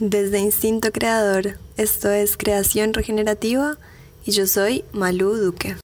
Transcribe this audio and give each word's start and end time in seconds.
Desde 0.00 0.38
Instinto 0.38 0.92
Creador, 0.92 1.58
esto 1.76 2.12
es 2.12 2.36
Creación 2.36 2.94
Regenerativa 2.94 3.78
y 4.24 4.30
yo 4.30 4.46
soy 4.46 4.84
Malú 4.92 5.34
Duque. 5.34 5.74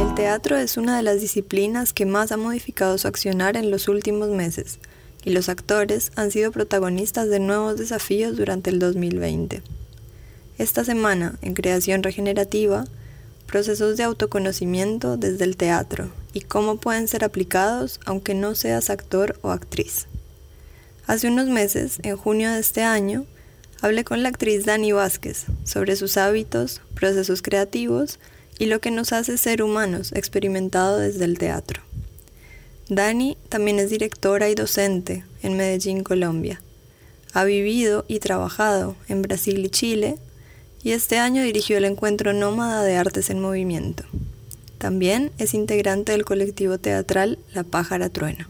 El 0.00 0.14
teatro 0.14 0.56
es 0.56 0.76
una 0.76 0.96
de 0.96 1.02
las 1.02 1.20
disciplinas 1.20 1.92
que 1.92 2.06
más 2.06 2.30
ha 2.30 2.36
modificado 2.36 2.96
su 2.96 3.08
accionar 3.08 3.56
en 3.56 3.72
los 3.72 3.88
últimos 3.88 4.28
meses 4.28 4.78
y 5.24 5.30
los 5.30 5.48
actores 5.48 6.12
han 6.14 6.30
sido 6.30 6.52
protagonistas 6.52 7.28
de 7.28 7.40
nuevos 7.40 7.76
desafíos 7.76 8.36
durante 8.36 8.70
el 8.70 8.78
2020. 8.78 9.60
Esta 10.56 10.84
semana, 10.84 11.34
en 11.42 11.54
Creación 11.54 12.04
Regenerativa, 12.04 12.84
procesos 13.50 13.96
de 13.96 14.04
autoconocimiento 14.04 15.16
desde 15.16 15.44
el 15.44 15.56
teatro 15.56 16.08
y 16.32 16.42
cómo 16.42 16.76
pueden 16.76 17.08
ser 17.08 17.24
aplicados 17.24 17.98
aunque 18.06 18.32
no 18.32 18.54
seas 18.54 18.90
actor 18.90 19.38
o 19.42 19.50
actriz. 19.50 20.06
Hace 21.08 21.26
unos 21.26 21.48
meses, 21.48 21.98
en 22.04 22.16
junio 22.16 22.52
de 22.52 22.60
este 22.60 22.84
año, 22.84 23.26
hablé 23.80 24.04
con 24.04 24.22
la 24.22 24.28
actriz 24.28 24.66
Dani 24.66 24.92
Vázquez 24.92 25.46
sobre 25.64 25.96
sus 25.96 26.16
hábitos, 26.16 26.80
procesos 26.94 27.42
creativos 27.42 28.20
y 28.60 28.66
lo 28.66 28.80
que 28.80 28.92
nos 28.92 29.12
hace 29.12 29.36
ser 29.36 29.64
humanos 29.64 30.12
experimentado 30.12 30.98
desde 30.98 31.24
el 31.24 31.36
teatro. 31.36 31.82
Dani 32.88 33.36
también 33.48 33.80
es 33.80 33.90
directora 33.90 34.48
y 34.48 34.54
docente 34.54 35.24
en 35.42 35.56
Medellín, 35.56 36.04
Colombia. 36.04 36.62
Ha 37.32 37.42
vivido 37.42 38.04
y 38.06 38.20
trabajado 38.20 38.94
en 39.08 39.22
Brasil 39.22 39.64
y 39.64 39.70
Chile 39.70 40.18
y 40.82 40.92
este 40.92 41.18
año 41.18 41.42
dirigió 41.42 41.76
el 41.76 41.84
encuentro 41.84 42.32
Nómada 42.32 42.82
de 42.82 42.96
Artes 42.96 43.30
en 43.30 43.40
Movimiento. 43.40 44.04
También 44.78 45.30
es 45.38 45.52
integrante 45.52 46.12
del 46.12 46.24
colectivo 46.24 46.78
teatral 46.78 47.38
La 47.52 47.64
Pájara 47.64 48.08
Trueno. 48.08 48.46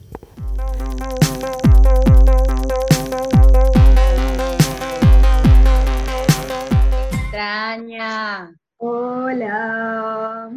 Extraña. 7.24 8.54
Hola. 8.76 10.50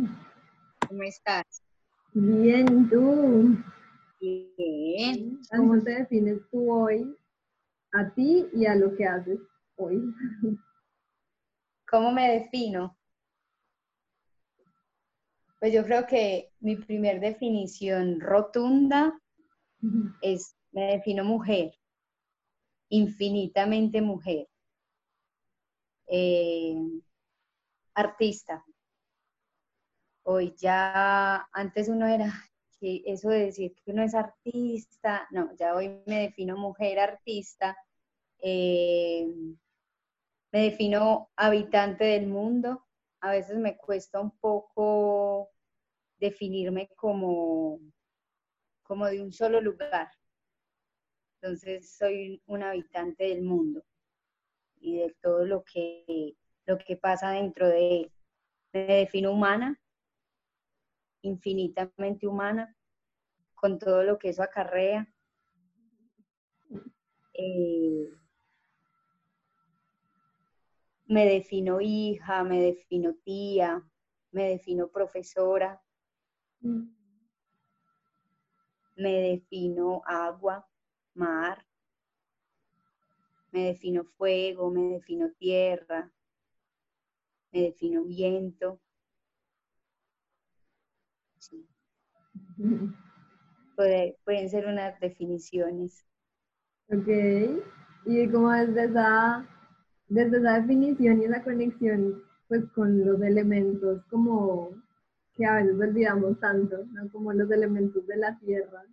¿Cómo 0.88 1.04
estás? 1.04 1.44
Bien, 2.14 2.88
¿tú? 2.90 3.58
Bien. 4.22 5.40
¿Cómo 5.50 5.82
te 5.82 5.92
defines 5.92 6.38
tú 6.52 6.72
hoy 6.72 7.16
a 7.94 8.10
ti 8.14 8.48
y 8.54 8.68
a 8.68 8.76
lo 8.76 8.96
que 8.96 9.06
haces 9.06 9.40
hoy? 9.76 10.14
¿Cómo 11.94 12.12
me 12.12 12.28
defino? 12.40 12.98
Pues 15.60 15.72
yo 15.72 15.86
creo 15.86 16.08
que 16.08 16.52
mi 16.60 16.76
primer 16.76 17.20
definición 17.20 18.20
rotunda 18.20 19.14
es, 20.24 20.56
me 20.72 20.94
defino 20.94 21.24
mujer, 21.24 21.78
infinitamente 22.90 24.02
mujer, 24.02 24.48
eh, 26.08 26.82
artista. 27.94 28.66
Hoy 30.24 30.56
ya, 30.58 31.48
antes 31.52 31.90
uno 31.90 32.08
era, 32.08 32.34
que 32.80 33.04
eso 33.06 33.30
de 33.30 33.46
decir 33.46 33.76
que 33.76 33.92
uno 33.92 34.02
es 34.02 34.16
artista, 34.16 35.28
no, 35.30 35.56
ya 35.58 35.76
hoy 35.76 36.02
me 36.08 36.22
defino 36.22 36.58
mujer 36.58 36.98
artista. 36.98 37.78
Eh, 38.40 39.28
me 40.54 40.66
defino 40.66 41.32
habitante 41.36 42.06
del 42.06 42.28
mundo. 42.28 42.86
A 43.22 43.32
veces 43.32 43.58
me 43.58 43.76
cuesta 43.76 44.20
un 44.20 44.38
poco 44.38 45.50
definirme 46.20 46.90
como, 46.96 47.80
como 48.84 49.08
de 49.08 49.20
un 49.20 49.34
solo 49.34 49.60
lugar. 49.60 50.12
Entonces 51.42 51.98
soy 51.98 52.42
un 52.46 52.62
habitante 52.62 53.26
del 53.26 53.42
mundo 53.42 53.84
y 54.80 55.00
de 55.00 55.16
todo 55.22 55.44
lo 55.44 55.64
que, 55.64 56.36
lo 56.68 56.78
que 56.78 56.98
pasa 56.98 57.32
dentro 57.32 57.68
de 57.68 58.02
él. 58.02 58.12
Me 58.74 58.86
defino 58.86 59.32
humana, 59.32 59.82
infinitamente 61.24 62.28
humana, 62.28 62.76
con 63.56 63.80
todo 63.80 64.04
lo 64.04 64.20
que 64.20 64.30
eso 64.30 64.44
acarrea. 64.44 65.12
Eh, 67.34 68.08
me 71.06 71.26
defino 71.26 71.80
hija, 71.82 72.44
me 72.44 72.60
defino 72.62 73.14
tía, 73.24 73.84
me 74.32 74.50
defino 74.50 74.88
profesora, 74.90 75.82
Mm. 76.62 76.88
me 78.96 79.12
defino 79.22 80.02
agua, 80.06 80.68
mar, 81.14 81.66
me 83.52 83.66
defino 83.66 84.04
fuego, 84.04 84.72
me 84.72 84.82
defino 84.94 85.30
tierra, 85.38 86.12
me 87.52 87.62
defino 87.62 88.04
viento. 88.06 88.80
Sí. 91.38 91.68
Puede- 93.76 94.18
pueden 94.24 94.50
ser 94.50 94.68
unas 94.68 95.00
definiciones. 95.00 96.06
Ok. 96.90 97.08
Y 98.06 98.30
como 98.32 98.52
desde 98.52 98.86
esa, 98.86 99.48
desde 100.10 100.38
esa 100.38 100.60
definición 100.60 101.22
y 101.22 101.26
esa 101.26 101.44
conexión 101.44 102.22
pues 102.48 102.66
con 102.76 103.06
los 103.06 103.22
elementos 103.22 104.04
como 104.10 104.72
que 105.36 105.46
a 105.46 105.56
veces 105.56 105.80
olvidamos 105.80 106.40
tanto, 106.40 106.86
¿no? 106.92 107.10
Como 107.12 107.34
los 107.34 107.50
elementos 107.50 108.06
de 108.08 108.18
la 108.18 108.38
tierra. 108.40 108.84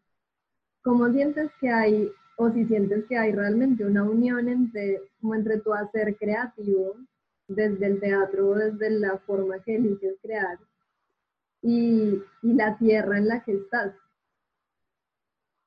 ¿Cómo 0.83 1.11
sientes 1.11 1.51
que 1.61 1.69
hay, 1.69 2.11
o 2.37 2.51
si 2.51 2.65
sientes 2.67 3.05
que 3.07 3.19
hay 3.19 3.33
realmente 3.33 3.85
una 3.85 4.03
unión 4.03 4.49
entre, 4.49 5.03
como 5.21 5.35
entre 5.35 5.59
tu 5.61 5.75
hacer 5.75 6.17
creativo, 6.17 6.97
desde 7.49 7.87
el 7.87 8.01
teatro 8.01 8.49
o 8.49 8.55
desde 8.55 8.91
la 8.91 9.19
forma 9.19 9.59
que 9.63 9.77
eliges 9.77 10.15
crear, 10.23 10.59
y, 11.63 12.23
y 12.43 12.55
la 12.55 12.79
tierra 12.79 13.19
en 13.19 13.29
la 13.29 13.45
que 13.45 13.53
estás? 13.53 13.93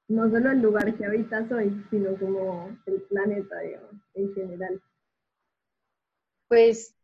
No 0.08 0.30
solo 0.30 0.52
el 0.52 0.62
lugar 0.62 0.96
que 0.96 1.06
habitas 1.06 1.52
hoy, 1.52 1.86
sino 1.92 2.16
como 2.16 2.76
el 2.88 3.02
planeta, 3.04 3.60
digamos, 3.60 3.92
en 4.16 4.34
general. 4.34 4.82
Pues 6.48 6.96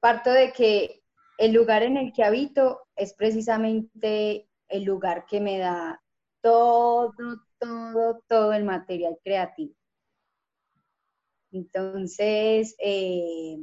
parto 0.00 0.30
de 0.30 0.52
que 0.52 1.02
el 1.38 1.52
lugar 1.52 1.82
en 1.82 1.96
el 1.96 2.12
que 2.12 2.24
habito 2.24 2.82
es 2.96 3.14
precisamente 3.14 4.48
el 4.68 4.84
lugar 4.84 5.26
que 5.26 5.40
me 5.40 5.58
da 5.58 6.02
todo, 6.40 7.12
todo, 7.58 8.22
todo 8.28 8.52
el 8.52 8.64
material 8.64 9.18
creativo. 9.22 9.74
Entonces, 11.50 12.74
eh, 12.78 13.58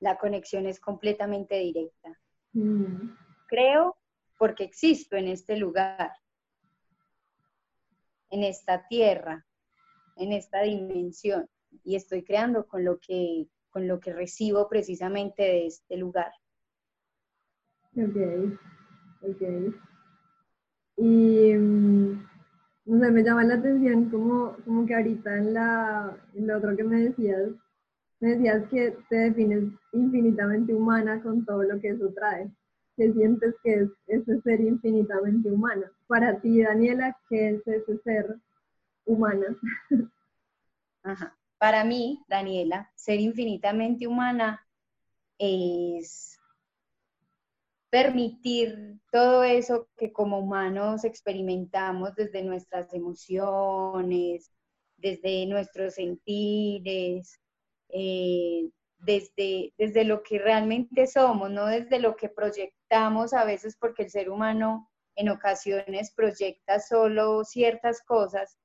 la 0.00 0.18
conexión 0.18 0.66
es 0.66 0.78
completamente 0.78 1.56
directa. 1.58 2.20
Mm, 2.52 3.16
Creo 3.48 3.96
porque 4.38 4.64
existo 4.64 5.16
en 5.16 5.28
este 5.28 5.56
lugar, 5.56 6.12
en 8.30 8.44
esta 8.44 8.86
tierra, 8.88 9.46
en 10.16 10.32
esta 10.32 10.62
dimensión, 10.62 11.48
y 11.84 11.96
estoy 11.96 12.22
creando 12.22 12.66
con 12.66 12.84
lo 12.84 12.98
que, 12.98 13.48
con 13.70 13.88
lo 13.88 14.00
que 14.00 14.12
recibo 14.12 14.68
precisamente 14.68 15.42
de 15.42 15.66
este 15.66 15.96
lugar. 15.96 16.32
Ok, 17.96 18.16
ok. 19.22 19.74
Y 20.96 21.54
mm, 21.54 22.22
no 22.86 23.00
sé, 23.00 23.10
me 23.10 23.22
llama 23.22 23.44
la 23.44 23.54
atención 23.54 24.10
como, 24.10 24.56
como 24.64 24.86
que 24.86 24.94
ahorita 24.94 25.36
en, 25.36 25.54
la, 25.54 26.16
en 26.34 26.46
lo 26.46 26.58
otro 26.58 26.76
que 26.76 26.84
me 26.84 27.00
decías, 27.00 27.50
me 28.20 28.30
decías 28.30 28.68
que 28.68 28.96
te 29.08 29.16
defines 29.16 29.64
infinitamente 29.92 30.72
humana 30.74 31.22
con 31.22 31.44
todo 31.44 31.64
lo 31.64 31.80
que 31.80 31.90
eso 31.90 32.12
trae. 32.14 32.50
¿Qué 32.96 33.12
sientes 33.12 33.54
que 33.62 33.74
es 33.74 33.88
ese 34.06 34.40
ser 34.42 34.60
infinitamente 34.60 35.50
humana? 35.50 35.90
Para 36.06 36.38
ti, 36.40 36.62
Daniela, 36.62 37.16
¿qué 37.28 37.50
es 37.50 37.66
ese 37.66 37.98
ser 37.98 38.36
humana? 39.06 39.46
Ajá. 41.02 41.34
Para 41.62 41.84
mí, 41.84 42.20
Daniela, 42.26 42.90
ser 42.96 43.20
infinitamente 43.20 44.08
humana 44.08 44.66
es 45.38 46.36
permitir 47.88 48.98
todo 49.12 49.44
eso 49.44 49.88
que 49.96 50.12
como 50.12 50.40
humanos 50.40 51.04
experimentamos 51.04 52.16
desde 52.16 52.42
nuestras 52.42 52.92
emociones, 52.92 54.50
desde 54.96 55.46
nuestros 55.46 55.94
sentires, 55.94 57.40
eh, 57.90 58.68
desde, 58.98 59.72
desde 59.78 60.02
lo 60.02 60.24
que 60.24 60.40
realmente 60.40 61.06
somos, 61.06 61.48
no 61.48 61.66
desde 61.66 62.00
lo 62.00 62.16
que 62.16 62.28
proyectamos 62.28 63.32
a 63.32 63.44
veces, 63.44 63.76
porque 63.76 64.02
el 64.02 64.10
ser 64.10 64.30
humano 64.30 64.90
en 65.14 65.28
ocasiones 65.28 66.12
proyecta 66.12 66.80
solo 66.80 67.44
ciertas 67.44 68.02
cosas, 68.02 68.58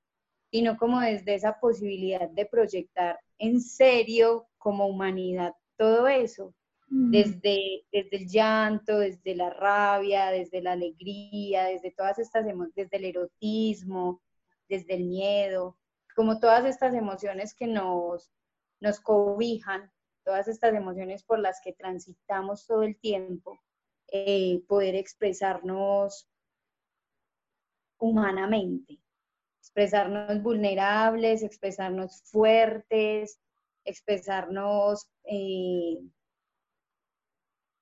sino 0.51 0.77
como 0.77 0.99
desde 0.99 1.35
esa 1.35 1.59
posibilidad 1.59 2.29
de 2.29 2.45
proyectar 2.45 3.19
en 3.37 3.61
serio 3.61 4.47
como 4.57 4.87
humanidad 4.87 5.53
todo 5.77 6.07
eso 6.07 6.53
desde, 6.89 7.85
desde 7.91 8.17
el 8.17 8.27
llanto, 8.27 8.99
desde 8.99 9.35
la 9.35 9.49
rabia, 9.49 10.27
desde 10.27 10.61
la 10.61 10.71
alegría, 10.71 11.65
desde 11.65 11.91
todas 11.91 12.17
estas 12.17 12.47
emociones, 12.47 12.75
desde 12.75 12.97
el 12.97 13.05
erotismo, 13.05 14.21
desde 14.69 14.95
el 14.95 15.03
miedo, 15.03 15.77
como 16.15 16.39
todas 16.39 16.65
estas 16.65 16.93
emociones 16.93 17.53
que 17.53 17.67
nos, 17.67 18.31
nos 18.79 18.99
cobijan, 18.99 19.91
todas 20.23 20.47
estas 20.47 20.73
emociones 20.73 21.23
por 21.23 21.39
las 21.39 21.59
que 21.61 21.73
transitamos 21.73 22.65
todo 22.65 22.83
el 22.83 22.97
tiempo, 22.97 23.59
eh, 24.11 24.63
poder 24.67 24.95
expresarnos 24.95 26.29
humanamente, 27.97 28.99
expresarnos 29.77 30.41
vulnerables, 30.41 31.43
expresarnos 31.43 32.23
fuertes, 32.23 33.39
expresarnos 33.85 35.07
eh, 35.23 35.99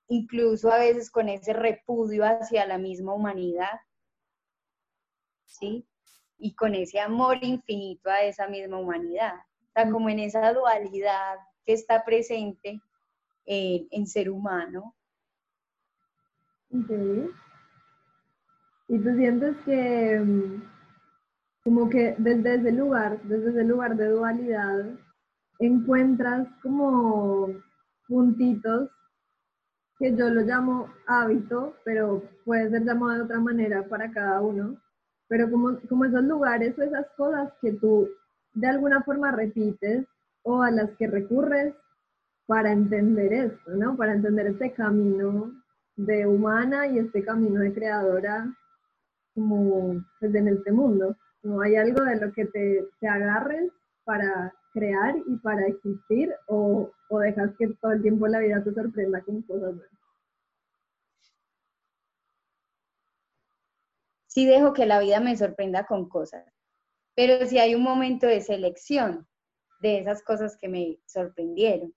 incluso 0.09 0.73
a 0.73 0.79
veces 0.79 1.09
con 1.09 1.29
ese 1.29 1.53
repudio 1.53 2.25
hacia 2.25 2.65
la 2.65 2.77
misma 2.77 3.13
humanidad, 3.13 3.79
¿sí? 5.45 5.87
Y 6.37 6.53
con 6.55 6.75
ese 6.75 6.99
amor 6.99 7.37
infinito 7.41 8.09
a 8.09 8.23
esa 8.23 8.49
misma 8.49 8.77
humanidad. 8.77 9.35
O 9.69 9.71
sea, 9.73 9.89
como 9.89 10.09
en 10.09 10.19
esa 10.19 10.51
dualidad 10.51 11.37
que 11.65 11.71
está 11.73 12.03
presente 12.03 12.81
en 13.45 14.05
ser 14.05 14.29
humano. 14.29 14.93
Y 16.69 16.81
tú 18.99 19.15
sientes 19.15 19.55
que 19.63 20.19
mm, 20.19 20.74
como 21.65 21.89
que 21.89 22.15
desde 22.19 22.55
ese 22.55 22.71
lugar, 22.71 23.19
desde 23.23 23.49
ese 23.49 23.63
lugar 23.63 23.97
de 23.97 24.09
dualidad, 24.09 24.85
encuentras 25.57 26.47
como 26.61 27.49
puntitos 28.07 28.91
que 29.97 30.15
yo 30.15 30.29
lo 30.29 30.41
llamo 30.41 30.93
hábito, 31.07 31.75
pero 31.83 32.21
puede 32.45 32.69
ser 32.69 32.83
llamado 32.83 33.13
de 33.13 33.21
otra 33.23 33.39
manera 33.39 33.81
para 33.89 34.11
cada 34.11 34.41
uno, 34.41 34.79
pero 35.27 35.49
como, 35.49 35.79
como 35.89 36.05
esos 36.05 36.23
lugares 36.23 36.77
o 36.77 36.83
esas 36.83 37.07
cosas 37.17 37.51
que 37.59 37.71
tú 37.71 38.09
de 38.53 38.67
alguna 38.67 39.01
forma 39.01 39.31
repites 39.31 40.05
o 40.43 40.61
a 40.61 40.69
las 40.69 40.91
que 40.97 41.07
recurres 41.07 41.73
para 42.45 42.71
entender 42.71 43.33
esto, 43.33 43.71
¿no? 43.71 43.97
Para 43.97 44.13
entender 44.13 44.45
este 44.47 44.71
camino 44.71 45.51
de 45.95 46.27
humana 46.27 46.85
y 46.85 46.99
este 46.99 47.25
camino 47.25 47.61
de 47.61 47.73
creadora 47.73 48.55
como 49.33 50.05
pues, 50.19 50.35
en 50.35 50.47
este 50.49 50.71
mundo. 50.71 51.15
No 51.45 51.61
hay 51.61 51.75
algo 51.75 52.03
de 52.03 52.15
lo 52.19 52.33
que 52.33 52.45
te, 52.45 52.87
te 52.99 53.07
agarres 53.07 53.71
para 54.03 54.51
crear 54.73 55.15
y 55.27 55.37
para 55.37 55.67
existir 55.67 56.33
o, 56.47 56.91
o 57.09 57.19
dejas 57.19 57.51
que 57.59 57.67
todo 57.81 57.91
el 57.91 58.01
tiempo 58.01 58.27
la 58.27 58.39
vida 58.39 58.63
te 58.63 58.73
sorprenda 58.73 59.21
con 59.21 59.43
cosas? 59.43 59.75
Sí 64.25 64.47
dejo 64.47 64.73
que 64.73 64.87
la 64.87 64.99
vida 64.99 65.19
me 65.19 65.37
sorprenda 65.37 65.85
con 65.85 66.09
cosas, 66.09 66.43
pero 67.15 67.45
si 67.45 67.59
hay 67.59 67.75
un 67.75 67.83
momento 67.83 68.25
de 68.25 68.41
selección 68.41 69.27
de 69.81 69.99
esas 69.99 70.23
cosas 70.23 70.57
que 70.57 70.67
me 70.67 70.97
sorprendieron. 71.05 71.93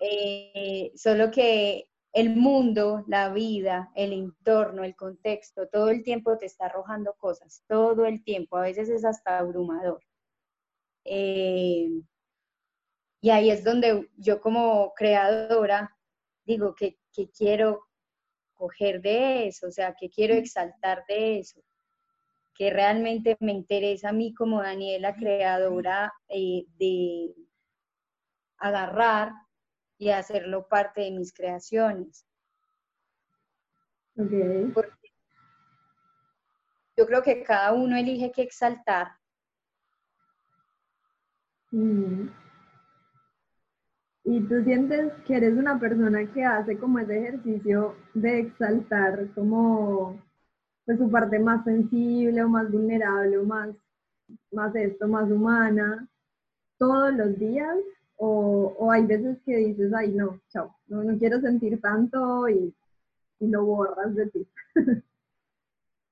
Eh, 0.00 0.92
solo 0.96 1.30
que 1.30 1.89
el 2.12 2.36
mundo, 2.36 3.04
la 3.06 3.32
vida, 3.32 3.90
el 3.94 4.12
entorno, 4.12 4.84
el 4.84 4.96
contexto, 4.96 5.68
todo 5.68 5.90
el 5.90 6.02
tiempo 6.02 6.38
te 6.38 6.46
está 6.46 6.66
arrojando 6.66 7.14
cosas, 7.18 7.62
todo 7.68 8.04
el 8.06 8.22
tiempo, 8.24 8.56
a 8.56 8.62
veces 8.62 8.88
es 8.88 9.04
hasta 9.04 9.38
abrumador. 9.38 10.02
Eh, 11.04 11.88
y 13.22 13.30
ahí 13.30 13.50
es 13.50 13.64
donde 13.64 14.10
yo 14.16 14.40
como 14.40 14.92
creadora 14.94 15.96
digo 16.44 16.74
que, 16.74 16.98
quiero 17.36 17.86
coger 18.54 19.00
de 19.02 19.48
eso, 19.48 19.68
o 19.68 19.70
sea, 19.70 19.94
que 19.94 20.10
quiero 20.10 20.34
exaltar 20.34 21.04
de 21.06 21.38
eso, 21.40 21.60
que 22.54 22.70
realmente 22.70 23.36
me 23.40 23.52
interesa 23.52 24.08
a 24.10 24.12
mí 24.12 24.34
como 24.34 24.62
Daniela, 24.62 25.14
creadora, 25.14 26.12
eh, 26.28 26.64
de 26.78 27.34
agarrar 28.58 29.32
y 30.00 30.10
hacerlo 30.10 30.66
parte 30.66 31.02
de 31.02 31.10
mis 31.12 31.32
creaciones. 31.32 32.26
yo 36.96 37.06
creo 37.06 37.22
que 37.22 37.42
cada 37.44 37.72
uno 37.72 37.96
elige 37.96 38.32
qué 38.32 38.42
exaltar 38.42 39.12
Mm. 41.72 42.28
Y 44.24 44.40
tú 44.48 44.62
sientes 44.64 45.12
que 45.26 45.36
eres 45.36 45.56
una 45.56 45.78
persona 45.78 46.26
que 46.32 46.44
hace 46.44 46.76
como 46.78 46.98
ese 46.98 47.18
ejercicio 47.18 47.96
de 48.14 48.40
exaltar 48.40 49.28
como 49.34 50.20
pues 50.84 50.98
su 50.98 51.10
parte 51.10 51.38
más 51.38 51.64
sensible 51.64 52.42
o 52.42 52.48
más 52.48 52.70
vulnerable 52.70 53.38
o 53.38 53.44
más, 53.44 53.70
más 54.50 54.74
esto, 54.74 55.06
más 55.06 55.30
humana, 55.30 56.08
todos 56.78 57.14
los 57.14 57.38
días 57.38 57.76
o, 58.22 58.90
hay 58.92 59.06
veces 59.06 59.38
que 59.46 59.56
dices, 59.56 59.92
ay 59.94 60.12
no, 60.12 60.40
chao, 60.50 60.76
no, 60.88 61.18
quiero 61.18 61.40
sentir 61.40 61.80
tanto 61.80 62.48
y, 62.48 62.74
y 63.40 63.46
lo 63.48 63.64
borras 63.64 64.14
de 64.14 64.26
ti. 64.30 64.48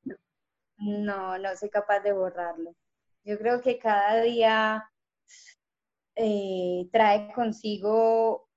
no. 0.05 0.16
no, 0.78 1.38
no 1.38 1.56
soy 1.56 1.69
capaz 1.70 2.00
de 2.00 2.12
borrarlo. 2.12 2.75
Yo 3.25 3.38
creo 3.38 3.60
que 3.60 3.78
cada 3.78 4.22
día 4.22 4.90
eh, 6.16 6.88
trae 6.90 7.32
consigo, 7.34 8.49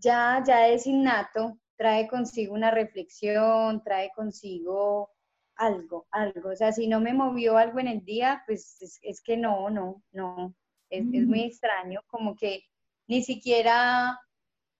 ya, 0.00 0.42
ya 0.44 0.68
es 0.68 0.86
innato, 0.86 1.58
trae 1.76 2.08
consigo 2.08 2.52
una 2.54 2.70
reflexión, 2.72 3.82
trae 3.84 4.10
consigo 4.14 5.12
algo, 5.54 6.08
algo. 6.10 6.50
O 6.50 6.56
sea, 6.56 6.72
si 6.72 6.88
no 6.88 7.00
me 7.00 7.14
movió 7.14 7.56
algo 7.56 7.78
en 7.78 7.88
el 7.88 8.04
día, 8.04 8.42
pues 8.46 9.00
es, 9.02 9.22
que 9.22 9.36
no, 9.36 9.70
no, 9.70 10.02
no. 10.12 10.54
Es, 10.90 11.04
muy 11.04 11.42
extraño, 11.42 12.00
como 12.06 12.34
que 12.36 12.64
ni 13.06 13.22
siquiera 13.22 14.18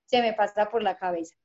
se 0.07 0.23
me 0.23 0.33
pasa 0.33 0.71
por 0.71 0.83
la 0.83 0.97
cabeza. 0.97 1.37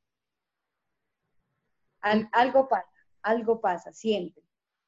algo 2.32 2.68
pasa, 2.68 3.08
algo 3.22 3.60
pasa, 3.60 3.94
siempre. 3.94 4.44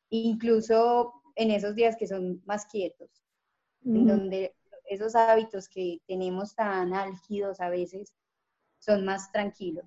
Incluso 0.09 1.21
en 1.35 1.51
esos 1.51 1.75
días 1.75 1.95
que 1.97 2.07
son 2.07 2.41
más 2.45 2.65
quietos, 2.65 3.09
en 3.83 4.07
donde 4.07 4.55
esos 4.85 5.15
hábitos 5.15 5.67
que 5.67 5.99
tenemos 6.07 6.55
tan 6.55 6.93
álgidos 6.93 7.59
a 7.59 7.69
veces 7.69 8.13
son 8.79 9.05
más 9.05 9.31
tranquilos. 9.31 9.85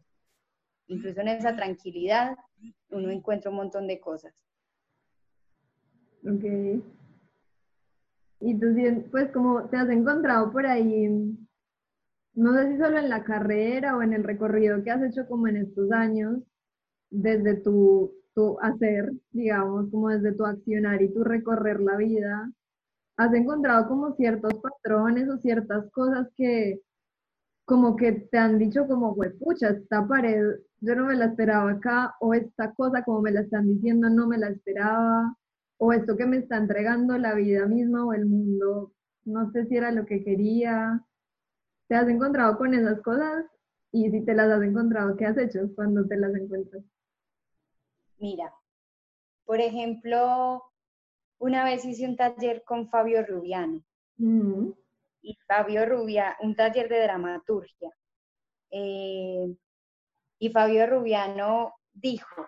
Incluso 0.89 1.21
en 1.21 1.29
esa 1.29 1.55
tranquilidad 1.55 2.37
uno 2.91 3.11
encuentra 3.11 3.51
un 3.51 3.57
montón 3.57 3.87
de 3.87 4.01
cosas. 4.01 4.35
Ok. 6.25 6.83
Y 8.41 8.59
tú, 8.59 8.67
pues 9.11 9.31
como 9.33 9.69
te 9.69 9.77
has 9.77 9.89
encontrado 9.91 10.53
por 10.53 10.67
ahí, 10.67 11.09
no 12.35 12.55
sé 12.55 12.73
si 12.73 12.79
solo 12.79 12.99
en 12.99 13.09
la 13.09 13.25
carrera 13.25 13.97
o 13.97 14.03
en 14.03 14.13
el 14.13 14.25
recorrido 14.25 14.83
que 14.83 14.91
has 14.91 15.03
hecho 15.03 15.27
como 15.27 15.49
en 15.49 15.57
estos 15.57 15.91
años, 15.93 16.39
desde 17.11 17.57
tu, 17.57 18.13
tu 18.35 18.59
hacer, 18.61 19.13
digamos, 19.33 19.91
como 19.91 20.11
desde 20.11 20.33
tu 20.33 20.45
accionar 20.45 21.03
y 21.03 21.13
tu 21.13 21.25
recorrer 21.25 21.81
la 21.81 21.97
vida, 21.97 22.53
has 23.17 23.35
encontrado 23.35 23.89
como 23.89 24.15
ciertos 24.15 24.55
patrones 24.55 25.29
o 25.29 25.39
ciertas 25.39 25.91
cosas 25.91 26.29
que 26.37 26.81
como 27.65 27.97
que 27.97 28.13
te 28.13 28.39
han 28.39 28.59
dicho 28.59 28.87
como, 28.87 29.17
pucha, 29.41 29.71
esta 29.71 30.07
pared 30.07 30.61
yo 30.81 30.95
no 30.95 31.07
me 31.07 31.17
la 31.17 31.27
esperaba 31.27 31.73
acá, 31.73 32.15
o 32.21 32.35
esta 32.35 32.73
cosa 32.75 33.03
como 33.03 33.21
me 33.23 33.33
la 33.33 33.41
están 33.41 33.67
diciendo 33.67 34.09
no 34.09 34.27
me 34.29 34.39
la 34.39 34.49
esperaba, 34.49 35.37
o 35.79 35.93
esto 35.93 36.17
que 36.17 36.27
me 36.27 36.39
está 36.39 36.57
entregando 36.57 37.17
la 37.19 37.35
vida 37.35 37.67
misma 37.67 38.05
o 38.05 38.13
el 38.13 38.27
mundo, 38.27 38.93
no 39.25 39.51
sé 39.53 39.67
si 39.67 39.77
era 39.77 39.93
lo 39.93 40.05
que 40.07 40.25
quería. 40.25 41.05
¿Te 41.89 41.95
has 41.95 42.09
encontrado 42.09 42.59
con 42.59 42.75
esas 42.75 43.01
cosas? 43.03 43.47
Y 43.93 44.11
si 44.11 44.25
te 44.25 44.35
las 44.35 44.49
has 44.51 44.63
encontrado, 44.63 45.17
¿qué 45.17 45.27
has 45.27 45.39
hecho 45.39 45.61
cuando 45.75 46.07
te 46.07 46.17
las 46.17 46.35
encuentras? 46.35 46.83
Mira, 48.19 48.53
por 49.45 49.61
ejemplo, 49.61 50.63
una 51.39 51.65
vez 51.65 51.85
hice 51.85 52.07
un 52.07 52.17
taller 52.17 52.65
con 52.65 52.89
Fabio 52.91 53.25
Rubiano. 53.25 53.83
Y 55.21 55.39
Fabio 55.47 55.87
Rubia, 55.87 56.37
un 56.41 56.57
taller 56.57 56.89
de 56.89 57.03
dramaturgia. 57.03 57.91
Eh, 58.71 59.57
y 60.41 60.51
Fabio 60.51 60.87
Rubiano 60.87 61.75
dijo, 61.93 62.47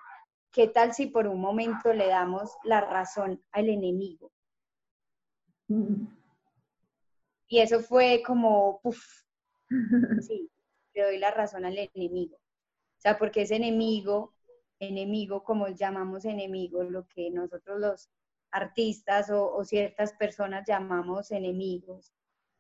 ¿qué 0.52 0.68
tal 0.68 0.92
si 0.92 1.06
por 1.06 1.26
un 1.26 1.40
momento 1.40 1.92
le 1.92 2.08
damos 2.08 2.56
la 2.64 2.80
razón 2.80 3.42
al 3.52 3.68
enemigo? 3.68 4.32
Y 7.46 7.58
eso 7.60 7.80
fue 7.80 8.22
como, 8.26 8.80
puff, 8.82 9.04
sí, 10.20 10.50
le 10.94 11.02
doy 11.02 11.18
la 11.18 11.30
razón 11.30 11.64
al 11.64 11.78
enemigo. 11.78 12.36
O 12.36 13.00
sea, 13.00 13.18
porque 13.18 13.42
ese 13.42 13.56
enemigo, 13.56 14.34
enemigo, 14.78 15.42
como 15.42 15.68
llamamos 15.68 16.24
enemigo, 16.24 16.82
lo 16.82 17.06
que 17.06 17.30
nosotros 17.30 17.80
los 17.80 18.10
artistas 18.50 19.30
o, 19.30 19.64
ciertas 19.64 20.12
personas 20.14 20.66
llamamos 20.66 21.30
enemigos, 21.30 22.12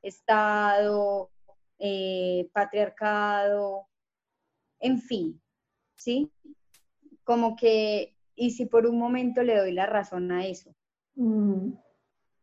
Estado, 0.02 1.30
eh, 1.78 2.48
patriarcado, 2.54 3.86
en 4.78 4.98
fin, 4.98 5.42
¿sí? 5.94 6.32
Como 7.30 7.54
que, 7.54 8.16
y 8.34 8.50
si 8.50 8.66
por 8.66 8.86
un 8.86 8.98
momento 8.98 9.44
le 9.44 9.56
doy 9.56 9.70
la 9.70 9.86
razón 9.86 10.32
a 10.32 10.46
eso, 10.46 10.74
Mm, 11.14 11.74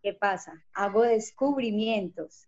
¿qué 0.01 0.13
pasa? 0.13 0.63
Hago 0.73 1.01
descubrimientos. 1.01 2.47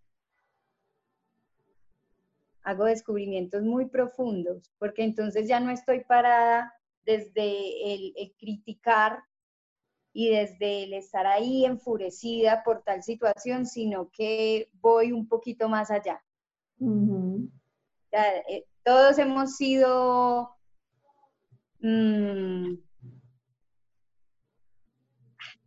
Hago 2.64 2.86
descubrimientos 2.86 3.64
muy 3.64 3.88
profundos, 3.88 4.72
porque 4.80 5.04
entonces 5.04 5.50
ya 5.50 5.60
no 5.60 5.70
estoy 5.70 6.06
parada 6.06 6.74
desde 7.06 7.94
el, 7.94 8.14
el 8.16 8.34
criticar 8.40 9.22
y 10.14 10.30
desde 10.30 10.86
el 10.86 10.94
estar 10.94 11.28
ahí 11.28 11.66
enfurecida 11.66 12.64
por 12.64 12.84
tal 12.84 13.04
situación, 13.04 13.66
sino 13.66 14.12
que 14.12 14.70
voy 14.80 15.12
un 15.12 15.28
poquito 15.28 15.68
más 15.68 15.92
allá. 15.92 16.24
eh, 18.48 18.66
todos 18.86 19.18
hemos 19.18 19.58
sido 19.58 20.58
mm, 21.80 22.76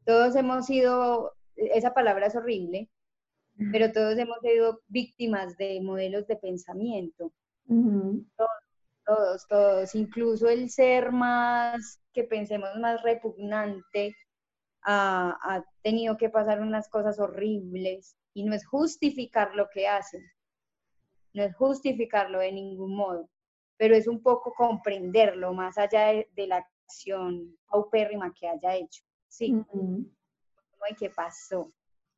todos 0.05 0.37
hemos 0.37 0.67
sido, 0.67 1.33
esa 1.57 1.95
palabra 1.95 2.27
es 2.27 2.37
horrible, 2.37 2.89
pero 3.71 3.93
todos 3.93 4.19
hemos 4.19 4.39
sido 4.41 4.81
víctimas 4.89 5.57
de 5.57 5.81
modelos 5.81 6.27
de 6.27 6.37
pensamiento, 6.37 7.33
ujú, 7.67 8.25
todos, 9.05 9.47
todos, 9.49 9.95
incluso 9.95 10.49
el 10.49 10.71
ser 10.71 11.13
más, 11.13 12.01
que 12.13 12.25
pensemos 12.25 12.71
más 12.81 13.03
repugnante, 13.03 14.15
ha, 14.83 15.39
ha 15.43 15.65
tenido 15.83 16.17
que 16.17 16.29
pasar 16.29 16.61
unas 16.61 16.89
cosas 16.89 17.19
horribles 17.21 18.17
y 18.35 18.45
no 18.45 18.55
es 18.55 18.67
justificar 18.67 19.55
lo 19.55 19.69
que 19.73 19.87
hacen, 19.87 20.23
no 21.35 21.45
es 21.45 21.55
justificarlo 21.57 22.41
de 22.41 22.53
ningún 22.53 22.97
modo, 22.97 23.29
pero 23.77 23.95
es 23.95 24.07
un 24.07 24.23
poco 24.23 24.53
comprenderlo 24.55 25.53
más 25.53 25.79
allá 25.79 26.07
de, 26.09 26.29
de 26.35 26.47
la 26.47 26.57
acción 26.87 27.57
paupérrima 27.69 28.33
que 28.35 28.49
haya 28.49 28.77
hecho. 28.77 29.03
Sí, 29.29 29.53
como 30.71 30.85
de 30.89 30.97
qué 30.99 31.11
pasó. 31.11 31.73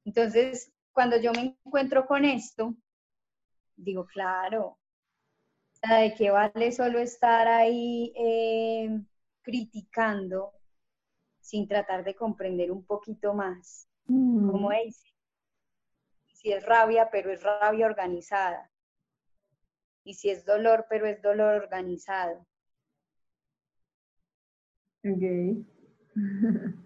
Entonces, 0.04 0.72
cuando 0.92 1.16
yo 1.18 1.32
me 1.32 1.56
encuentro 1.64 2.06
con 2.06 2.24
esto, 2.24 2.74
digo, 3.76 4.06
claro, 4.06 4.78
¿de 5.82 6.14
qué 6.16 6.30
vale 6.30 6.72
solo 6.72 6.98
estar 6.98 7.46
ahí 7.46 8.12
eh, 8.16 8.88
criticando 9.42 10.52
sin 11.40 11.68
tratar 11.68 12.04
de 12.04 12.14
comprender 12.14 12.72
un 12.72 12.84
poquito 12.84 13.34
más? 13.34 13.88
ujú. 14.08 14.52
Como 14.52 14.72
es, 14.72 15.02
si 16.34 16.52
es 16.52 16.66
rabia, 16.66 17.08
pero 17.10 17.32
es 17.32 17.42
rabia 17.42 17.86
organizada. 17.86 18.70
Y 20.04 20.14
si 20.14 20.30
es 20.30 20.44
dolor, 20.44 20.86
pero 20.88 21.06
es 21.06 21.20
dolor 21.22 21.62
organizado. 21.62 22.46
Ok. 25.04 25.64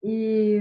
Y 0.00 0.60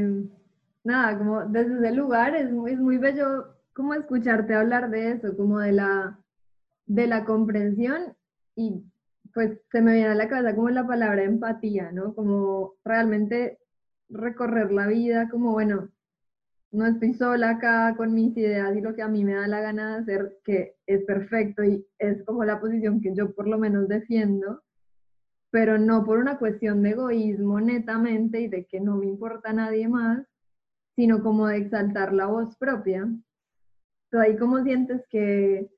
nada, 0.83 1.17
como 1.17 1.45
desde 1.45 1.75
ese 1.77 1.95
lugar 1.95 2.35
es 2.35 2.51
muy, 2.51 2.71
es 2.71 2.79
muy 2.79 2.97
bello 2.97 3.55
como 3.73 3.93
escucharte 3.93 4.55
hablar 4.55 4.89
de 4.89 5.11
eso, 5.11 5.37
como 5.37 5.59
de 5.59 5.71
la, 5.71 6.19
de 6.87 7.07
la 7.07 7.23
comprensión 7.25 8.15
y 8.55 8.83
pues 9.33 9.59
se 9.71 9.81
me 9.81 9.93
viene 9.93 10.09
a 10.09 10.15
la 10.15 10.27
cabeza 10.27 10.55
como 10.55 10.69
la 10.69 10.87
palabra 10.87 11.23
empatía, 11.23 11.91
¿no? 11.91 12.15
Como 12.15 12.73
realmente 12.83 13.59
recorrer 14.09 14.71
la 14.71 14.87
vida, 14.87 15.29
como 15.29 15.51
bueno, 15.51 15.89
no 16.77 16.85
estoy 16.85 17.13
sola 17.13 17.51
acá 17.51 17.95
con 17.97 18.13
mis 18.13 18.37
ideas 18.37 18.75
y 18.77 18.81
lo 18.81 18.95
que 18.95 19.01
a 19.01 19.07
mí 19.07 19.25
me 19.25 19.33
da 19.33 19.47
la 19.47 19.61
gana 19.61 19.95
de 19.95 20.01
hacer, 20.01 20.37
que 20.45 20.75
es 20.85 21.03
perfecto 21.03 21.63
y 21.63 21.85
es 21.99 22.23
como 22.23 22.45
la 22.45 22.59
posición 22.59 23.01
que 23.01 23.13
yo 23.15 23.33
por 23.33 23.47
lo 23.47 23.57
menos 23.57 23.87
defiendo 23.87 24.61
pero 25.51 25.77
no 25.77 26.03
por 26.03 26.19
una 26.19 26.37
cuestión 26.37 26.81
de 26.83 26.91
egoísmo 26.91 27.59
netamente 27.59 28.41
y 28.41 28.47
de 28.47 28.65
que 28.65 28.79
no 28.79 28.95
me 28.95 29.07
importa 29.07 29.49
a 29.49 29.53
nadie 29.53 29.87
más, 29.87 30.25
sino 30.95 31.23
como 31.23 31.47
de 31.47 31.57
exaltar 31.57 32.13
la 32.13 32.27
voz 32.27 32.55
propia. 32.57 33.07
¿Tú 34.11 34.19
ahí 34.19 34.37
cómo 34.37 34.63
sientes 34.63 35.01
que, 35.09 35.69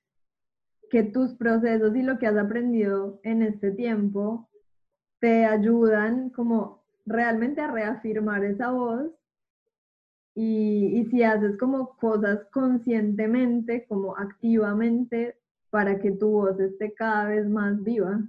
que 0.89 1.03
tus 1.03 1.35
procesos 1.35 1.95
y 1.95 2.01
lo 2.01 2.17
que 2.17 2.27
has 2.27 2.37
aprendido 2.37 3.19
en 3.23 3.41
este 3.43 3.71
tiempo 3.71 4.49
te 5.19 5.45
ayudan 5.45 6.29
como 6.29 6.83
realmente 7.05 7.61
a 7.61 7.71
reafirmar 7.71 8.43
esa 8.43 8.71
voz? 8.71 9.18
Y, 10.41 11.05
si 11.11 11.21
haces 11.21 11.57
como 11.57 11.97
cosas 11.97 12.45
conscientemente, 12.53 13.85
como 13.87 14.15
activamente, 14.15 15.37
para 15.69 15.99
que 15.99 16.11
tu 16.11 16.29
voz 16.29 16.57
esté 16.61 16.93
cada 16.93 17.25
vez 17.25 17.45
más 17.45 17.83
viva 17.83 18.21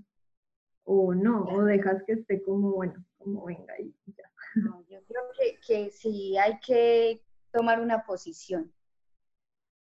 o 0.82 1.14
no, 1.14 1.44
o 1.44 1.62
dejas 1.62 2.02
que 2.08 2.14
esté 2.14 2.42
como, 2.42 2.72
bueno, 2.72 3.04
como 3.16 3.44
venga 3.44 3.78
y 3.78 3.94
ya. 4.06 4.24
No, 4.56 4.84
yo 4.88 4.98
creo 5.04 5.22
que, 5.38 5.60
que 5.64 5.90
sí 5.92 6.36
hay 6.36 6.58
que 6.58 7.22
tomar 7.52 7.80
una 7.80 8.04
posición. 8.04 8.74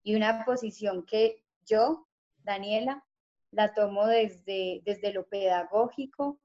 Y 0.05 0.14
una 0.14 0.45
posición 0.45 1.05
que 1.05 1.43
yo, 1.67 2.07
Daniela, 2.45 3.05
la 3.50 3.75
tomo 3.75 4.07
desde, 4.07 4.81
desde 4.85 5.12
lo 5.12 5.26
pedagógico, 5.26 6.38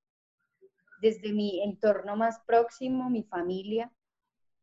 desde 1.01 1.33
mi 1.33 1.61
entorno 1.61 2.15
más 2.15 2.39
próximo, 2.47 3.11
mi 3.11 3.21
familia. 3.21 3.91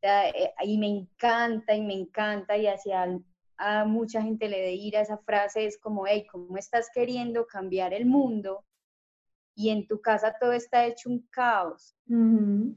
Eh, 0.04 0.52
y 0.64 0.78
me 0.78 0.88
encanta 0.88 1.74
y 1.74 1.82
me 1.82 1.94
encanta 1.94 2.56
y 2.56 2.66
hacia 2.66 3.20
a 3.56 3.84
mucha 3.84 4.20
gente 4.20 4.48
le 4.48 4.60
de 4.60 4.72
ir 4.72 4.96
a 4.96 5.02
esa 5.02 5.18
frase 5.18 5.66
es 5.66 5.78
como, 5.78 6.06
hey, 6.06 6.26
¿cómo 6.30 6.58
estás 6.58 6.90
queriendo 6.92 7.46
cambiar 7.46 7.94
el 7.94 8.04
mundo? 8.04 8.64
Y 9.54 9.70
en 9.70 9.86
tu 9.86 10.00
casa 10.00 10.36
todo 10.40 10.52
está 10.52 10.84
hecho 10.84 11.08
un 11.08 11.26
caos. 11.30 11.96
Ujú, 12.08 12.76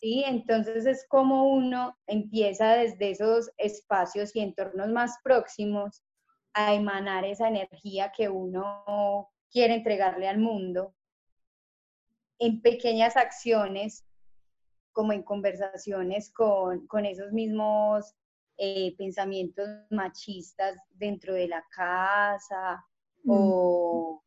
¿sí? 0.00 0.24
Entonces 0.26 0.86
es 0.86 1.06
como 1.08 1.52
uno 1.52 1.96
empieza 2.06 2.72
desde 2.72 3.10
esos 3.10 3.50
espacios 3.58 4.34
y 4.34 4.40
entornos 4.40 4.88
más 4.88 5.18
próximos 5.22 6.02
a 6.54 6.74
emanar 6.74 7.24
esa 7.24 7.48
energía 7.48 8.12
que 8.16 8.28
uno 8.28 9.30
quiere 9.50 9.74
entregarle 9.74 10.28
al 10.28 10.38
mundo 10.38 10.94
en 12.38 12.60
pequeñas 12.60 13.16
acciones, 13.16 14.04
como 14.92 15.12
en 15.12 15.22
conversaciones 15.22 16.30
con, 16.32 16.86
con 16.86 17.06
esos 17.06 17.32
mismos 17.32 18.14
eh, 18.58 18.94
pensamientos 18.96 19.68
machistas 19.90 20.76
dentro 20.90 21.34
de 21.34 21.48
la 21.48 21.64
casa 21.74 22.84
o, 23.26 24.22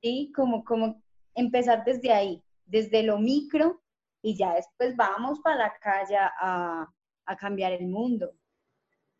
¿sí? 0.00 0.32
Como, 0.34 0.64
como 0.64 1.02
empezar 1.34 1.84
desde 1.84 2.12
ahí, 2.12 2.42
desde 2.66 3.02
lo 3.02 3.18
micro 3.18 3.82
y 4.22 4.36
ya 4.36 4.54
después 4.54 4.96
vamos 4.96 5.40
para 5.40 5.56
la 5.56 5.78
calle 5.80 6.16
a, 6.16 6.86
a 7.26 7.36
cambiar 7.36 7.72
el 7.72 7.86
mundo. 7.86 8.32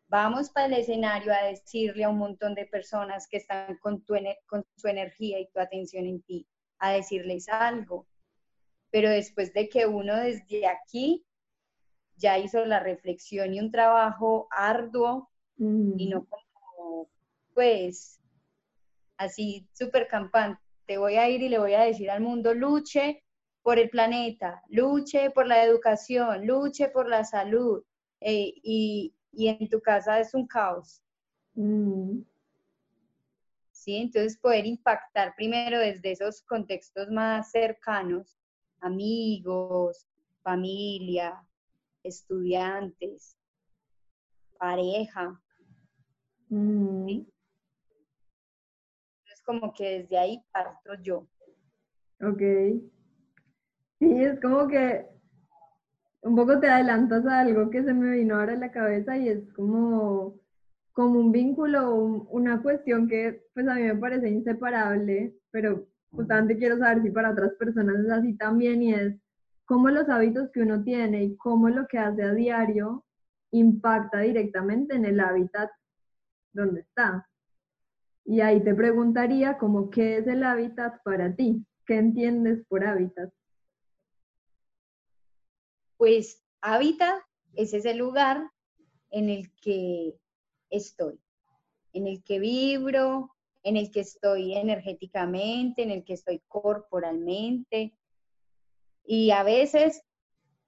Vamos 0.07 0.49
para 0.49 0.67
el 0.67 0.73
escenario 0.73 1.33
a 1.33 1.45
decirle 1.45 2.03
a 2.03 2.09
un 2.09 2.19
montón 2.19 2.53
de 2.53 2.65
personas 2.67 3.27
que 3.27 3.37
están 3.37 3.77
con, 3.77 4.03
tu, 4.03 4.13
con 4.45 4.63
su 4.75 4.87
energía 4.87 5.39
y 5.39 5.49
tu 5.49 5.59
atención 5.59 6.05
en 6.05 6.21
ti, 6.21 6.47
a 6.77 6.91
decirles 6.91 7.49
algo. 7.49 8.05
Pero 8.93 9.09
después 9.11 9.53
de 9.53 9.69
que 9.69 9.87
uno 9.87 10.15
desde 10.17 10.67
aquí 10.69 11.25
ya 12.17 12.39
hizo 12.39 12.65
la 12.65 12.79
reflexión 12.79 13.53
y 13.53 13.59
un 13.59 13.71
trabajo 13.71 14.47
arduo 14.51 15.29
ujú, 15.59 15.97
y 15.97 16.09
no 16.09 16.25
como, 16.27 17.09
pues, 17.53 18.19
así 19.17 19.67
súper 19.73 20.07
campante. 20.07 20.61
Voy 20.97 21.15
a 21.15 21.29
ir 21.29 21.41
y 21.41 21.49
le 21.49 21.59
voy 21.59 21.73
a 21.73 21.81
decir 21.83 22.11
al 22.11 22.21
mundo, 22.21 22.53
luche 22.53 23.23
por 23.63 23.79
el 23.79 23.89
planeta, 23.89 24.61
luche 24.69 25.31
por 25.31 25.47
la 25.47 25.63
educación, 25.63 26.45
luche 26.45 26.89
por 26.89 27.07
la 27.09 27.23
salud. 27.23 27.83
eh, 28.21 28.53
y, 28.63 29.13
y 29.33 29.47
en 29.49 29.69
tu 29.69 29.81
casa 29.81 30.19
es 30.19 30.33
un 30.33 30.47
caos. 30.47 31.01
ujú, 31.55 32.25
¿sí? 33.71 33.97
Entonces 33.97 34.37
poder 34.37 34.65
impactar 34.65 35.35
primero 35.35 35.77
desde 35.79 36.11
esos 36.13 36.41
contextos 36.43 37.09
más 37.09 37.51
cercanos, 37.51 38.37
amigos, 38.83 40.05
familia, 40.43 41.41
estudiantes, 42.03 43.37
pareja. 44.59 45.41
ujú. 46.49 47.25
Es 49.33 49.41
como 49.41 49.73
que 49.73 49.99
desde 50.01 50.17
ahí 50.17 50.43
parto 50.51 50.93
yo. 51.01 51.27
Ok. 52.21 52.41
Sí, 53.99 54.23
es 54.23 54.39
como 54.41 54.67
que 54.67 55.07
un 56.21 56.35
poco 56.35 56.59
te 56.59 56.69
adelantas 56.69 57.25
a 57.25 57.39
algo 57.41 57.69
que 57.69 57.83
se 57.83 57.93
me 57.93 58.15
vino 58.17 58.35
ahora 58.35 58.53
a 58.53 58.57
la 58.57 58.71
cabeza 58.71 59.17
y 59.17 59.27
es 59.29 59.51
como, 59.53 60.39
como 60.93 61.19
un 61.19 61.31
vínculo, 61.31 61.95
un- 61.95 62.27
una 62.31 62.61
cuestión 62.61 63.07
que 63.07 63.43
pues 63.53 63.67
a 63.67 63.75
mí 63.75 63.81
me 63.83 63.95
parece 63.95 64.29
inseparable, 64.29 65.35
pero 65.51 65.85
justamente 66.13 66.57
quiero 66.57 66.77
saber 66.77 67.01
si 67.01 67.11
para 67.11 67.31
otras 67.31 67.53
personas 67.55 67.99
es 67.99 68.11
así 68.11 68.35
también 68.37 68.83
y 68.83 68.93
es 68.93 69.15
cómo 69.65 69.89
los 69.89 70.07
hábitos 70.09 70.49
que 70.51 70.61
uno 70.61 70.83
tiene 70.83 71.23
y 71.23 71.37
cómo 71.37 71.69
lo 71.69 71.87
que 71.87 71.97
hace 71.97 72.23
a 72.23 72.33
diario 72.33 73.05
impacta 73.51 74.19
directamente 74.19 74.95
en 74.95 75.05
el 75.05 75.19
hábitat 75.19 75.69
dónde 76.53 76.81
está. 76.81 77.27
Y 78.25 78.41
ahí 78.41 78.63
te 78.63 78.73
preguntaría 78.73 79.57
como 79.57 79.89
qué 79.89 80.17
es 80.17 80.27
el 80.27 80.43
hábitat 80.43 81.01
para 81.03 81.35
ti, 81.35 81.65
qué 81.85 81.97
entiendes 81.97 82.63
por 82.67 82.85
hábitat. 82.85 83.33
Pues 85.97 86.43
hábitat 86.61 87.21
es 87.53 87.73
ese 87.73 87.93
lugar 87.95 88.49
en 89.11 89.29
el 89.29 89.51
que 89.61 90.15
estoy, 90.69 91.19
en 91.93 92.07
el 92.07 92.23
que 92.23 92.39
vibro, 92.39 93.32
en 93.63 93.77
el 93.77 93.91
que 93.91 94.01
estoy 94.01 94.55
energéticamente, 94.55 95.83
en 95.83 95.91
el 95.91 96.03
que 96.03 96.13
estoy 96.13 96.41
corporalmente. 96.47 97.93
Y 99.05 99.31
a 99.31 99.43
veces, 99.43 100.03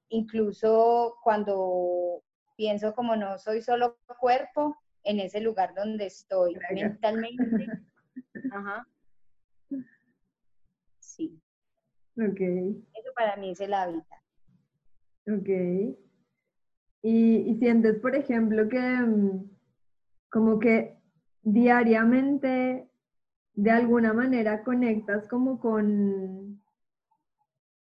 incluso 0.10 1.18
cuando 1.24 2.24
pienso 2.56 2.94
como 2.96 3.16
no 3.16 3.38
soy 3.38 3.62
solo 3.62 3.98
cuerpo, 4.20 4.78
en 5.04 5.20
ese 5.20 5.40
lugar 5.40 5.74
donde 5.76 6.08
estoy 6.08 6.58
mentalmente. 6.74 7.44
Ajá. 8.52 8.88
Sí. 11.00 11.40
Ok. 12.18 12.40
Eso 12.40 13.14
para 13.16 13.36
mí 13.38 13.52
es 13.52 13.60
el 13.60 13.74
hábitat. 13.74 14.20
Ok. 15.28 15.50
Y, 17.04 17.36
y 17.52 17.56
sientes, 17.60 18.00
por 18.00 18.16
ejemplo, 18.16 18.68
que 18.68 18.80
mm, 18.80 19.50
como 20.30 20.60
que 20.60 20.98
diariamente 21.46 22.90
de 23.54 23.72
alguna 23.72 24.14
manera 24.14 24.64
conectas 24.64 25.28
como 25.30 25.60
con, 25.60 26.60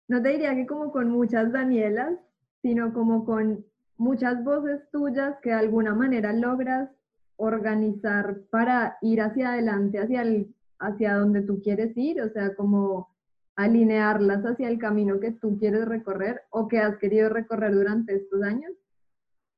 no 0.08 0.22
te 0.22 0.30
diría 0.30 0.54
que 0.54 0.68
como 0.68 0.92
con 0.92 1.10
muchas 1.10 1.52
Danielas, 1.52 2.20
sino 2.62 2.94
como 2.94 3.26
con 3.26 3.66
muchas 3.98 4.44
voces 4.44 4.82
tuyas 4.92 5.38
que 5.42 5.50
de 5.50 5.56
alguna 5.56 5.96
manera 5.96 6.34
logras 6.34 6.90
organizar 7.38 8.42
para 8.52 8.98
ir 9.02 9.22
hacia 9.22 9.54
adelante, 9.54 10.00
hacia, 10.00 10.22
el, 10.22 10.54
hacia 10.80 11.16
donde 11.16 11.42
tú 11.42 11.62
quieres 11.62 11.96
ir, 11.96 12.22
o 12.22 12.30
sea, 12.30 12.54
como 12.56 13.10
alinearlas 13.56 14.44
hacia 14.44 14.68
el 14.68 14.78
camino 14.78 15.20
que 15.20 15.32
tú 15.32 15.58
quieres 15.58 15.86
recorrer 15.88 16.42
o 16.50 16.68
que 16.68 16.80
has 16.80 16.98
querido 16.98 17.30
recorrer 17.30 17.74
durante 17.74 18.16
estos 18.16 18.44
años. 18.44 18.74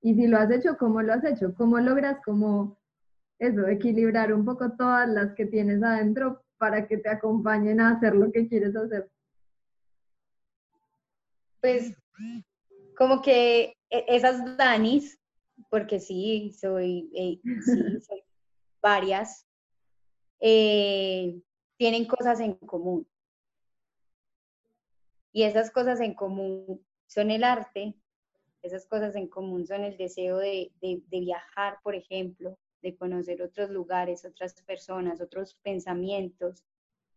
Y 0.02 0.14
si 0.14 0.28
lo 0.28 0.38
has 0.38 0.52
hecho, 0.52 0.78
¿cómo 0.78 1.02
lo 1.02 1.14
has 1.14 1.24
hecho? 1.24 1.56
¿Cómo 1.56 1.80
logras 1.80 2.20
como 2.24 2.78
eso, 3.40 3.68
equilibrar 3.68 4.34
un 4.34 4.46
poco 4.46 4.72
todas 4.78 5.08
las 5.10 5.34
que 5.34 5.46
tienes 5.46 5.84
adentro 5.84 6.44
para 6.58 6.88
que 6.88 6.98
te 6.98 7.10
acompañen 7.10 7.82
a 7.82 7.92
hacer 7.92 8.16
lo 8.16 8.32
que 8.32 8.48
quieres 8.48 8.76
hacer? 8.76 9.10
Pues 11.62 11.94
como 12.98 13.22
que 13.22 13.76
e-, 13.90 14.06
esas 14.08 14.58
Danis 14.58 15.20
porque 15.70 16.00
sí, 16.00 16.52
soy, 16.52 17.10
eh, 17.14 17.40
soy 18.08 18.24
varias, 18.82 19.46
eh, 20.40 21.42
tienen 21.78 22.06
cosas 22.06 22.40
en 22.40 22.54
común. 22.54 23.08
Y 25.32 25.44
esas 25.44 25.72
cosas 25.72 26.00
en 26.00 26.14
común 26.14 26.86
son 27.08 27.30
el 27.32 27.44
arte, 27.44 27.96
esas 28.62 28.86
cosas 28.88 29.16
en 29.16 29.28
común 29.28 29.68
son 29.68 29.84
el 29.84 29.98
deseo 29.98 30.38
de, 30.38 30.72
de, 30.82 31.02
viajar, 31.20 31.78
por 31.84 31.94
ejemplo, 31.94 32.58
de 32.86 32.96
conocer 32.96 33.42
otros 33.42 33.72
lugares, 33.72 34.26
otras 34.26 34.54
personas, 34.62 35.20
otros 35.20 35.56
pensamientos, 35.64 36.64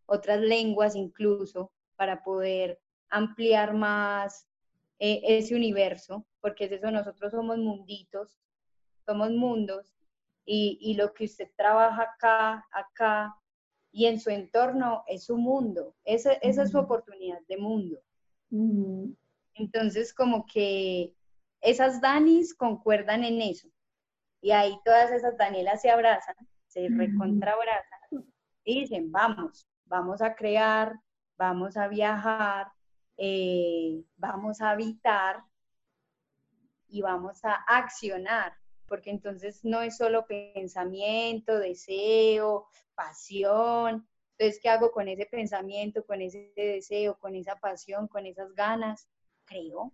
otras 0.07 0.41
lenguas 0.41 0.97
incluso, 0.97 1.71
para 1.95 2.25
poder 2.25 2.81
ampliar 3.11 3.75
más 3.75 4.49
eh, 4.99 5.21
ese 5.25 5.55
universo, 5.55 6.25
porque 6.41 6.65
es 6.65 6.73
eso, 6.73 6.91
nosotros 6.91 7.33
somos 7.33 7.59
munditos, 7.59 8.41
somos 9.05 9.31
mundos, 9.31 9.95
y, 10.51 10.95
lo 10.95 11.13
que 11.13 11.25
usted 11.25 11.51
trabaja 11.59 12.05
acá, 12.05 12.67
acá, 12.73 13.37
y 13.93 14.07
en 14.07 14.19
su 14.19 14.31
entorno 14.31 15.05
es 15.07 15.25
su 15.25 15.37
mundo, 15.37 15.95
esa, 16.05 16.33
esa 16.41 16.63
es 16.63 16.71
su 16.71 16.79
oportunidad 16.79 17.41
de 17.47 17.59
mundo. 17.59 18.01
Entonces, 19.53 20.15
como 20.15 20.47
que 20.47 21.13
esas 21.61 22.01
Danis 22.01 22.55
concuerdan 22.55 23.25
en 23.25 23.43
eso, 23.43 23.69
y 24.41 24.53
ahí 24.53 24.79
todas 24.85 25.11
esas 25.11 25.37
Danielas 25.37 25.81
se 25.81 25.91
abrazan, 25.91 26.37
se 26.67 26.89
recontrabrazan, 26.89 28.01
y 28.65 28.81
dicen, 28.81 29.11
vamos, 29.11 29.67
vamos 29.87 30.21
a 30.21 30.35
crear, 30.35 30.95
vamos 31.37 31.77
a 31.77 31.89
viajar, 31.89 32.69
eh, 33.17 34.05
vamos 34.17 34.61
a 34.61 34.71
habitar 34.71 35.43
y 36.89 37.03
vamos 37.03 37.45
a 37.45 37.55
accionar, 37.67 38.53
porque 38.87 39.11
entonces 39.11 39.65
no 39.65 39.83
es 39.83 39.97
solo 39.97 40.27
pensamiento, 40.27 41.59
deseo, 41.59 42.69
pasión. 42.95 44.07
Entonces, 44.33 44.61
¿qué 44.63 44.69
hago 44.69 44.93
con 44.93 45.09
ese 45.09 45.27
pensamiento, 45.27 46.05
con 46.05 46.21
ese 46.23 46.53
deseo, 46.55 47.19
con 47.19 47.35
esa 47.35 47.57
pasión, 47.57 48.07
con 48.07 48.27
esas 48.27 48.55
ganas? 48.55 49.09
Creo. 49.45 49.93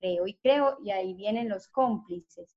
Creo 0.00 0.26
y 0.26 0.34
creo, 0.34 0.78
y 0.82 0.90
ahí 0.90 1.14
vienen 1.14 1.48
los 1.48 1.68
cómplices. 1.68 2.56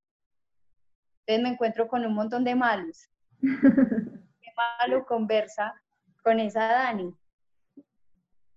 Entonces 1.26 1.42
me 1.42 1.54
encuentro 1.54 1.88
con 1.88 2.04
un 2.04 2.14
montón 2.14 2.44
de 2.44 2.54
malos. 2.54 3.08
Qué 3.40 4.50
malo 4.56 5.04
conversa 5.06 5.74
con 6.22 6.40
esa 6.40 6.66
Dani 6.66 7.14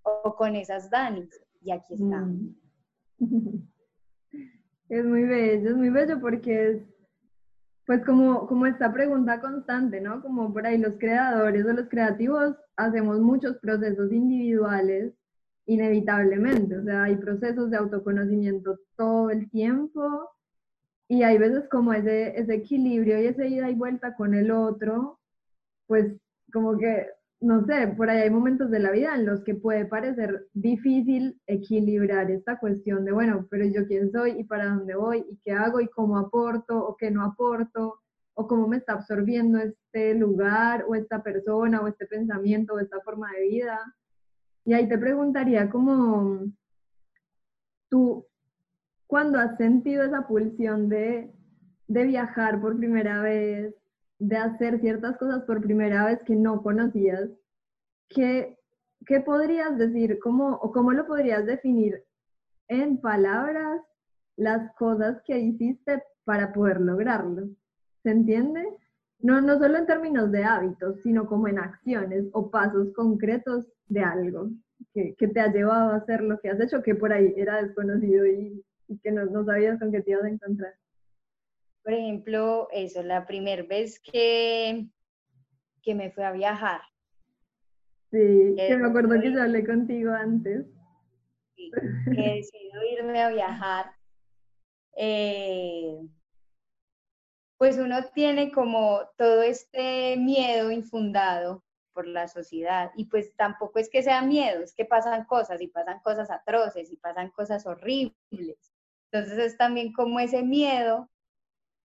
o 0.04 0.36
con 0.36 0.56
esas 0.56 0.90
Danis. 0.90 1.30
Y 1.62 1.72
aquí 1.72 1.94
está. 1.94 2.20
Mm. 2.20 2.56
Es 4.90 5.04
muy 5.04 5.24
bello, 5.24 5.72
es 5.72 5.76
muy 5.76 5.90
bello 5.90 6.20
porque 6.20 6.70
es 6.70 6.84
pues 7.88 8.06
como, 8.06 8.46
como 8.48 8.68
esta 8.68 8.94
pregunta 8.94 9.42
constante, 9.42 10.00
¿no? 10.00 10.22
Como 10.22 10.54
por 10.54 10.68
ahí 10.68 10.78
los 10.78 10.94
creadores 11.00 11.66
o 11.66 11.74
los 11.74 11.90
creativos 11.90 12.56
hacemos 12.76 13.20
muchos 13.20 13.58
procesos 13.58 14.12
individuales 14.12 15.14
inevitablemente, 15.66 16.78
o 16.78 16.84
sea, 16.84 17.04
hay 17.04 17.16
procesos 17.18 17.70
de 17.72 17.78
autoconocimiento 17.78 18.80
todo 18.98 19.30
el 19.30 19.50
tiempo 19.50 20.30
y 21.08 21.24
hay 21.24 21.38
veces 21.38 21.68
como 21.70 21.94
ese, 21.94 22.40
ese 22.40 22.56
equilibrio 22.56 23.22
y 23.22 23.28
ese 23.28 23.48
ida 23.48 23.70
y 23.70 23.76
vuelta 23.76 24.16
con 24.16 24.34
el 24.34 24.52
otro, 24.52 25.20
pues 25.88 26.14
como 26.52 26.78
que 26.78 27.08
no 27.44 27.66
sé, 27.66 27.90
por 27.90 28.10
ahí 28.10 28.22
hay 28.22 28.30
momentos 28.30 28.72
de 28.72 28.80
la 28.80 28.92
vida 28.92 29.14
en 29.16 29.26
los 29.26 29.44
que 29.44 29.54
puede 29.54 29.84
parecer 29.86 30.48
difícil 30.54 31.42
equilibrar 31.46 32.32
esta 32.32 32.58
cuestión 32.58 33.04
de, 33.04 33.12
bueno, 33.12 33.48
pero 33.52 33.66
yo 33.66 33.86
quién 33.86 34.14
soy 34.14 34.40
y 34.40 34.46
para 34.46 34.68
dónde 34.68 34.96
voy 34.96 35.26
y 35.30 35.38
qué 35.44 35.52
hago 35.52 35.82
y 35.82 35.90
cómo 35.90 36.18
aporto 36.18 36.78
o 36.78 36.96
qué 36.96 37.12
no 37.12 37.22
aporto 37.26 38.00
o 38.34 38.48
cómo 38.48 38.70
me 38.70 38.78
está 38.78 38.94
absorbiendo 38.94 39.60
este 39.60 40.16
lugar 40.16 40.86
o 40.88 40.96
esta 40.96 41.22
persona 41.22 41.82
o 41.82 41.88
este 41.90 42.06
pensamiento 42.06 42.76
o 42.76 42.80
esta 42.80 43.02
forma 43.02 43.30
de 43.34 43.42
vida. 43.42 43.78
Y 44.66 44.74
ahí 44.74 44.88
te 44.88 44.98
preguntaría 44.98 45.70
cómo 45.70 46.46
tú, 47.90 48.26
cuando 49.08 49.38
has 49.40 49.58
sentido 49.58 50.04
esa 50.04 50.26
pulsión 50.28 50.90
de, 50.90 51.32
de 51.88 52.04
viajar 52.06 52.62
por 52.62 52.78
primera 52.78 53.22
vez, 53.22 53.76
de 54.20 54.38
hacer 54.38 54.80
ciertas 54.80 55.18
cosas 55.18 55.44
por 55.44 55.62
primera 55.62 56.06
vez 56.06 56.20
que 56.26 56.36
no 56.36 56.64
conocías, 56.64 57.30
¿qué, 58.10 58.58
qué 59.06 59.20
podrías 59.20 59.78
decir? 59.78 60.18
¿Cómo, 60.20 60.56
¿O 60.56 60.72
cómo 60.72 60.94
lo 60.94 61.06
podrías 61.06 61.46
definir 61.46 62.02
en 62.70 63.02
palabras 63.02 63.82
las 64.38 64.74
cosas 64.76 65.22
que 65.26 65.38
hiciste 65.40 66.02
para 66.24 66.54
poder 66.54 66.80
lograrlo? 66.80 67.50
¿Se 68.04 68.12
entiende? 68.12 68.66
No, 69.24 69.42
no 69.42 69.58
solo 69.58 69.78
en 69.78 69.88
términos 69.88 70.32
de 70.32 70.44
hábitos, 70.44 71.02
sino 71.02 71.26
como 71.26 71.48
en 71.48 71.58
acciones 71.58 72.26
o 72.34 72.52
pasos 72.52 72.94
concretos 72.94 73.66
de 73.88 74.02
algo 74.02 74.50
que, 74.94 75.16
que 75.16 75.28
te 75.28 75.40
ha 75.40 75.52
llevado 75.52 75.92
a 75.92 75.96
hacer 75.96 76.22
lo 76.22 76.40
que 76.40 76.50
has 76.50 76.60
hecho, 76.60 76.84
que 76.84 76.94
por 76.94 77.12
ahí 77.12 77.34
era 77.36 77.64
desconocido 77.64 78.28
y, 78.28 78.64
y 78.88 79.00
que 79.00 79.12
no, 79.12 79.26
no 79.26 79.44
sabías 79.44 79.80
con 79.80 79.92
qué 79.92 80.02
te 80.02 80.12
ibas 80.12 80.26
a 80.26 80.30
encontrar 80.30 80.74
por 81.84 81.94
ejemplo, 81.94 82.70
eso, 82.72 83.04
la 83.04 83.28
primera 83.28 83.64
vez 83.64 84.00
que, 84.00 84.88
que 85.82 85.96
me 85.96 86.12
fui 86.12 86.24
a 86.24 86.32
viajar. 86.32 86.82
Sí, 88.10 88.56
que 88.56 88.78
me 88.78 88.88
acuerdo 88.88 89.20
que 89.20 89.34
yo 89.34 89.42
hablé 89.42 89.66
contigo 89.66 90.12
antes. 90.12 90.66
Sí, 91.56 91.72
que 92.16 92.36
decidido 92.36 92.84
irme 92.90 93.22
a 93.22 93.30
viajar. 93.30 93.92
Eh, 94.96 96.08
pues 97.58 97.78
uno 97.78 98.04
tiene 98.14 98.52
como 98.52 99.02
todo 99.18 99.42
este 99.42 100.18
miedo 100.18 100.72
infundado 100.72 101.64
por 101.94 102.08
la 102.08 102.28
sociedad 102.28 102.92
y 102.96 103.06
pues 103.06 103.36
tampoco 103.36 103.80
es 103.80 103.90
que 103.90 104.04
sea 104.04 104.22
miedo, 104.22 104.64
es 104.64 104.74
que 104.74 104.86
pasan 104.86 105.26
cosas 105.26 105.62
y 105.62 105.68
pasan 105.68 106.00
cosas 106.02 106.32
atroces 106.32 106.92
y 106.92 106.98
pasan 106.98 107.30
cosas 107.30 107.66
horribles. 107.66 108.16
Entonces 109.12 109.38
es 109.38 109.58
también 109.58 109.94
como 109.94 110.20
ese 110.20 110.42
miedo 110.42 111.10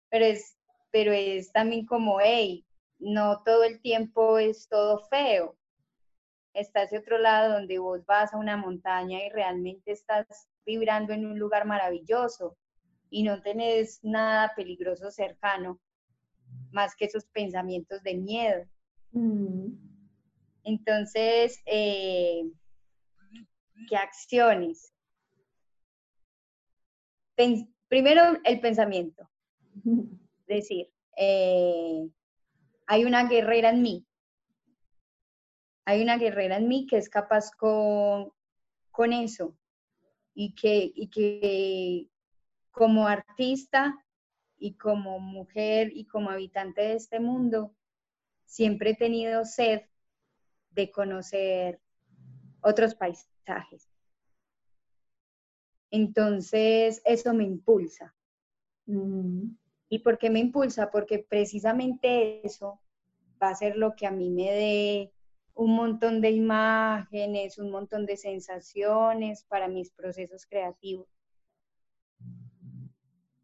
pero 0.09 0.25
es, 0.25 0.57
pero 0.91 1.11
es 1.11 1.51
también 1.51 1.85
como, 1.85 2.19
hey, 2.21 2.65
no 2.99 3.43
todo 3.43 3.63
el 3.63 3.81
tiempo 3.81 4.37
es 4.37 4.67
todo 4.67 4.99
feo. 5.09 5.57
Está 6.53 6.83
ese 6.83 6.97
otro 6.97 7.17
lado 7.17 7.53
donde 7.53 7.77
vos 7.77 8.05
vas 8.05 8.33
a 8.33 8.37
una 8.37 8.57
montaña 8.57 9.23
y 9.23 9.29
realmente 9.29 9.91
estás 9.91 10.25
vibrando 10.65 11.13
en 11.13 11.25
un 11.25 11.37
lugar 11.37 11.65
maravilloso 11.65 12.57
y 13.09 13.23
no 13.23 13.41
tenés 13.41 13.99
nada 14.03 14.53
peligroso 14.55 15.11
cercano 15.11 15.79
más 16.71 16.95
que 16.95 17.05
esos 17.05 17.25
pensamientos 17.25 18.01
de 18.03 18.15
miedo. 18.15 18.65
Mm. 19.11 19.73
Entonces, 20.63 21.61
eh, 21.65 22.43
¿qué 23.89 23.95
acciones? 23.95 24.93
primero, 27.87 28.21
el 28.43 28.59
pensamiento. 28.59 29.29
Es 29.75 29.85
decir, 30.47 30.89
eh, 31.15 32.09
hay 32.87 33.05
una 33.05 33.27
guerrera 33.27 33.69
en 33.69 33.81
mí. 33.81 34.05
Hay 35.85 36.01
una 36.01 36.17
guerrera 36.17 36.57
en 36.57 36.67
mí 36.67 36.85
que 36.85 36.97
es 36.97 37.09
capaz 37.09 37.51
con, 37.51 38.33
con 38.91 39.13
eso 39.13 39.55
y 40.33 40.53
que, 40.53 40.91
y 40.93 41.09
que 41.09 42.09
como 42.77 43.07
artista 43.07 44.05
y 44.59 44.75
como 44.75 45.19
mujer 45.19 45.91
y 45.93 46.05
como 46.05 46.29
habitante 46.29 46.81
de 46.81 46.93
este 46.93 47.19
mundo, 47.19 47.73
siempre 48.45 48.91
he 48.91 48.95
tenido 48.95 49.45
sed 49.45 49.81
de 50.69 50.91
conocer 50.91 51.81
otros 52.61 52.93
paisajes. 52.93 53.89
Entonces, 55.89 57.01
eso 57.03 57.33
me 57.33 57.45
impulsa. 57.45 58.13
Mm. 58.85 59.55
¿Y 59.89 59.99
por 59.99 60.19
qué 60.19 60.29
me 60.29 60.39
impulsa? 60.39 60.91
Porque 60.91 61.25
precisamente 61.27 62.45
eso 62.45 62.79
va 63.41 63.49
a 63.49 63.55
ser 63.55 63.75
lo 63.75 63.95
que 63.95 64.05
a 64.05 64.11
mí 64.11 64.29
me 64.29 64.51
dé 64.51 65.13
un 65.55 65.75
montón 65.75 66.21
de 66.21 66.29
imágenes, 66.29 67.57
un 67.57 67.71
montón 67.71 68.05
de 68.05 68.17
sensaciones 68.17 69.45
para 69.45 69.67
mis 69.67 69.89
procesos 69.89 70.45
creativos. 70.45 71.16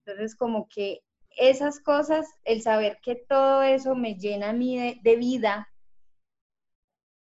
Entonces, 0.05 0.35
como 0.35 0.67
que 0.67 0.99
esas 1.37 1.79
cosas, 1.79 2.27
el 2.43 2.61
saber 2.61 2.99
que 3.01 3.15
todo 3.15 3.63
eso 3.63 3.95
me 3.95 4.15
llena 4.15 4.49
a 4.49 4.53
mí 4.53 4.99
de, 5.01 5.15
vida, 5.15 5.69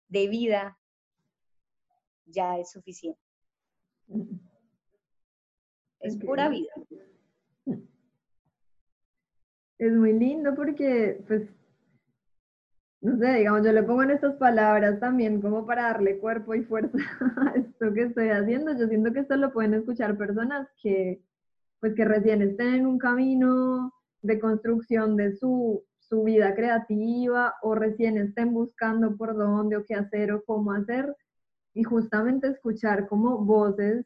de 0.09 0.29
vida, 0.29 0.79
ya 2.27 2.59
es 2.59 2.71
suficiente. 2.71 3.21
Es 6.01 6.17
pura 6.17 6.49
vida. 6.49 6.73
Es 9.79 9.93
muy 9.93 10.13
lindo 10.13 10.55
porque, 10.55 11.25
pues, 11.27 11.49
no 13.01 13.17
sé, 13.19 13.33
digamos, 13.33 13.65
yo 13.65 13.73
le 13.73 13.83
pongo 13.83 14.03
en 14.03 14.11
estas 14.11 14.37
palabras 14.37 15.01
también 15.01 15.41
como 15.41 15.67
para 15.67 15.85
darle 15.85 16.19
cuerpo 16.19 16.55
y 16.55 16.63
fuerza 16.63 16.99
a 17.37 17.59
esto 17.59 17.93
que 17.93 18.03
estoy 18.03 18.29
haciendo. 18.29 18.79
Yo 18.79 18.87
siento 18.87 19.13
que 19.13 19.21
esto 19.21 19.37
lo 19.37 19.53
pueden 19.53 19.75
escuchar 19.75 20.17
personas 20.17 20.69
que, 20.83 21.23
pues, 21.81 21.95
que 21.95 22.05
recién 22.05 22.43
estén 22.43 22.75
en 22.75 22.87
un 22.87 22.99
camino 22.99 23.93
de 24.23 24.39
construcción 24.39 25.17
de 25.17 25.37
su, 25.37 25.83
su 25.99 26.25
vida 26.25 26.55
creativa 26.55 27.55
o 27.63 27.75
recién 27.75 28.19
estén 28.19 28.53
buscando 28.53 29.17
por 29.17 29.37
dónde 29.37 29.77
o 29.77 29.85
qué 29.85 29.95
hacer 29.95 30.33
o 30.33 30.45
cómo 30.45 30.73
hacer 30.73 31.17
y 31.75 31.83
justamente 31.83 32.49
escuchar 32.49 33.09
como 33.09 33.39
voces 33.39 34.05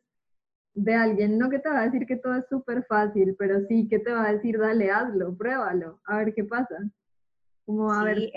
de 0.75 0.95
alguien, 0.95 1.39
no 1.39 1.49
que 1.49 1.61
te 1.61 1.69
va 1.69 1.83
a 1.83 1.85
decir 1.85 2.07
que 2.07 2.17
todo 2.17 2.35
es 2.35 2.47
súper 2.49 2.85
fácil, 2.87 3.37
pero 3.39 3.65
sí 3.69 3.87
que 3.89 4.01
te 4.01 4.13
va 4.13 4.29
a 4.29 4.33
decir, 4.33 4.59
dale, 4.59 4.91
hazlo, 4.91 5.37
pruébalo, 5.37 6.01
a 6.05 6.19
ver 6.19 6.35
qué 6.35 6.45
pasa. 6.45 6.77
Como 7.65 7.91
a 7.91 8.05
ver. 8.05 8.19
Es, 8.19 8.33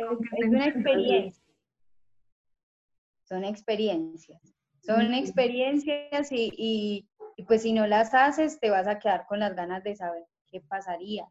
una 0.46 0.68
experiencia. 0.68 1.44
Son 3.24 3.44
experiencias. 3.44 4.42
Son 4.82 5.14
experiencias 5.14 6.32
y, 6.32 6.54
y, 6.56 7.10
pues 7.44 7.62
si 7.62 7.74
no 7.74 7.86
las 7.88 8.14
haces, 8.14 8.60
te 8.60 8.70
vas 8.70 8.88
a 8.88 9.00
quedar 9.00 9.26
con 9.28 9.40
las 9.40 9.56
ganas 9.56 9.84
de 9.84 9.96
saber 9.96 10.26
qué 10.50 10.62
pasaría. 10.62 11.28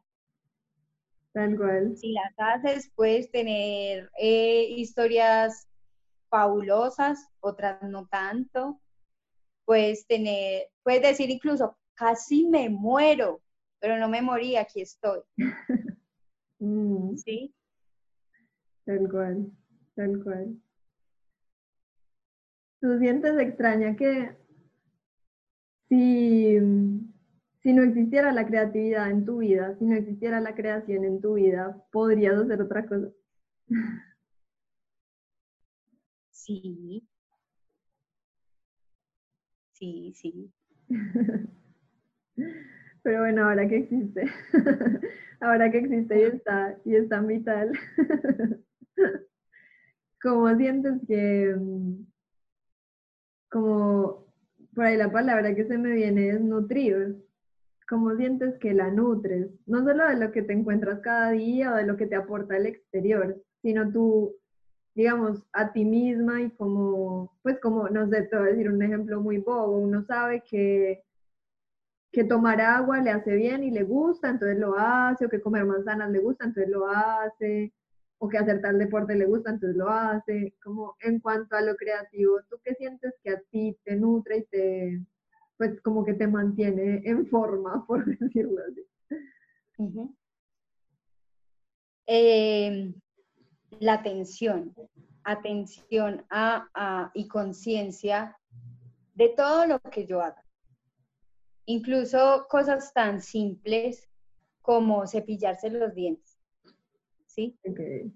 Tal 1.33 1.57
cual. 1.57 1.97
Si 1.97 2.13
las 2.13 2.33
haces, 2.39 2.91
puedes 2.95 3.31
tener 3.31 4.11
eh, 4.19 4.69
historias 4.71 5.69
fabulosas, 6.29 7.29
otras 7.41 7.83
no 7.83 8.07
tanto. 8.07 8.81
Puedes 9.65 10.07
tener, 10.07 10.69
puedes 10.83 11.03
decir 11.03 11.29
incluso, 11.29 11.77
casi 11.95 12.47
me 12.47 12.69
muero, 12.69 13.41
pero 13.81 13.99
no 13.99 14.09
me 14.09 14.23
morí, 14.23 14.57
aquí 14.57 14.81
estoy. 14.81 15.21
Mm. 16.59 17.17
¿Sí? 17.19 17.55
Tal 18.87 19.11
cual, 19.11 19.53
tal 19.95 20.25
cual. 20.25 20.57
¿Tú 22.81 22.99
sientes 22.99 23.39
extraña 23.39 23.95
que 23.95 24.35
si 25.89 26.59
si 27.63 27.73
no 27.73 27.83
existiera 27.83 28.33
la 28.33 28.47
creatividad 28.47 29.11
en 29.11 29.25
tu 29.25 29.39
vida, 29.39 29.75
si 29.79 29.85
no 29.87 29.97
existiera 29.97 30.41
la 30.41 30.55
creación 30.55 31.05
en 31.05 31.21
tu 31.21 31.35
vida, 31.35 31.83
podrías 31.91 32.37
hacer 32.37 32.63
otra 32.63 32.87
cosa. 32.87 33.09
Sí. 36.31 37.03
Sí, 39.73 40.13
sí. 40.15 40.53
Pero 43.03 43.21
bueno, 43.21 43.49
ahora 43.49 43.69
que 43.69 43.77
existe, 43.79 44.25
ahora 45.41 45.71
que 45.71 45.79
existe 45.79 46.19
y 46.21 46.23
está, 46.25 46.77
y 46.85 46.97
está 46.97 47.21
vital, 47.21 47.73
¿cómo 50.21 50.55
sientes 50.57 50.95
que, 51.07 51.55
mm, 51.57 52.05
como 53.49 54.26
por 54.77 54.85
ahí 54.85 54.97
la 54.99 55.11
palabra 55.11 55.55
que 55.55 55.65
se 55.65 55.79
me 55.79 55.93
viene 55.93 56.29
es 56.29 56.41
nutrir, 56.41 57.17
cómo 57.89 58.15
sientes 58.15 58.59
que 58.59 58.75
la 58.75 58.91
nutres, 58.91 59.49
no 59.65 59.83
solo 59.83 60.07
de 60.07 60.17
lo 60.17 60.31
que 60.33 60.43
te 60.43 60.53
encuentras 60.53 61.01
cada 61.01 61.31
día 61.31 61.73
o 61.73 61.77
de 61.77 61.87
lo 61.87 61.97
que 61.97 62.07
te 62.07 62.15
aporta 62.15 62.59
el 62.59 62.67
exterior, 62.67 63.43
sino 63.63 63.91
tú, 63.91 64.37
digamos, 64.95 65.43
a 65.55 65.73
ti 65.73 65.87
misma 65.87 66.43
y 66.43 66.51
como, 66.51 67.33
pues 67.43 67.59
como, 67.59 67.89
no 67.89 68.07
sé, 68.11 68.23
te 68.25 68.37
decir 68.37 68.71
un 68.71 68.83
ejemplo 68.83 69.19
muy 69.23 69.39
bobo, 69.39 69.79
uno 69.79 70.05
sabe 70.05 70.43
que, 70.43 71.03
que 72.13 72.25
tomar 72.25 72.61
agua 72.61 73.01
le 73.01 73.13
hace 73.13 73.35
bien 73.35 73.65
y 73.65 73.71
le 73.71 73.83
gusta, 73.83 74.29
entonces 74.29 74.59
lo 74.59 74.75
hace, 74.77 75.25
o 75.25 75.31
que 75.31 75.41
comer 75.41 75.65
manzanas 75.65 76.11
le 76.11 76.19
gusta, 76.19 76.45
entonces 76.45 76.71
lo 76.71 76.87
hace, 76.87 77.73
o 78.19 78.29
que 78.29 78.39
hacer 78.39 78.61
tal 78.61 78.79
deporte 78.79 79.15
le 79.15 79.27
gusta, 79.27 79.51
entonces 79.51 79.77
lo 79.77 79.89
hace, 79.89 80.55
como 80.63 80.97
en 81.01 81.21
cuanto 81.21 81.57
a 81.57 81.61
lo 81.61 81.77
creativo, 81.77 82.39
¿tú 82.49 82.57
qué 82.65 82.75
sientes 82.75 83.15
que 83.23 83.31
a 83.31 83.41
ti 83.51 83.77
te 83.85 83.97
nutre 83.97 84.39
y 84.39 84.45
te 84.45 85.07
pues 85.57 85.81
como 85.81 86.05
que 86.05 86.15
te 86.15 86.27
mantiene 86.27 87.03
en 87.05 87.27
forma, 87.27 87.85
por 87.87 88.05
decirlo 88.05 88.61
así. 88.69 88.87
Em, 92.07 92.95
la 93.81 93.95
atención, 93.95 94.75
atención 95.25 96.25
a, 96.31 97.11
y 97.15 97.27
conciencia 97.27 98.37
de 99.15 99.31
todo 99.31 99.67
lo 99.67 99.81
que 99.81 100.07
yo 100.07 100.23
haga. 100.23 100.43
Incluso 101.65 102.47
cosas 102.49 102.93
tan 102.93 103.21
simples 103.21 104.09
como 104.63 105.07
cepillarse 105.07 105.69
los 105.71 105.95
dientes. 105.95 106.26
¿Sí? 107.37 107.55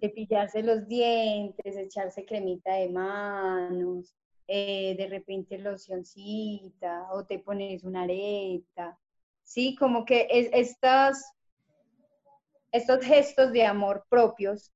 Cepillarse 0.00 0.62
los 0.62 0.88
dientes, 0.88 1.76
echarse 1.76 2.24
cremita 2.24 2.74
de 2.74 2.88
manos, 2.88 4.16
eh, 4.48 4.96
de 4.96 5.06
repente 5.08 5.58
locioncita 5.58 7.06
o 7.12 7.24
te 7.24 7.38
pones 7.38 7.84
una 7.84 8.02
areta, 8.02 8.98
¿sí? 9.44 9.76
Como 9.76 10.04
que 10.04 10.26
es, 10.30 10.48
estas, 10.52 11.34
estos 12.72 13.04
gestos 13.04 13.52
de 13.52 13.64
amor 13.64 14.06
propios 14.08 14.72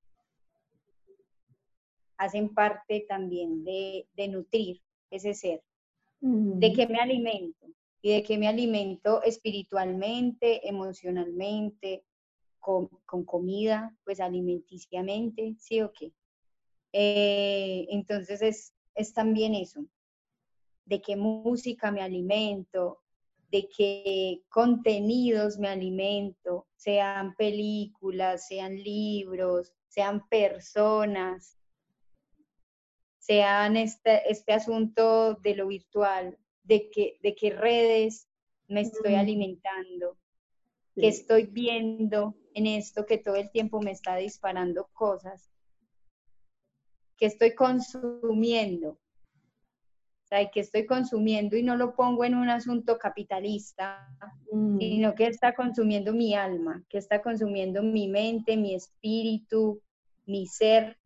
hacen 2.18 2.52
parte 2.52 3.06
también 3.08 3.64
de, 3.64 4.06
nutrir 4.28 4.80
ese 5.10 5.34
ser. 5.34 5.62
¿De 6.20 6.72
qué 6.72 6.86
me 6.86 7.00
alimento? 7.00 7.66
Y 8.00 8.12
de 8.12 8.22
qué 8.22 8.38
me 8.38 8.46
alimento 8.46 9.22
espiritualmente, 9.22 10.68
emocionalmente, 10.68 12.04
con, 12.64 13.24
comida, 13.24 13.94
pues 14.04 14.20
alimenticiamente, 14.20 15.54
¿sí 15.58 15.82
o 15.82 15.92
qué? 15.92 16.12
Eh, 16.92 17.86
entonces 17.90 18.40
es, 18.40 18.74
es 18.94 19.12
también 19.12 19.54
eso, 19.54 19.84
de 20.86 21.02
qué 21.02 21.16
música 21.16 21.90
me 21.90 22.00
alimento, 22.00 23.02
de 23.50 23.68
qué 23.68 24.42
contenidos 24.48 25.58
me 25.58 25.68
alimento, 25.68 26.66
sean 26.74 27.34
películas, 27.34 28.46
sean 28.48 28.82
libros, 28.82 29.74
sean 29.88 30.26
personas, 30.28 31.58
sean 33.18 33.76
este, 33.76 34.30
este 34.30 34.54
asunto 34.54 35.34
de 35.34 35.54
lo 35.54 35.66
virtual, 35.66 36.38
de, 36.62 36.88
que, 36.90 37.18
de 37.22 37.34
qué 37.34 37.50
redes 37.50 38.26
me 38.68 38.80
estoy 38.80 39.16
alimentando, 39.16 40.16
que 40.94 41.08
estoy 41.08 41.46
viendo 41.46 42.34
en 42.54 42.66
esto 42.66 43.04
que 43.06 43.18
todo 43.18 43.36
el 43.36 43.50
tiempo 43.50 43.80
me 43.80 43.90
está 43.90 44.16
disparando 44.16 44.88
cosas 44.92 45.50
que 47.16 47.26
estoy 47.26 47.54
consumiendo. 47.54 48.98
sea, 50.26 50.50
que 50.50 50.60
estoy 50.60 50.86
consumiendo 50.86 51.56
y 51.56 51.62
no 51.62 51.76
lo 51.76 51.94
pongo 51.94 52.24
en 52.24 52.34
un 52.34 52.48
asunto 52.48 52.98
capitalista, 52.98 54.08
Mm, 54.50 54.78
sino 54.78 55.14
que 55.14 55.26
está 55.26 55.54
consumiendo 55.54 56.12
mi 56.12 56.34
alma, 56.34 56.82
que 56.88 56.98
está 56.98 57.20
consumiendo 57.20 57.82
mi 57.82 58.08
mente, 58.08 58.56
mi 58.56 58.74
espíritu, 58.74 59.80
mi 60.26 60.46
ser, 60.46 60.96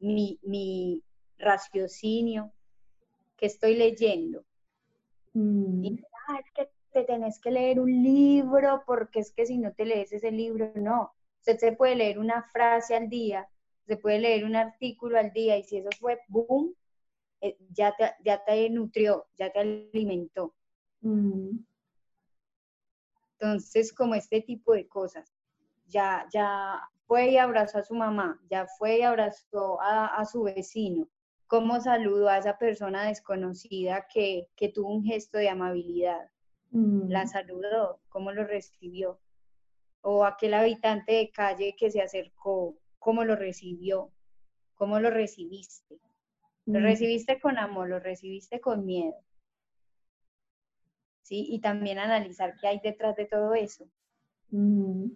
mi, 0.00 0.38
mi 0.42 1.02
raciocinio, 1.38 2.52
que 3.36 3.46
estoy 3.46 3.76
leyendo. 3.76 4.44
mm, 5.32 5.84
Y, 5.84 6.00
"Ah, 6.28 6.38
es 6.38 6.50
que 6.52 6.68
te 6.94 7.04
tenés 7.04 7.40
que 7.40 7.50
leer 7.50 7.80
un 7.80 7.90
libro, 8.02 8.82
porque 8.86 9.20
es 9.20 9.32
que 9.32 9.46
si 9.46 9.58
no 9.58 9.72
te 9.74 9.84
lees 9.84 10.12
ese 10.12 10.30
libro, 10.30 10.72
no. 10.76 11.12
Usted 11.40 11.58
se 11.58 11.72
puede 11.72 11.96
leer 11.96 12.18
una 12.18 12.44
frase 12.44 12.96
al 12.96 13.10
día, 13.10 13.48
se 13.86 13.96
puede 13.98 14.20
leer 14.20 14.44
un 14.44 14.56
artículo 14.56 15.18
al 15.18 15.32
día, 15.32 15.58
y 15.58 15.64
si 15.64 15.78
eso 15.78 15.90
fue 16.00 16.20
boom, 16.28 16.74
eh, 17.42 17.56
ya 17.70 17.94
te, 17.96 18.12
ya 18.24 18.44
te 18.44 18.70
nutrió, 18.70 19.26
ya 19.36 19.50
te 19.52 19.60
alimentó. 19.60 20.54
Entonces, 23.38 23.92
como 23.92 24.14
este 24.14 24.40
tipo 24.40 24.72
de 24.74 24.88
cosas. 24.88 25.32
Ya, 25.86 26.26
ya 26.32 26.80
fue 27.06 27.30
y 27.30 27.36
abrazó 27.38 27.78
a 27.78 27.82
su 27.82 27.94
mamá, 27.94 28.40
ya 28.50 28.66
fue 28.78 28.98
y 28.98 29.02
abrazó 29.02 29.80
a, 29.82 30.06
a 30.16 30.24
su 30.24 30.42
vecino. 30.44 31.08
¿Cómo 31.46 31.80
saludó 31.80 32.28
a 32.28 32.38
esa 32.38 32.56
persona 32.58 33.04
desconocida 33.06 34.06
que, 34.12 34.48
que 34.56 34.70
tuvo 34.70 34.94
un 34.94 35.04
gesto 35.04 35.38
de 35.38 35.48
amabilidad? 35.50 36.30
Mm, 36.74 37.10
La 37.10 37.26
saludó, 37.26 38.00
¿cómo 38.10 38.32
lo 38.32 38.44
recibió? 38.46 39.20
O 40.02 40.24
aquel 40.26 40.54
habitante 40.54 41.12
de 41.14 41.30
calle 41.32 41.76
que 41.78 41.90
se 41.90 42.02
acercó, 42.02 42.76
¿cómo 43.00 43.24
lo 43.24 43.36
recibió? 43.36 44.12
¿Cómo 44.74 45.00
lo 45.00 45.10
recibiste? 45.10 45.98
¿Lo 46.72 46.80
mm, 46.80 46.82
recibiste 46.82 47.40
con 47.40 47.58
amor? 47.58 47.88
¿Lo 47.90 48.00
recibiste 48.00 48.60
con 48.60 48.86
miedo? 48.86 49.16
¿Sí? 51.22 51.46
Y 51.50 51.60
también 51.60 51.98
analizar 51.98 52.54
qué 52.60 52.68
hay 52.68 52.80
detrás 52.80 53.16
de 53.16 53.26
todo 53.26 53.54
eso. 53.54 53.88
mm, 54.52 55.10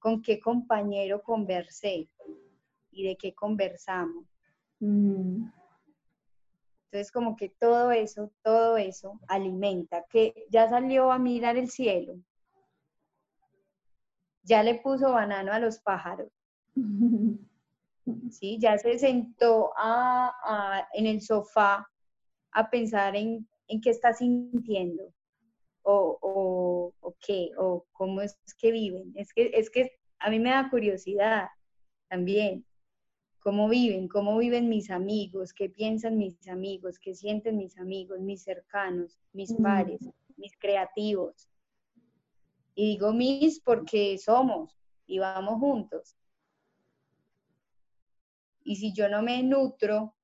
con 0.00 0.22
qué 0.22 0.40
compañero 0.40 1.22
conversé 1.22 2.08
y 2.90 3.04
de 3.04 3.16
qué 3.16 3.34
conversamos. 3.34 4.26
mm, 4.80 5.50
Entonces, 6.90 7.12
como 7.12 7.36
que 7.36 7.50
todo 7.50 7.90
eso, 7.92 8.32
todo 8.42 8.78
eso 8.78 9.20
alimenta, 9.28 10.06
que 10.08 10.46
ya 10.48 10.70
salió 10.70 11.12
a 11.12 11.18
mirar 11.18 11.58
el 11.58 11.68
cielo, 11.68 12.14
ya 14.42 14.62
le 14.62 14.76
puso 14.76 15.12
banano 15.12 15.52
a 15.52 15.58
los 15.58 15.80
pájaros, 15.80 16.32
¿sí? 18.30 18.58
Ya 18.58 18.78
se 18.78 18.98
sentó 18.98 19.70
en 20.94 21.06
el 21.06 21.20
sofá 21.20 21.86
a 22.52 22.70
pensar 22.70 23.14
en, 23.16 23.46
en 23.66 23.80
qué 23.82 23.90
está 23.90 24.14
sintiendo 24.14 25.12
o, 25.82 26.18
o, 26.22 26.94
o 27.00 27.16
qué, 27.20 27.50
o 27.58 27.84
cómo 27.92 28.22
es 28.22 28.38
que 28.58 28.72
viven. 28.72 29.12
Es 29.14 29.34
que, 29.34 29.50
es 29.52 29.68
que 29.68 29.92
a 30.20 30.30
mí 30.30 30.38
me 30.38 30.50
da 30.50 30.70
curiosidad 30.70 31.48
también 32.08 32.64
cómo 33.48 33.66
viven, 33.66 34.08
cómo 34.08 34.36
viven 34.36 34.68
mis 34.68 34.90
amigos, 34.90 35.54
qué 35.54 35.70
piensan 35.70 36.18
mis 36.18 36.46
amigos, 36.48 36.98
qué 36.98 37.14
sienten 37.14 37.56
mis 37.56 37.78
amigos, 37.78 38.20
mis 38.20 38.42
cercanos, 38.42 39.18
mis 39.32 39.54
pares, 39.54 40.06
mis 40.36 40.54
creativos. 40.58 41.48
Y 42.74 42.90
digo 42.90 43.14
mis 43.14 43.58
porque 43.60 44.18
somos 44.18 44.76
y 45.06 45.18
vamos 45.18 45.58
juntos. 45.60 46.14
Y 48.64 48.76
si 48.76 48.92
yo 48.92 49.08
no 49.08 49.22
me 49.22 49.42
nutro 49.42 50.14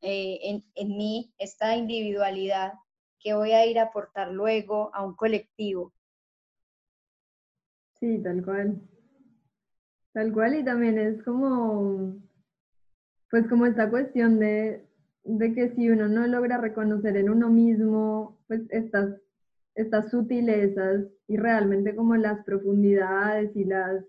eh, 0.00 0.38
en, 0.42 0.64
en 0.76 0.96
mí, 0.96 1.34
esta 1.38 1.74
individualidad, 1.74 2.74
¿qué 3.18 3.34
voy 3.34 3.50
a 3.50 3.66
ir 3.66 3.80
a 3.80 3.86
aportar 3.86 4.30
luego 4.30 4.94
a 4.94 5.04
un 5.04 5.16
colectivo? 5.16 5.92
Sí, 7.98 8.22
tal 8.22 8.44
cual. 8.44 8.80
Tal 10.16 10.32
cual, 10.32 10.54
y 10.54 10.64
también 10.64 10.98
es 10.98 11.22
como, 11.24 12.16
pues 13.30 13.46
como 13.48 13.66
esta 13.66 13.90
cuestión 13.90 14.38
de, 14.38 14.82
de 15.24 15.52
que 15.52 15.74
si 15.74 15.90
uno 15.90 16.08
no 16.08 16.26
logra 16.26 16.56
reconocer 16.56 17.18
en 17.18 17.28
uno 17.28 17.50
mismo, 17.50 18.38
pues 18.46 18.62
estas, 18.70 19.20
estas 19.74 20.10
sutilezas 20.10 21.04
y 21.28 21.36
realmente 21.36 21.94
como 21.94 22.16
las 22.16 22.42
profundidades 22.46 23.54
y 23.54 23.66
las, 23.66 24.06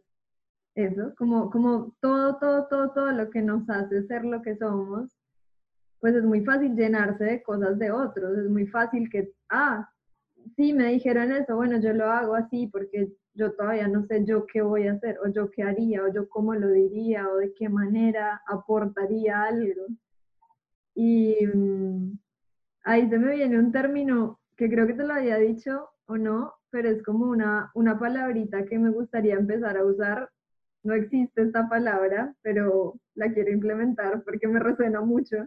eso, 0.76 1.14
como, 1.18 1.50
como 1.50 1.94
todo, 2.00 2.38
todo, 2.38 2.68
todo, 2.70 2.92
todo 2.92 3.12
lo 3.12 3.30
que 3.30 3.42
nos 3.42 3.70
hace 3.70 4.08
ser 4.08 4.24
lo 4.24 4.42
que 4.42 4.56
somos, 4.56 5.12
pues 6.00 6.16
es 6.16 6.24
muy 6.24 6.40
fácil 6.46 6.74
llenarse 6.74 7.26
de 7.26 7.44
cosas 7.44 7.78
de 7.80 7.92
otros, 7.92 8.38
es 8.38 8.50
muy 8.50 8.66
fácil 8.68 9.10
que, 9.10 9.34
ah, 9.50 9.92
sí, 10.56 10.72
me 10.72 10.86
dijeron 10.86 11.34
eso, 11.34 11.58
bueno, 11.58 11.82
yo 11.82 11.92
lo 11.92 12.06
hago 12.06 12.34
así 12.34 12.68
porque 12.68 13.12
yo 13.38 13.54
todavía 13.54 13.88
no 13.88 14.06
sé 14.08 14.26
yo 14.26 14.48
qué 14.48 14.62
voy 14.62 14.88
a 14.88 14.94
hacer, 14.94 15.20
o 15.24 15.28
yo 15.28 15.52
qué 15.52 15.64
haría, 15.64 16.04
o 16.04 16.12
yo 16.12 16.28
cómo 16.28 16.56
lo 16.56 16.70
diría, 16.70 17.30
o 17.30 17.38
de 17.38 17.54
qué 17.54 17.70
manera 17.70 18.42
aportaría 18.48 19.44
algo. 19.44 19.86
Y 20.96 21.46
mm, 21.46 22.18
ahí 22.84 23.08
se 23.10 23.20
me 23.20 23.36
viene 23.36 23.60
un 23.60 23.72
término 23.72 24.40
que 24.58 24.70
creo 24.70 24.88
que 24.88 24.96
te 24.96 25.04
lo 25.04 25.14
había 25.14 25.38
dicho 25.38 25.90
o 26.08 26.18
no, 26.18 26.54
pero 26.72 26.90
es 26.90 27.04
como 27.04 27.30
una, 27.30 27.72
una 27.76 28.00
palabrita 28.00 28.66
que 28.66 28.80
me 28.80 28.90
gustaría 28.90 29.36
empezar 29.36 29.78
a 29.78 29.86
usar. 29.86 30.30
No 30.84 30.96
existe 30.96 31.44
esta 31.44 31.70
palabra, 31.70 32.34
pero 32.42 32.96
la 33.14 33.32
quiero 33.34 33.52
implementar 33.52 34.24
porque 34.24 34.48
me 34.48 34.60
resuena 34.60 35.02
mucho, 35.02 35.38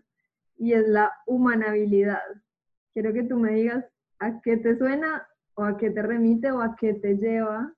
y 0.56 0.74
es 0.74 0.86
la 0.88 1.12
humanabilidad. 1.26 2.22
Quiero 2.92 3.12
que 3.12 3.24
tú 3.24 3.38
me 3.38 3.54
digas 3.54 3.84
a 4.20 4.40
qué 4.42 4.56
te 4.58 4.78
suena 4.78 5.26
o 5.54 5.64
a 5.64 5.76
qué 5.76 5.90
te 5.90 6.02
remite 6.02 6.52
o 6.52 6.60
a 6.60 6.76
qué 6.76 6.94
te 6.94 7.16
lleva 7.16 7.74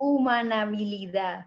Humanabilidad. 0.00 1.46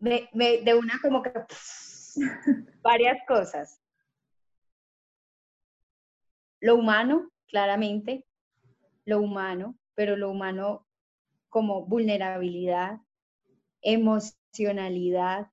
Me- 0.00 0.28
me- 0.32 0.62
de 0.62 0.74
una 0.74 0.98
como 1.02 1.22
que 1.22 1.32
varias 2.82 3.18
cosas. 3.28 3.80
Lo 6.60 6.74
humano, 6.76 7.30
claramente, 7.46 8.26
lo 9.06 9.20
humano, 9.20 9.78
pero 9.94 10.16
lo 10.16 10.30
humano 10.30 10.86
como 11.50 11.86
vulnerabilidad, 11.86 13.00
emocionalidad, 13.82 15.48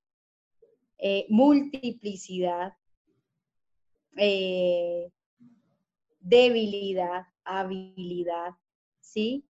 eh, 0.98 1.26
multiplicidad, 1.28 2.74
eh, 4.16 5.10
debilidad, 6.24 7.26
habilidad, 7.44 8.54
¿sí? 9.00 9.46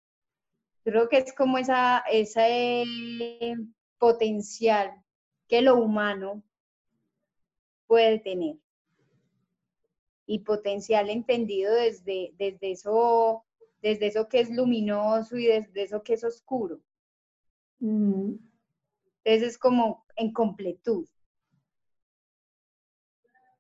Creo 0.84 1.08
que 1.08 1.18
es 1.18 1.34
como 1.34 1.58
esa, 1.58 1.98
ese 2.10 2.84
potencial 3.98 4.92
que 5.48 5.60
lo 5.62 5.76
humano 5.76 6.42
puede 7.86 8.20
tener. 8.20 8.56
Y 10.26 10.38
potencial 10.38 11.10
entendido 11.10 11.74
desde, 11.74 12.32
desde, 12.38 12.70
eso, 12.70 13.44
desde 13.82 14.06
eso 14.06 14.28
que 14.28 14.40
es 14.40 14.50
luminoso 14.50 15.36
y 15.36 15.46
desde 15.46 15.82
eso 15.82 16.02
que 16.04 16.14
es 16.14 16.22
oscuro. 16.22 16.80
Mm, 17.80 18.34
Entonces 19.24 19.48
es 19.48 19.58
como 19.58 20.06
en 20.14 20.32
completud. 20.32 21.08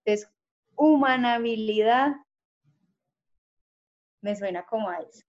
Entonces, 0.04 0.30
humanabilidad 0.76 2.14
me 4.22 4.36
suena 4.36 4.64
como 4.64 4.88
a 4.88 4.98
eso, 4.98 5.26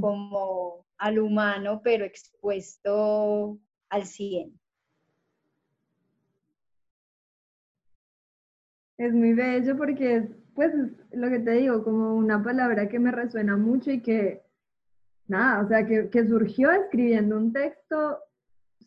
como 0.00 0.86
al 0.98 1.18
humano, 1.18 1.80
pero 1.82 2.04
expuesto 2.04 3.58
al 3.88 4.06
100. 4.06 4.58
Es 8.98 9.12
muy 9.12 9.32
bello 9.32 9.76
porque 9.76 10.16
es, 10.16 10.30
pues, 10.54 10.72
es 10.74 11.18
lo 11.18 11.28
que 11.28 11.40
te 11.40 11.52
digo, 11.52 11.82
como 11.82 12.14
una 12.14 12.42
palabra 12.42 12.88
que 12.88 12.98
me 12.98 13.10
resuena 13.10 13.56
mucho 13.56 13.90
y 13.90 14.00
que, 14.00 14.42
nada, 15.26 15.64
o 15.64 15.68
sea, 15.68 15.84
que, 15.86 16.08
que 16.08 16.26
surgió 16.26 16.70
escribiendo 16.70 17.36
un 17.36 17.52
texto 17.52 18.18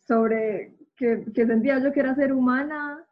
sobre 0.06 0.74
que, 0.96 1.24
que 1.34 1.46
sentía 1.46 1.78
yo 1.80 1.92
que 1.92 2.00
era 2.00 2.14
ser 2.14 2.32
humana 2.32 3.05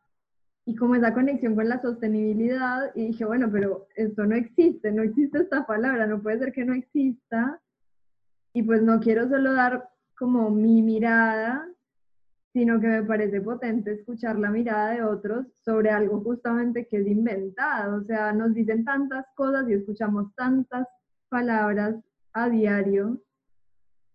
y 0.66 0.74
como 0.76 0.94
esa 0.94 1.12
conexión 1.12 1.54
con 1.54 1.68
la 1.68 1.80
sostenibilidad 1.80 2.90
y 2.94 3.08
dije, 3.08 3.24
bueno, 3.24 3.50
pero 3.52 3.86
esto 3.96 4.24
no 4.24 4.34
existe, 4.34 4.92
no 4.92 5.02
existe 5.02 5.38
esta 5.38 5.66
palabra, 5.66 6.06
no 6.06 6.22
puede 6.22 6.38
ser 6.38 6.52
que 6.52 6.64
no 6.64 6.74
exista 6.74 7.60
y 8.54 8.62
pues 8.62 8.82
no 8.82 9.00
quiero 9.00 9.28
solo 9.28 9.52
dar 9.52 9.90
como 10.16 10.50
mi 10.50 10.80
mirada, 10.80 11.68
sino 12.52 12.80
que 12.80 12.86
me 12.86 13.02
parece 13.02 13.40
potente 13.40 13.92
escuchar 13.92 14.38
la 14.38 14.50
mirada 14.50 14.92
de 14.92 15.02
otros 15.02 15.46
sobre 15.64 15.90
algo 15.90 16.20
justamente 16.20 16.86
que 16.86 16.98
es 16.98 17.06
inventado. 17.08 17.96
O 17.96 18.04
sea, 18.04 18.32
nos 18.32 18.54
dicen 18.54 18.84
tantas 18.84 19.26
cosas 19.34 19.68
y 19.68 19.74
escuchamos 19.74 20.32
tantas 20.36 20.86
palabras 21.28 21.96
a 22.32 22.48
diario 22.48 23.20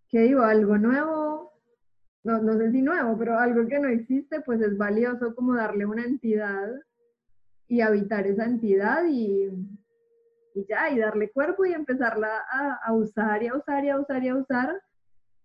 que 0.07 0.21
digo, 0.21 0.41
algo 0.41 0.77
nuevo 0.77 1.28
no, 2.23 2.41
no 2.41 2.57
sé 2.57 2.71
si 2.71 2.81
nuevo, 2.81 3.17
pero 3.17 3.37
algo 3.37 3.67
que 3.67 3.79
no 3.79 3.87
existe, 3.87 4.41
pues 4.41 4.61
es 4.61 4.77
valioso 4.77 5.33
como 5.35 5.55
darle 5.55 5.85
una 5.85 6.03
entidad 6.03 6.69
y 7.67 7.81
habitar 7.81 8.27
esa 8.27 8.45
entidad 8.45 9.05
y, 9.09 9.45
y 10.53 10.65
ya, 10.67 10.89
y 10.89 10.99
darle 10.99 11.31
cuerpo 11.31 11.65
y 11.65 11.73
empezarla 11.73 12.43
a, 12.51 12.79
a, 12.83 12.93
usar 12.93 13.43
y 13.43 13.47
a 13.47 13.55
usar 13.55 13.85
y 13.85 13.89
a 13.89 13.99
usar 13.99 14.23
y 14.23 14.27
a 14.29 14.35
usar, 14.35 14.81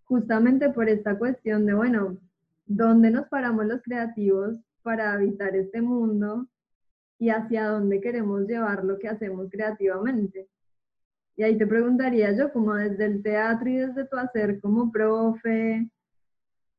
justamente 0.04 0.70
por 0.70 0.88
esta 0.88 1.16
cuestión 1.18 1.66
de, 1.66 1.74
bueno, 1.74 2.18
¿dónde 2.66 3.10
nos 3.10 3.28
paramos 3.28 3.66
los 3.66 3.82
creativos 3.82 4.58
para 4.82 5.12
habitar 5.12 5.54
este 5.54 5.80
mundo 5.80 6.48
y 7.18 7.30
hacia 7.30 7.68
dónde 7.68 8.00
queremos 8.00 8.46
llevar 8.46 8.84
lo 8.84 8.98
que 8.98 9.08
hacemos 9.08 9.48
creativamente? 9.50 10.48
Y 11.36 11.42
ahí 11.42 11.58
te 11.58 11.66
preguntaría 11.66 12.32
yo, 12.32 12.52
como 12.52 12.74
desde 12.74 13.06
el 13.06 13.22
teatro 13.22 13.68
y 13.68 13.76
desde 13.76 14.06
tu 14.06 14.16
hacer 14.16 14.60
como 14.60 14.92
profe, 14.92 15.88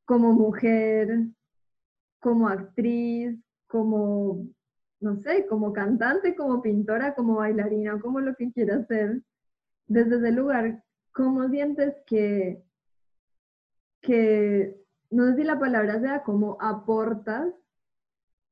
como 0.06 0.34
mujer, 0.34 1.28
como 2.20 2.48
actriz, 2.48 3.38
como, 3.68 4.48
no 5.00 5.16
sé, 5.18 5.46
como 5.48 5.74
cantante, 5.74 6.36
como 6.36 6.62
pintora, 6.62 7.16
como 7.16 7.36
bailarina, 7.36 8.00
como 8.00 8.20
lo 8.20 8.36
que 8.36 8.52
quieras 8.52 8.88
ser, 8.88 9.22
desde 9.88 10.18
ese 10.18 10.32
lugar, 10.32 10.84
¿cómo 11.12 11.48
sientes 11.50 11.96
que, 12.06 12.64
que, 14.02 14.76
no 15.12 15.28
sé 15.28 15.36
si 15.38 15.44
la 15.44 15.60
palabra 15.60 16.00
sea 16.00 16.24
como 16.24 16.58
aportas, 16.60 17.54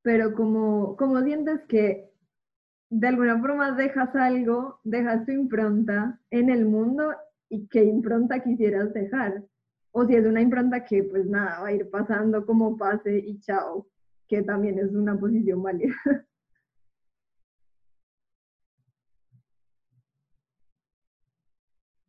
pero 0.01 0.33
como, 0.33 0.95
como 0.97 1.21
sientes 1.21 1.61
que 1.67 2.11
de 2.89 3.07
alguna 3.07 3.39
forma 3.39 3.71
dejas 3.71 4.15
algo, 4.15 4.79
dejas 4.83 5.25
tu 5.25 5.31
impronta 5.31 6.19
en 6.29 6.49
el 6.51 6.65
mundo 6.65 7.15
y 7.49 7.67
qué 7.67 7.83
impronta 7.83 8.43
quisieras 8.43 8.93
dejar? 8.93 9.43
O 9.93 10.05
si 10.05 10.15
es 10.15 10.25
una 10.25 10.41
impronta 10.41 10.83
que 10.83 11.03
pues 11.03 11.25
nada, 11.27 11.61
va 11.61 11.67
a 11.67 11.71
ir 11.71 11.89
pasando 11.89 12.45
como 12.45 12.75
pase 12.77 13.15
y 13.15 13.39
chao, 13.39 13.87
que 14.27 14.41
también 14.41 14.79
es 14.79 14.91
una 14.91 15.17
posición 15.17 15.61
válida. 15.61 15.93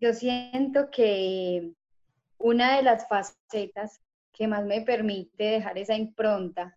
Yo 0.01 0.13
siento 0.13 0.91
que 0.91 1.73
una 2.39 2.77
de 2.77 2.83
las 2.83 3.07
facetas 3.07 4.01
que 4.33 4.49
más 4.49 4.65
me 4.65 4.81
permite 4.81 5.45
dejar 5.45 5.79
esa 5.79 5.95
impronta 5.95 6.77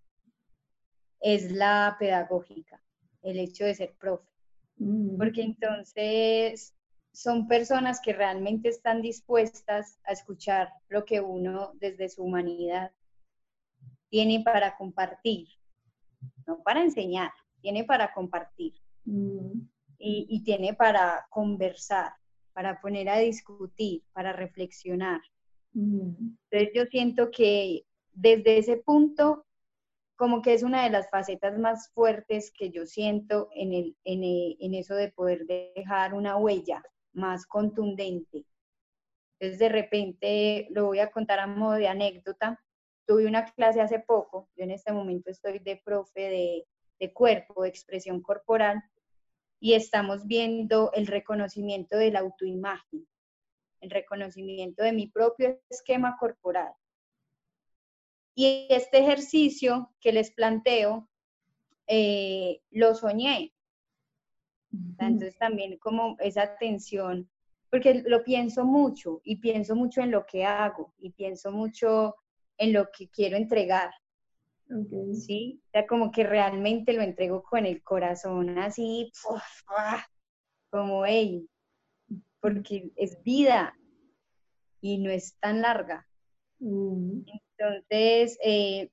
es 1.19 1.51
la 1.51 1.95
pedagógica, 1.99 2.81
el 3.23 3.39
hecho 3.39 3.65
de 3.65 3.75
ser 3.75 3.95
profe. 3.97 4.29
Mm. 4.77 5.17
Porque 5.17 5.41
entonces 5.41 6.76
son 7.17 7.47
personas 7.47 7.99
que 7.99 8.13
realmente 8.13 8.69
están 8.69 9.01
dispuestas 9.01 9.99
a 10.03 10.11
escuchar 10.11 10.71
lo 10.87 11.03
que 11.03 11.19
uno 11.19 11.71
desde 11.79 12.09
su 12.09 12.23
humanidad 12.23 12.91
tiene 14.09 14.43
para 14.45 14.77
compartir, 14.77 15.47
no 16.45 16.61
para 16.61 16.83
enseñar, 16.83 17.31
tiene 17.59 17.85
para 17.85 18.13
compartir 18.13 18.75
mm. 19.05 19.61
y, 19.97 20.43
tiene 20.43 20.75
para 20.75 21.25
conversar, 21.31 22.11
para 22.53 22.79
poner 22.81 23.09
a 23.09 23.17
discutir, 23.17 24.03
para 24.13 24.31
reflexionar. 24.31 25.21
Mm. 25.73 26.35
Entonces 26.51 26.69
yo 26.75 26.85
siento 26.85 27.31
que 27.31 27.83
desde 28.13 28.59
ese 28.59 28.77
punto, 28.77 29.43
como 30.17 30.43
que 30.43 30.53
es 30.53 30.61
una 30.61 30.83
de 30.83 30.91
las 30.91 31.09
facetas 31.09 31.57
más 31.57 31.89
fuertes 31.95 32.51
que 32.51 32.69
yo 32.69 32.85
siento 32.85 33.49
en, 33.55 33.73
el, 33.73 33.97
en, 34.03 34.21
en 34.23 34.75
eso 34.75 34.93
de 34.93 35.11
poder 35.11 35.47
dejar 35.47 36.13
una 36.13 36.37
huella 36.37 36.83
más 37.17 37.45
contundente. 37.45 38.45
Entonces, 39.39 39.59
de 39.59 39.69
repente, 39.69 40.67
lo 40.71 40.85
voy 40.85 40.99
a 40.99 41.11
contar 41.11 41.39
a 41.39 41.47
modo 41.47 41.73
de 41.73 41.87
anécdota. 41.87 42.63
Tuve 43.05 43.25
una 43.25 43.45
clase 43.45 43.81
hace 43.81 43.99
poco, 43.99 44.49
yo 44.55 44.63
en 44.63 44.71
este 44.71 44.91
momento 44.91 45.29
estoy 45.29 45.59
de 45.59 45.81
profe 45.83 46.21
de, 46.21 46.67
de 46.99 47.13
cuerpo, 47.13 47.63
de 47.63 47.69
expresión 47.69 48.21
corporal, 48.21 48.81
y 49.59 49.73
estamos 49.73 50.25
viendo 50.27 50.91
el 50.93 51.07
reconocimiento 51.07 51.97
de 51.97 52.11
la 52.11 52.19
autoimagen, 52.19 53.07
el 53.81 53.89
reconocimiento 53.89 54.83
de 54.83 54.91
mi 54.91 55.07
propio 55.07 55.59
esquema 55.69 56.17
corporal. 56.19 56.73
Y 58.35 58.67
este 58.69 58.99
ejercicio 58.99 59.91
que 59.99 60.11
les 60.11 60.31
planteo, 60.31 61.09
eh, 61.87 62.61
lo 62.69 62.93
soñé. 62.93 63.53
Entonces 64.99 65.37
también 65.37 65.77
como 65.77 66.15
esa 66.19 66.43
atención, 66.43 67.29
porque 67.69 68.03
lo 68.05 68.23
pienso 68.23 68.65
mucho 68.65 69.21
y 69.23 69.37
pienso 69.37 69.75
mucho 69.75 70.01
en 70.01 70.11
lo 70.11 70.25
que 70.25 70.45
hago 70.45 70.93
y 70.99 71.11
pienso 71.11 71.51
mucho 71.51 72.15
en 72.57 72.73
lo 72.73 72.89
que 72.91 73.09
quiero 73.09 73.37
entregar. 73.37 73.91
Sí, 75.13 75.61
o 75.67 75.69
sea, 75.71 75.87
como 75.87 76.11
que 76.11 76.23
realmente 76.23 76.91
lo 76.91 77.01
entrego 77.01 77.41
con 77.41 77.65
el 77.65 77.81
corazón 77.83 78.57
así, 78.59 79.11
como 80.69 81.05
él, 81.05 81.49
porque 82.41 82.91
es 82.97 83.21
vida 83.23 83.77
y 84.81 84.97
no 84.97 85.09
es 85.09 85.35
tan 85.39 85.61
larga. 85.61 86.05
Mm. 86.59 87.21
Entonces, 87.57 88.37
eh, 88.43 88.91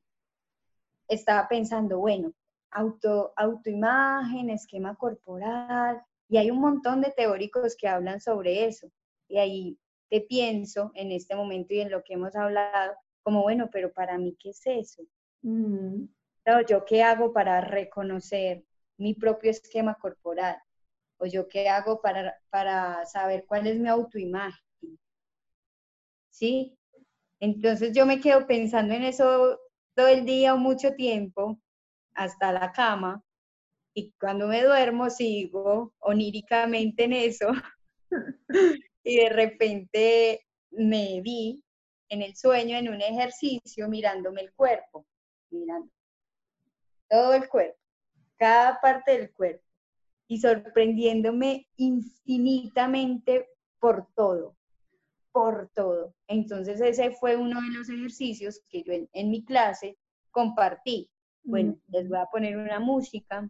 estaba 1.08 1.48
pensando, 1.48 1.98
bueno, 1.98 2.32
auto, 2.74 3.32
autoimagen, 3.36 4.50
esquema 4.50 4.94
corporal, 4.96 6.02
y 6.28 6.36
hay 6.36 6.50
un 6.50 6.60
montón 6.60 7.00
de 7.00 7.12
teóricos 7.12 7.76
que 7.76 7.88
hablan 7.88 8.20
sobre 8.20 8.66
eso. 8.66 8.88
Y 9.28 9.38
ahí 9.38 9.78
te 10.10 10.20
pienso 10.20 10.90
en 10.94 11.12
este 11.12 11.34
momento 11.34 11.74
y 11.74 11.80
en 11.80 11.90
lo 11.90 12.02
que 12.02 12.14
hemos 12.14 12.34
hablado, 12.36 12.94
como 13.22 13.42
bueno, 13.42 13.70
pero 13.72 13.92
para 13.92 14.18
mí, 14.18 14.36
¿qué 14.38 14.50
es 14.50 14.60
eso? 14.66 15.02
Mm. 15.42 16.04
¿Yo 16.68 16.84
qué 16.84 17.02
hago 17.02 17.32
para 17.32 17.60
reconocer 17.60 18.64
mi 18.98 19.14
propio 19.14 19.50
esquema 19.50 19.94
corporal? 19.94 20.56
¿O 21.18 21.26
yo 21.26 21.48
qué 21.48 21.68
hago 21.68 22.02
para, 22.02 22.34
para 22.50 23.06
saber 23.06 23.44
cuál 23.46 23.66
es 23.66 23.78
mi 23.78 23.88
autoimagen? 23.88 24.98
¿Sí? 26.30 26.76
Entonces 27.40 27.92
yo 27.92 28.04
me 28.04 28.20
quedo 28.20 28.46
pensando 28.46 28.94
en 28.94 29.04
eso 29.04 29.58
todo 29.94 30.08
el 30.08 30.24
día 30.24 30.54
o 30.54 30.58
mucho 30.58 30.94
tiempo 30.94 31.58
hasta 32.14 32.52
la 32.52 32.72
cama 32.72 33.22
y 33.94 34.12
cuando 34.18 34.48
me 34.48 34.62
duermo 34.62 35.08
sigo 35.08 35.94
oníricamente 36.00 37.04
en 37.04 37.12
eso 37.12 37.48
y 39.04 39.16
de 39.16 39.28
repente 39.28 40.46
me 40.70 41.20
vi 41.20 41.62
en 42.08 42.22
el 42.22 42.36
sueño 42.36 42.76
en 42.76 42.88
un 42.88 43.00
ejercicio 43.00 43.88
mirándome 43.88 44.42
el 44.42 44.52
cuerpo, 44.52 45.06
mirando 45.50 45.90
todo 47.08 47.34
el 47.34 47.48
cuerpo, 47.48 47.78
cada 48.36 48.80
parte 48.80 49.12
del 49.12 49.32
cuerpo 49.32 49.64
y 50.26 50.40
sorprendiéndome 50.40 51.68
infinitamente 51.76 53.48
por 53.78 54.08
todo, 54.14 54.56
por 55.32 55.70
todo. 55.74 56.14
Entonces 56.26 56.80
ese 56.80 57.12
fue 57.12 57.36
uno 57.36 57.60
de 57.60 57.78
los 57.78 57.88
ejercicios 57.88 58.60
que 58.68 58.82
yo 58.82 58.92
en 58.92 59.30
mi 59.30 59.44
clase 59.44 59.96
compartí 60.30 61.10
bueno, 61.44 61.78
les 61.88 62.08
voy 62.08 62.18
a 62.18 62.26
poner 62.26 62.56
una 62.56 62.80
música. 62.80 63.48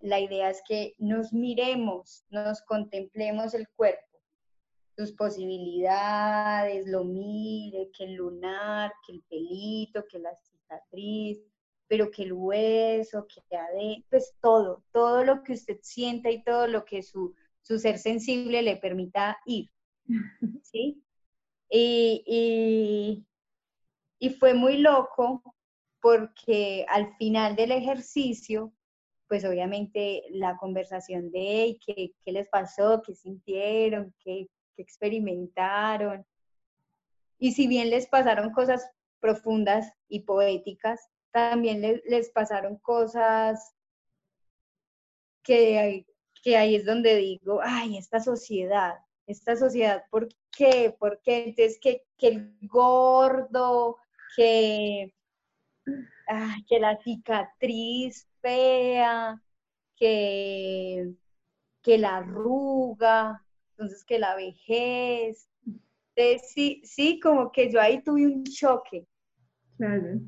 La 0.00 0.20
idea 0.20 0.50
es 0.50 0.62
que 0.68 0.94
nos 0.98 1.32
miremos, 1.32 2.24
nos 2.28 2.60
contemplemos 2.62 3.54
el 3.54 3.66
cuerpo, 3.70 4.20
sus 4.96 5.12
posibilidades, 5.12 6.86
lo 6.86 7.04
mire, 7.04 7.90
que 7.96 8.04
el 8.04 8.14
lunar, 8.14 8.92
que 9.06 9.14
el 9.14 9.22
pelito, 9.22 10.04
que 10.06 10.18
la 10.18 10.36
cicatriz, 10.36 11.40
pero 11.88 12.10
que 12.10 12.24
el 12.24 12.34
hueso, 12.34 13.26
que 13.26 13.56
adentro, 13.56 14.06
pues 14.10 14.34
todo, 14.40 14.84
todo 14.92 15.24
lo 15.24 15.42
que 15.42 15.54
usted 15.54 15.78
sienta 15.82 16.30
y 16.30 16.44
todo 16.44 16.66
lo 16.66 16.84
que 16.84 17.02
su, 17.02 17.34
su 17.62 17.78
ser 17.78 17.98
sensible 17.98 18.62
le 18.62 18.76
permita 18.76 19.38
ir. 19.46 19.70
¿Sí? 20.62 21.02
Y, 21.70 22.22
y, 22.26 23.26
y 24.18 24.30
fue 24.30 24.54
muy 24.54 24.76
loco 24.78 25.42
porque 26.04 26.84
al 26.90 27.16
final 27.16 27.56
del 27.56 27.72
ejercicio, 27.72 28.74
pues 29.26 29.42
obviamente 29.46 30.22
la 30.32 30.54
conversación 30.58 31.30
de 31.30 31.78
qué, 31.82 32.12
qué 32.22 32.30
les 32.30 32.46
pasó, 32.50 33.00
qué 33.00 33.14
sintieron, 33.14 34.14
qué, 34.22 34.50
qué 34.76 34.82
experimentaron. 34.82 36.26
Y 37.38 37.52
si 37.52 37.66
bien 37.68 37.88
les 37.88 38.06
pasaron 38.06 38.52
cosas 38.52 38.86
profundas 39.18 39.94
y 40.06 40.20
poéticas, 40.20 41.08
también 41.30 41.80
les, 41.80 42.02
les 42.04 42.28
pasaron 42.28 42.76
cosas 42.80 43.74
que, 45.42 46.04
que 46.42 46.58
ahí 46.58 46.74
es 46.74 46.84
donde 46.84 47.16
digo, 47.16 47.60
ay, 47.62 47.96
esta 47.96 48.20
sociedad, 48.20 48.98
esta 49.26 49.56
sociedad, 49.56 50.04
¿por 50.10 50.28
qué? 50.54 50.94
¿Por 50.98 51.22
qué? 51.22 51.44
Entonces, 51.44 51.78
que, 51.80 52.04
que 52.18 52.28
el 52.28 52.58
gordo, 52.60 53.96
que 54.36 55.14
que 56.68 56.78
la 56.78 56.96
cicatriz 57.02 58.26
fea, 58.40 59.40
que, 59.96 61.14
que 61.82 61.98
la 61.98 62.18
arruga, 62.18 63.44
entonces 63.70 64.04
que 64.04 64.18
la 64.18 64.34
vejez. 64.34 65.48
sí, 66.42 66.80
sí, 66.84 67.20
como 67.20 67.50
que 67.52 67.70
yo 67.70 67.80
ahí 67.80 68.02
tuve 68.02 68.26
un 68.26 68.44
choque, 68.44 69.06
Claro. 69.76 70.20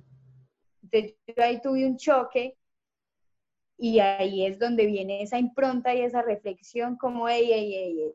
Entonces 0.83 1.17
yo 1.27 1.43
ahí 1.43 1.61
tuve 1.61 1.87
un 1.87 1.97
choque 1.97 2.57
y 3.79 3.99
ahí 4.01 4.47
es 4.47 4.59
donde 4.59 4.87
viene 4.87 5.23
esa 5.23 5.39
impronta 5.39 5.95
y 5.95 6.01
esa 6.01 6.23
reflexión 6.23 6.97
como, 6.97 7.29
ey, 7.29 7.53
ey, 7.53 7.75
ey, 7.75 8.01
ey, 8.01 8.15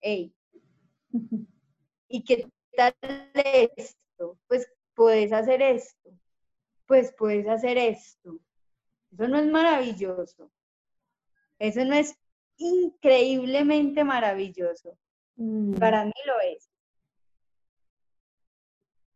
ey. 0.00 0.34
¿Y 2.08 2.22
qué 2.22 2.48
tal 2.76 2.94
esto? 3.34 4.38
Pues 4.46 4.68
puedes 4.96 5.32
hacer 5.32 5.62
esto. 5.62 6.10
Pues 6.86 7.14
puedes 7.16 7.46
hacer 7.46 7.78
esto. 7.78 8.40
Eso 9.12 9.28
no 9.28 9.38
es 9.38 9.46
maravilloso. 9.46 10.50
Eso 11.58 11.84
no 11.84 11.94
es 11.94 12.18
increíblemente 12.56 14.02
maravilloso. 14.02 14.98
Mm. 15.36 15.74
Para 15.74 16.04
mí 16.04 16.12
lo 16.26 16.40
es. 16.40 16.68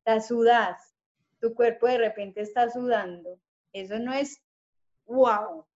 Te 0.05 0.20
sudas, 0.20 0.95
tu 1.41 1.55
cuerpo 1.55 1.87
de 1.87 1.99
repente 1.99 2.43
está 2.43 2.70
sudando. 2.70 3.41
Eso 3.72 3.99
no 3.99 4.12
es 4.12 4.41
wow. 5.07 5.66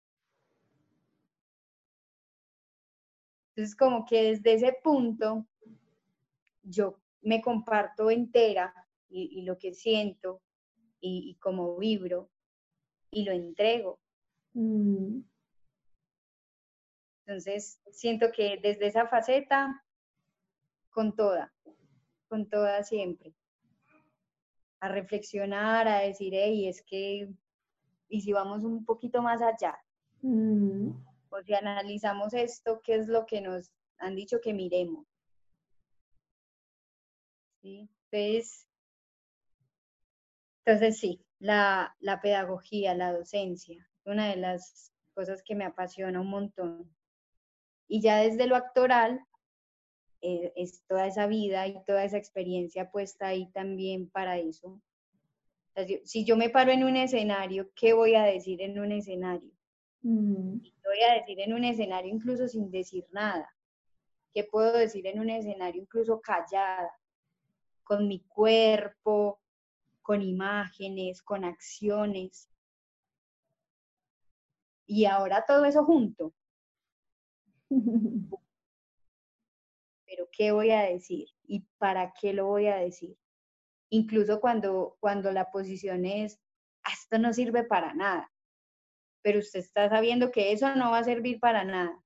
Entonces, 3.51 3.77
como 3.77 4.05
que 4.05 4.31
desde 4.31 4.55
ese 4.55 4.73
punto, 4.83 5.47
yo 6.63 6.99
me 7.23 7.41
comparto 7.41 8.11
entera 8.11 8.84
y, 9.17 9.43
lo 9.43 9.59
que 9.59 9.73
siento 9.73 10.43
y, 11.01 11.31
y 11.31 11.35
como 11.37 11.77
vibro 11.77 12.31
y 13.11 13.25
lo 13.25 13.33
entrego. 13.33 14.01
Mm. 14.55 15.21
Entonces, 17.27 17.81
siento 17.91 18.33
que 18.33 18.59
desde 18.63 18.87
esa 18.87 19.07
faceta, 19.07 19.83
con 20.91 21.15
toda, 21.17 21.53
con 22.29 22.49
toda 22.49 22.83
siempre. 22.83 23.35
A 24.81 24.89
reflexionar, 24.89 25.89
a 25.89 26.01
decir, 26.01 26.35
hey, 26.35 26.69
es 26.69 26.83
que, 26.83 27.33
y 28.09 28.21
si 28.21 28.33
vamos 28.33 28.65
un 28.65 28.85
poquito 28.85 29.23
más 29.23 29.41
allá, 29.41 29.79
Mm. 30.25 30.89
o 31.29 31.43
si 31.43 31.53
analizamos 31.53 32.33
esto, 32.33 32.81
¿qué 32.83 32.95
es 32.95 33.09
lo 33.09 33.27
que 33.27 33.43
nos 33.43 33.71
han 33.99 34.17
dicho 34.17 34.41
que 34.41 34.55
miremos? 34.55 35.07
¿Sí? 37.61 37.91
Entonces, 38.11 38.67
entonces 40.65 40.99
sí, 40.99 41.25
la, 41.39 41.95
la 42.01 42.21
pedagogía, 42.21 42.95
la 42.95 43.13
docencia, 43.13 43.87
una 44.05 44.29
de 44.31 44.37
las 44.37 44.93
cosas 45.15 45.43
que 45.43 45.55
me 45.55 45.65
apasiona 45.65 46.21
un 46.21 46.29
montón. 46.31 46.95
Y 47.87 48.01
ya 48.01 48.19
desde 48.19 48.47
lo 48.47 48.57
actoral, 48.57 49.21
eh, 50.23 50.53
es 50.57 50.83
toda 50.87 51.07
esa 51.07 51.27
vida 51.27 51.67
y 51.67 51.85
toda 51.85 52.05
esa 52.05 52.17
experiencia 52.17 52.91
puesta 52.91 53.27
ahí 53.27 53.51
también 53.53 54.09
para 54.09 54.39
eso. 54.39 54.81
Si- 56.05 56.25
yo 56.25 56.37
me 56.37 56.51
paro 56.51 56.71
en 56.73 56.85
un 56.85 56.97
escenario, 56.97 57.71
¿qué 57.75 57.93
voy 57.93 58.15
a 58.15 58.23
decir 58.23 58.63
en 58.63 58.79
un 58.79 58.93
escenario? 58.93 59.51
Mm. 60.03 60.61
¿Qué 60.63 60.89
voy 60.89 61.01
a 61.11 61.15
decir 61.15 61.41
en 61.41 61.53
un 61.53 61.65
escenario 61.65 62.15
incluso 62.15 62.49
sin 62.49 62.71
decir 62.71 63.05
nada? 63.11 63.51
¿Qué 64.33 64.45
puedo 64.45 64.73
decir 64.73 65.07
en 65.07 65.21
un 65.21 65.31
escenario 65.31 65.83
incluso 65.83 66.21
callada? 66.21 66.91
Con 67.83 68.09
mi 68.09 68.21
cuerpo, 68.21 69.41
con 70.05 70.21
imágenes, 70.21 71.23
con 71.23 71.45
acciones. 71.45 72.51
Y 74.87 75.07
ahora 75.07 75.45
todo 75.49 75.65
eso 75.65 75.83
junto. 75.85 76.35
pero 80.07 80.29
¿qué 80.31 80.53
voy 80.53 80.71
a 80.71 80.83
decir? 80.83 81.27
¿Y 81.47 81.67
para 81.79 82.13
qué 82.21 82.35
lo 82.35 82.47
voy 82.47 82.67
a 82.67 82.77
decir? 82.77 83.17
Incluso 83.91 84.41
cuando, 84.41 84.97
cuando 85.01 85.33
la 85.33 85.51
posición 85.51 86.05
es, 86.05 86.39
"Ah, 86.85 86.93
esto 86.93 87.19
no 87.19 87.33
sirve 87.33 87.65
para 87.65 87.95
nada, 87.95 88.31
pero 89.23 89.39
usted 89.39 89.61
está 89.61 89.89
sabiendo 89.89 90.31
que 90.31 90.53
eso 90.53 90.75
no 90.77 90.91
va 90.91 90.99
a 90.99 91.05
servir 91.05 91.41
para 91.41 91.65
nada. 91.65 91.99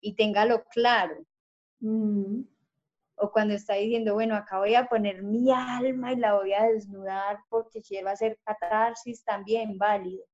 Y 0.00 0.16
téngalo 0.16 0.64
claro. 0.72 1.24
Mm. 1.80 2.42
O 3.20 3.30
cuando 3.30 3.54
está 3.54 3.74
diciendo, 3.74 4.14
bueno, 4.14 4.36
acá 4.36 4.58
voy 4.58 4.74
a 4.74 4.86
poner 4.86 5.22
mi 5.22 5.50
alma 5.50 6.12
y 6.12 6.16
la 6.16 6.34
voy 6.34 6.52
a 6.52 6.64
desnudar 6.64 7.38
porque 7.48 7.82
quiero 7.82 8.08
hacer 8.10 8.38
catarsis 8.44 9.24
también, 9.24 9.76
válido. 9.78 10.24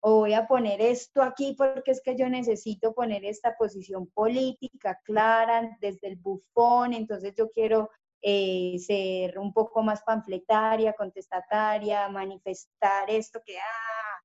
O 0.00 0.20
voy 0.20 0.34
a 0.34 0.46
poner 0.46 0.80
esto 0.80 1.22
aquí 1.22 1.54
porque 1.56 1.90
es 1.90 2.02
que 2.02 2.16
yo 2.16 2.28
necesito 2.28 2.94
poner 2.94 3.24
esta 3.24 3.56
posición 3.56 4.06
política 4.08 4.98
clara 5.04 5.76
desde 5.80 6.08
el 6.08 6.16
bufón, 6.16 6.94
entonces 6.94 7.34
yo 7.36 7.50
quiero 7.50 7.90
eh, 8.22 8.76
ser 8.78 9.38
un 9.38 9.52
poco 9.52 9.82
más 9.82 10.02
panfletaria, 10.02 10.92
contestataria, 10.92 12.08
manifestar 12.08 13.08
esto 13.10 13.40
que, 13.44 13.58
ah, 13.58 14.20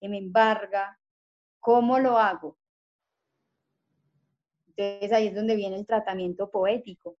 que 0.00 0.08
me 0.08 0.18
embarga. 0.18 0.98
¿Cómo 1.60 1.98
lo 1.98 2.18
hago? 2.18 2.56
Entonces 4.76 5.12
ahí 5.12 5.28
es 5.28 5.34
donde 5.34 5.56
viene 5.56 5.76
el 5.76 5.86
tratamiento 5.86 6.50
poético. 6.50 7.16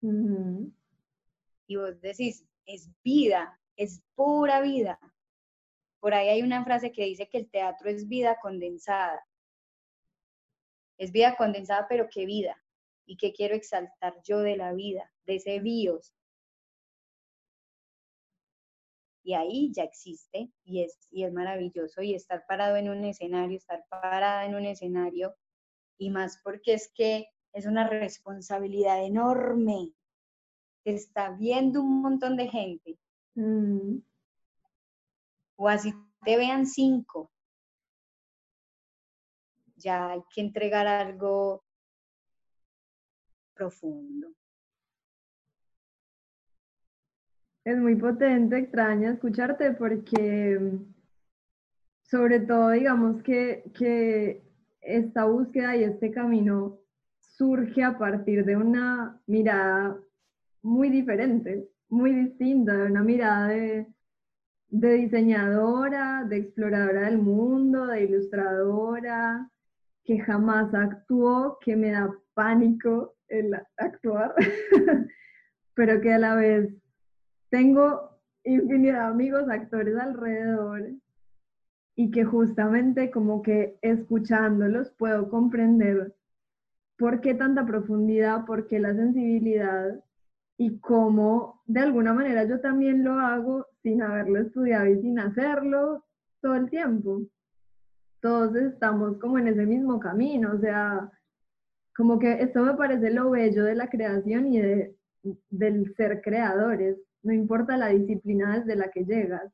Y 0.00 1.76
vos 1.76 2.00
decís, 2.00 2.44
es 2.66 2.90
vida, 3.02 3.60
es 3.76 4.02
pura 4.14 4.60
vida. 4.60 4.98
Por 6.00 6.14
ahí 6.14 6.28
hay 6.28 6.42
una 6.42 6.64
frase 6.64 6.92
que 6.92 7.04
dice 7.04 7.28
que 7.28 7.38
el 7.38 7.50
teatro 7.50 7.90
es 7.90 8.08
vida 8.08 8.38
condensada. 8.40 9.26
Es 10.96 11.12
vida 11.12 11.36
condensada, 11.36 11.86
pero 11.88 12.08
qué 12.10 12.26
vida. 12.26 12.56
¿Y 13.06 13.16
qué 13.16 13.32
quiero 13.32 13.54
exaltar 13.54 14.20
yo 14.22 14.40
de 14.40 14.56
la 14.56 14.72
vida, 14.72 15.10
de 15.26 15.36
ese 15.36 15.60
bios? 15.60 16.14
Y 19.24 19.34
ahí 19.34 19.72
ya 19.74 19.82
existe 19.82 20.50
y 20.64 20.82
es, 20.84 21.06
y 21.10 21.24
es 21.24 21.32
maravilloso. 21.32 22.02
Y 22.02 22.14
estar 22.14 22.44
parado 22.46 22.76
en 22.76 22.88
un 22.88 23.04
escenario, 23.04 23.56
estar 23.56 23.84
parada 23.88 24.46
en 24.46 24.54
un 24.54 24.64
escenario, 24.66 25.34
y 25.98 26.10
más 26.10 26.40
porque 26.42 26.74
es 26.74 26.90
que 26.94 27.26
es 27.52 27.66
una 27.66 27.88
responsabilidad 27.88 29.04
enorme 29.04 29.92
te 30.84 30.94
está 30.94 31.30
viendo 31.30 31.82
un 31.82 32.02
montón 32.02 32.36
de 32.36 32.48
gente, 32.48 32.98
Mm. 33.34 33.98
o 35.56 35.68
así 35.68 35.94
te 36.24 36.36
vean 36.36 36.66
cinco, 36.66 37.30
ya 39.76 40.10
hay 40.10 40.22
que 40.34 40.40
entregar 40.40 40.88
algo 40.88 41.62
profundo. 43.54 44.32
Es 47.64 47.76
muy 47.76 47.94
potente, 47.94 48.58
extraña 48.58 49.12
escucharte 49.12 49.72
porque 49.72 50.80
sobre 52.02 52.40
todo 52.40 52.70
digamos 52.70 53.22
que, 53.22 53.70
que 53.76 54.42
esta 54.80 55.26
búsqueda 55.26 55.76
y 55.76 55.84
este 55.84 56.10
camino 56.10 56.80
surge 57.38 57.84
a 57.84 57.96
partir 57.96 58.44
de 58.44 58.56
una 58.56 59.20
mirada 59.26 59.96
muy 60.62 60.90
diferente, 60.90 61.68
muy 61.88 62.12
distinta, 62.12 62.76
de 62.76 62.86
una 62.90 63.04
mirada 63.04 63.48
de, 63.48 63.86
diseñadora, 64.70 66.24
de 66.24 66.38
exploradora 66.38 67.02
del 67.02 67.18
mundo, 67.18 67.86
de 67.86 68.04
ilustradora, 68.04 69.48
que 70.04 70.18
jamás 70.18 70.74
actuó, 70.74 71.58
que 71.60 71.76
me 71.76 71.92
da 71.92 72.12
pánico 72.34 73.14
el 73.28 73.54
actuar, 73.76 74.34
pero 75.74 76.00
que 76.00 76.12
a 76.12 76.18
la 76.18 76.34
vez 76.34 76.74
tengo 77.50 78.18
infinidad 78.42 79.04
de 79.04 79.10
amigos 79.10 79.48
actores 79.48 79.96
alrededor 79.96 80.90
y 81.94 82.10
que 82.10 82.24
justamente 82.24 83.10
como 83.12 83.42
que 83.42 83.78
escuchándolos 83.82 84.90
puedo 84.92 85.28
comprender 85.28 86.17
por 86.98 87.20
qué 87.20 87.34
tanta 87.34 87.64
profundidad, 87.64 88.44
por 88.44 88.66
qué 88.66 88.80
la 88.80 88.94
sensibilidad 88.94 90.04
y 90.58 90.78
cómo 90.80 91.62
de 91.66 91.80
alguna 91.80 92.12
manera 92.12 92.44
yo 92.44 92.60
también 92.60 93.04
lo 93.04 93.12
hago 93.12 93.66
sin 93.82 94.02
haberlo 94.02 94.40
estudiado 94.40 94.86
y 94.86 95.00
sin 95.00 95.18
hacerlo 95.20 96.04
todo 96.40 96.56
el 96.56 96.68
tiempo. 96.68 97.22
Todos 98.20 98.56
estamos 98.56 99.16
como 99.18 99.38
en 99.38 99.46
ese 99.46 99.64
mismo 99.64 100.00
camino, 100.00 100.52
o 100.54 100.58
sea, 100.58 101.08
como 101.96 102.18
que 102.18 102.42
esto 102.42 102.62
me 102.62 102.74
parece 102.74 103.10
lo 103.10 103.30
bello 103.30 103.64
de 103.64 103.76
la 103.76 103.88
creación 103.88 104.48
y 104.48 104.60
de, 104.60 104.96
del 105.50 105.94
ser 105.94 106.20
creadores, 106.20 106.96
no 107.22 107.32
importa 107.32 107.76
la 107.76 107.88
disciplina 107.88 108.58
desde 108.58 108.74
la 108.74 108.90
que 108.90 109.04
llegas, 109.04 109.52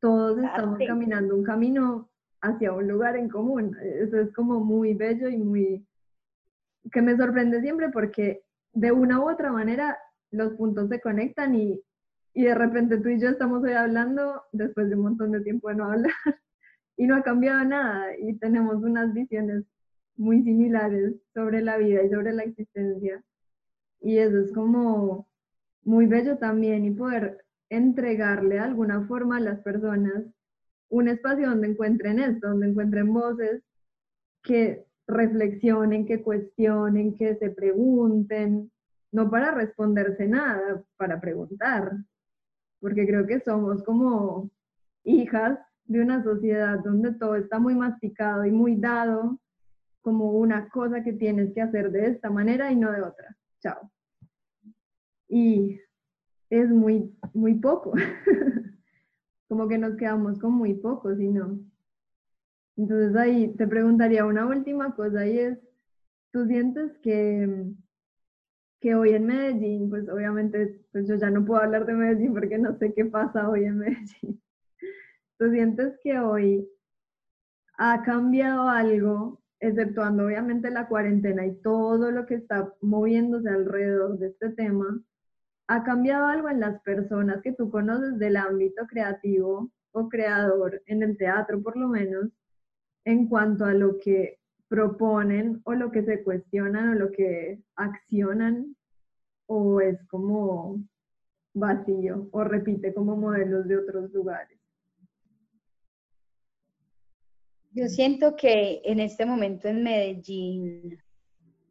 todos 0.00 0.38
estamos 0.38 0.78
caminando 0.86 1.34
un 1.34 1.42
camino 1.42 2.10
hacia 2.42 2.72
un 2.72 2.86
lugar 2.86 3.16
en 3.16 3.28
común. 3.30 3.76
Eso 3.82 4.18
es 4.20 4.32
como 4.34 4.60
muy 4.60 4.94
bello 4.94 5.28
y 5.28 5.38
muy 5.38 5.86
que 6.92 7.02
me 7.02 7.16
sorprende 7.16 7.60
siempre 7.60 7.90
porque 7.90 8.42
de 8.72 8.92
una 8.92 9.20
u 9.20 9.30
otra 9.30 9.52
manera 9.52 9.98
los 10.30 10.54
puntos 10.54 10.88
se 10.88 11.00
conectan 11.00 11.54
y, 11.54 11.80
y 12.34 12.44
de 12.44 12.54
repente 12.54 12.98
tú 12.98 13.08
y 13.08 13.20
yo 13.20 13.28
estamos 13.28 13.62
hoy 13.62 13.72
hablando 13.72 14.42
después 14.52 14.88
de 14.88 14.96
un 14.96 15.02
montón 15.02 15.32
de 15.32 15.40
tiempo 15.40 15.68
de 15.68 15.76
no 15.76 15.84
hablar 15.90 16.12
y 16.96 17.06
no 17.06 17.16
ha 17.16 17.22
cambiado 17.22 17.64
nada 17.64 18.16
y 18.18 18.34
tenemos 18.38 18.82
unas 18.82 19.12
visiones 19.12 19.64
muy 20.16 20.42
similares 20.42 21.14
sobre 21.34 21.62
la 21.62 21.76
vida 21.76 22.02
y 22.02 22.10
sobre 22.10 22.32
la 22.32 22.42
existencia. 22.44 23.22
Y 24.00 24.18
eso 24.18 24.38
es 24.38 24.52
como 24.52 25.28
muy 25.82 26.06
bello 26.06 26.38
también 26.38 26.84
y 26.84 26.90
poder 26.90 27.44
entregarle 27.68 28.56
de 28.56 28.60
alguna 28.60 29.06
forma 29.06 29.36
a 29.38 29.40
las 29.40 29.60
personas 29.60 30.24
un 30.88 31.08
espacio 31.08 31.48
donde 31.48 31.68
encuentren 31.68 32.18
esto, 32.18 32.48
donde 32.48 32.68
encuentren 32.68 33.12
voces 33.12 33.62
que 34.42 34.85
reflexionen, 35.06 36.06
que 36.06 36.22
cuestionen, 36.22 37.14
que 37.14 37.36
se 37.36 37.50
pregunten, 37.50 38.70
no 39.12 39.30
para 39.30 39.52
responderse 39.52 40.26
nada, 40.26 40.82
para 40.96 41.20
preguntar, 41.20 41.92
porque 42.80 43.06
creo 43.06 43.26
que 43.26 43.40
somos 43.40 43.82
como 43.82 44.50
hijas 45.04 45.58
de 45.84 46.00
una 46.00 46.22
sociedad 46.22 46.80
donde 46.84 47.12
todo 47.12 47.36
está 47.36 47.58
muy 47.58 47.74
masticado 47.74 48.44
y 48.44 48.50
muy 48.50 48.76
dado 48.76 49.38
como 50.02 50.32
una 50.32 50.68
cosa 50.68 51.02
que 51.02 51.12
tienes 51.12 51.52
que 51.54 51.62
hacer 51.62 51.90
de 51.90 52.06
esta 52.08 52.30
manera 52.30 52.70
y 52.70 52.76
no 52.76 52.92
de 52.92 53.02
otra. 53.02 53.36
Chao. 53.60 53.90
Y 55.28 55.80
es 56.50 56.70
muy, 56.70 57.16
muy 57.32 57.54
poco. 57.54 57.92
como 59.48 59.68
que 59.68 59.78
nos 59.78 59.96
quedamos 59.96 60.38
con 60.38 60.52
muy 60.52 60.74
poco, 60.74 61.14
si 61.14 61.28
no. 61.28 61.58
Entonces 62.76 63.16
ahí 63.16 63.48
te 63.56 63.66
preguntaría 63.66 64.26
una 64.26 64.46
última 64.46 64.94
cosa 64.94 65.26
y 65.26 65.38
es, 65.38 65.58
¿tú 66.30 66.46
sientes 66.46 66.92
que, 66.98 67.72
que 68.80 68.94
hoy 68.94 69.10
en 69.14 69.26
Medellín, 69.26 69.88
pues 69.88 70.08
obviamente, 70.08 70.84
pues 70.92 71.08
yo 71.08 71.14
ya 71.16 71.30
no 71.30 71.44
puedo 71.44 71.62
hablar 71.62 71.86
de 71.86 71.94
Medellín 71.94 72.34
porque 72.34 72.58
no 72.58 72.76
sé 72.78 72.92
qué 72.92 73.06
pasa 73.06 73.48
hoy 73.48 73.64
en 73.64 73.78
Medellín, 73.78 74.42
¿tú 75.38 75.50
sientes 75.50 75.98
que 76.02 76.18
hoy 76.18 76.68
ha 77.78 78.02
cambiado 78.02 78.68
algo, 78.68 79.42
exceptuando 79.58 80.26
obviamente 80.26 80.70
la 80.70 80.86
cuarentena 80.86 81.46
y 81.46 81.56
todo 81.62 82.10
lo 82.10 82.26
que 82.26 82.34
está 82.34 82.74
moviéndose 82.82 83.48
alrededor 83.48 84.18
de 84.18 84.28
este 84.28 84.50
tema? 84.50 85.02
¿Ha 85.68 85.82
cambiado 85.82 86.26
algo 86.26 86.50
en 86.50 86.60
las 86.60 86.80
personas 86.82 87.42
que 87.42 87.52
tú 87.52 87.70
conoces 87.70 88.18
del 88.18 88.36
ámbito 88.36 88.86
creativo 88.86 89.70
o 89.92 90.08
creador, 90.10 90.82
en 90.86 91.02
el 91.02 91.16
teatro 91.16 91.62
por 91.62 91.76
lo 91.76 91.88
menos, 91.88 92.30
en 93.06 93.26
cuanto 93.26 93.64
a 93.64 93.72
lo 93.72 93.98
que 93.98 94.38
proponen 94.68 95.62
o 95.64 95.72
lo 95.72 95.90
que 95.90 96.02
se 96.02 96.22
cuestionan 96.22 96.90
o 96.90 96.94
lo 96.94 97.10
que 97.10 97.58
accionan? 97.74 98.76
¿O 99.46 99.80
es 99.80 100.02
como 100.08 100.84
vacío 101.54 102.28
o 102.32 102.44
repite 102.44 102.92
como 102.92 103.16
modelos 103.16 103.66
de 103.66 103.78
otros 103.78 104.12
lugares? 104.12 104.58
Yo 107.70 107.88
siento 107.88 108.36
que 108.36 108.82
en 108.84 109.00
este 109.00 109.24
momento 109.24 109.68
en 109.68 109.82
Medellín 109.82 110.98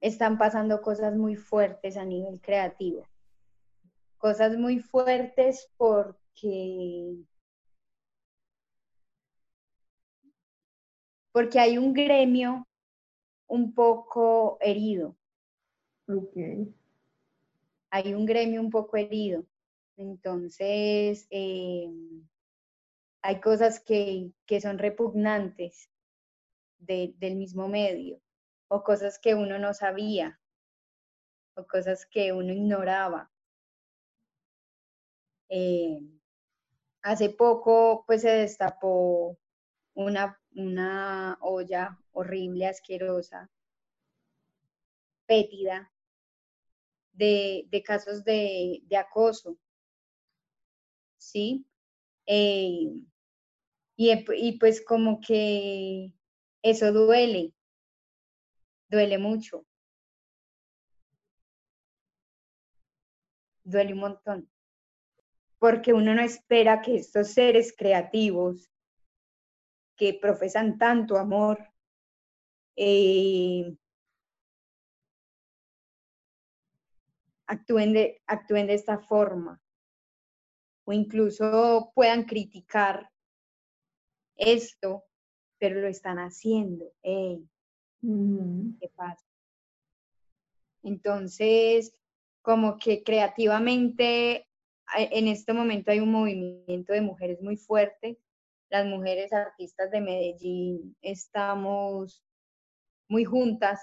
están 0.02 0.40
pasando 0.40 0.82
cosas 0.82 1.16
muy 1.16 1.36
fuertes 1.36 1.98
a 1.98 2.06
nivel 2.06 2.42
creativo 2.42 3.06
cosas 4.26 4.58
muy 4.58 4.80
fuertes 4.80 5.70
porque 5.78 7.16
porque 11.36 11.60
hay 11.60 11.78
un 11.78 11.92
gremio 11.92 12.66
un 13.48 13.74
poco 13.74 14.58
herido. 14.62 15.18
Okay. 16.08 16.74
Hay 17.90 18.14
un 18.14 18.26
gremio 18.26 18.62
un 18.62 18.70
poco 18.70 18.96
herido. 18.96 19.46
Entonces, 19.98 21.28
eh, 21.30 21.92
hay 23.22 23.42
cosas 23.42 23.82
que, 23.82 24.32
que 24.46 24.62
son 24.62 24.78
repugnantes 24.78 25.90
del 26.78 27.36
mismo 27.36 27.68
medio, 27.68 28.22
o 28.70 28.82
cosas 28.82 29.20
que 29.20 29.36
uno 29.36 29.60
no 29.60 29.74
sabía, 29.74 30.40
o 31.58 31.68
cosas 31.68 32.06
que 32.06 32.32
uno 32.32 32.54
ignoraba. 32.54 33.30
Eh, 35.50 36.00
hace 37.02 37.30
poco 37.30 38.06
pues 38.08 38.22
se 38.22 38.30
destapó 38.30 39.38
una, 39.96 40.40
una 40.56 41.38
olla 41.42 42.00
horrible, 42.12 42.68
asquerosa, 42.68 43.50
pétida, 45.26 45.92
de, 47.14 47.84
casos 47.86 48.24
de, 48.24 48.82
acoso. 48.98 49.58
¿Sí? 51.18 51.66
Eh, 52.26 53.02
y, 53.96 54.26
y 54.38 54.60
pues 54.60 54.84
como 54.84 55.20
que 55.22 56.12
eso 56.62 56.92
duele, 56.92 57.54
duele 58.90 59.18
mucho. 59.18 59.66
Duele 63.64 63.94
un 63.94 64.00
montón 64.00 64.50
porque 65.66 65.94
uno 65.94 66.14
no 66.14 66.22
espera 66.22 66.80
que 66.80 66.96
estos 66.96 67.30
seres 67.30 67.74
creativos 67.76 68.70
que 69.96 70.14
profesan 70.14 70.78
tanto 70.78 71.18
amor 71.18 71.72
eh, 72.76 73.76
actúen, 77.48 77.94
de, 77.94 78.22
actúen 78.28 78.68
de 78.68 78.74
esta 78.74 79.00
forma 79.00 79.62
o 80.86 80.94
incluso 80.94 81.92
puedan 81.96 82.24
criticar 82.24 83.12
esto, 84.36 85.04
pero 85.58 85.82
lo 85.82 85.88
están 85.88 86.18
haciendo. 86.20 86.92
Mm. 88.02 88.78
¿Qué 88.80 88.90
pasa? 88.96 89.26
Entonces, 90.84 91.96
como 92.42 92.78
que 92.78 93.04
creativamente 93.04 94.48
en 94.96 95.28
este 95.28 95.54
momento 95.54 95.92
hay 95.92 96.00
un 96.00 96.12
movimiento 96.12 96.94
de 96.94 97.02
mujeres 97.02 97.42
muy 97.42 97.58
fuerte. 97.58 98.20
Las 98.76 98.88
mujeres 98.88 99.32
artistas 99.32 99.90
de 99.90 100.02
Medellín 100.02 100.98
estamos 101.02 102.22
muy 103.08 103.24
juntas, 103.24 103.80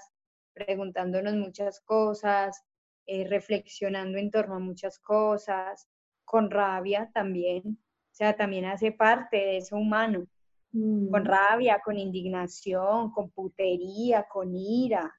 preguntándonos 0.53 1.33
muchas 1.33 1.81
cosas, 1.81 2.63
eh, 3.07 3.27
reflexionando 3.27 4.19
en 4.19 4.29
torno 4.29 4.57
a 4.57 4.59
muchas 4.59 4.99
cosas, 4.99 5.89
con 6.23 6.51
rabia 6.51 7.09
también. 7.11 7.63
O 7.65 8.13
sea, 8.13 8.35
también 8.35 8.65
hace 8.65 8.91
parte 8.91 9.37
de 9.37 9.57
eso 9.57 9.77
humano. 9.77 10.27
Con 10.71 11.23
mm. 11.23 11.25
rabia, 11.25 11.81
con 11.83 11.97
indignación, 11.97 13.09
con 13.13 13.31
putería, 13.31 14.27
con 14.31 14.55
ira. 14.55 15.11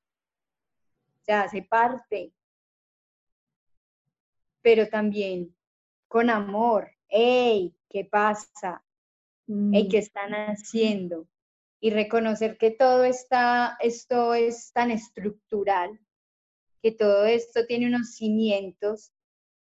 O 1.20 1.25
sea, 1.25 1.43
hace 1.43 1.62
parte. 1.62 2.33
Pero 4.62 4.89
también 4.89 5.53
con 6.07 6.31
amor. 6.31 6.93
¡Ey! 7.09 7.75
¿Qué 7.89 8.05
pasa? 8.05 8.84
¡Ey! 9.47 9.88
¿Qué 9.88 9.99
mm. 9.99 10.01
están 10.01 10.32
haciendo? 10.32 11.28
Y 11.80 11.90
reconocer 11.90 12.57
que 12.57 12.70
todo 12.70 13.05
está, 13.05 13.76
esto 13.80 14.34
es 14.34 14.72
tan 14.72 14.90
estructural, 14.90 16.01
que 16.82 16.92
todo 16.92 17.26
esto 17.26 17.66
tiene 17.66 17.86
unos 17.86 18.14
cimientos 18.14 19.12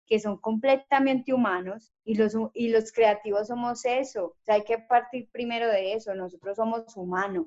que 0.06 0.18
son 0.18 0.38
completamente 0.38 1.32
humanos 1.32 1.92
y 2.04 2.14
los, 2.14 2.34
y 2.52 2.68
los 2.68 2.92
creativos 2.92 3.48
somos 3.48 3.84
eso. 3.84 4.26
O 4.26 4.36
sea, 4.42 4.56
hay 4.56 4.64
que 4.64 4.78
partir 4.78 5.28
primero 5.30 5.66
de 5.68 5.94
eso. 5.94 6.14
Nosotros 6.14 6.56
somos 6.56 6.96
humanos. 6.96 7.46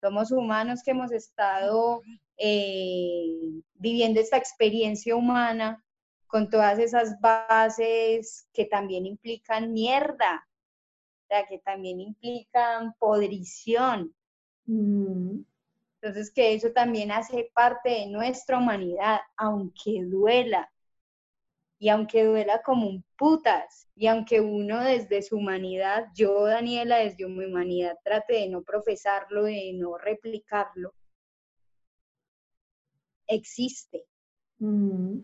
Somos 0.00 0.32
humanos 0.32 0.82
que 0.82 0.92
hemos 0.92 1.12
estado 1.12 2.02
eh, 2.36 3.62
viviendo 3.74 4.20
esta 4.20 4.36
experiencia 4.36 5.14
humana 5.14 5.84
con 6.26 6.48
todas 6.48 6.78
esas 6.78 7.20
bases 7.20 8.48
que 8.54 8.64
también 8.64 9.04
implican 9.06 9.72
mierda, 9.72 10.48
sea, 11.32 11.46
que 11.46 11.58
también 11.58 12.00
implican 12.00 12.94
podrición. 12.98 14.14
Mm. 14.66 15.40
Entonces, 16.00 16.32
que 16.32 16.54
eso 16.54 16.72
también 16.72 17.12
hace 17.12 17.50
parte 17.54 17.90
de 17.90 18.06
nuestra 18.06 18.58
humanidad, 18.58 19.20
aunque 19.36 20.02
duela. 20.04 20.70
Y 21.78 21.88
aunque 21.88 22.24
duela 22.24 22.62
como 22.62 22.88
un 22.88 23.04
putas, 23.16 23.88
y 23.96 24.06
aunque 24.06 24.40
uno 24.40 24.82
desde 24.84 25.22
su 25.22 25.36
humanidad, 25.36 26.06
yo, 26.14 26.44
Daniela, 26.44 26.98
desde 26.98 27.26
mi 27.26 27.44
humanidad, 27.44 27.98
trate 28.04 28.34
de 28.34 28.48
no 28.48 28.62
profesarlo, 28.62 29.44
de 29.44 29.72
no 29.74 29.98
replicarlo, 29.98 30.92
existe. 33.26 34.04
Mm. 34.58 35.20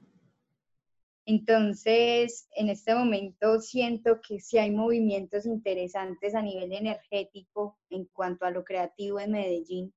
Entonces, 1.31 2.49
en 2.57 2.71
este 2.71 2.95
momento 2.95 3.61
siento 3.61 4.19
que 4.27 4.41
sí 4.41 4.57
hay 4.57 4.71
movimientos 4.71 5.45
interesantes 5.45 6.35
a 6.35 6.41
nivel 6.41 6.73
energético 6.73 7.79
en 7.91 8.07
cuanto 8.07 8.47
a 8.47 8.51
lo 8.51 8.65
creativo 8.65 9.21
en 9.21 9.33
Medellín, 9.33 9.95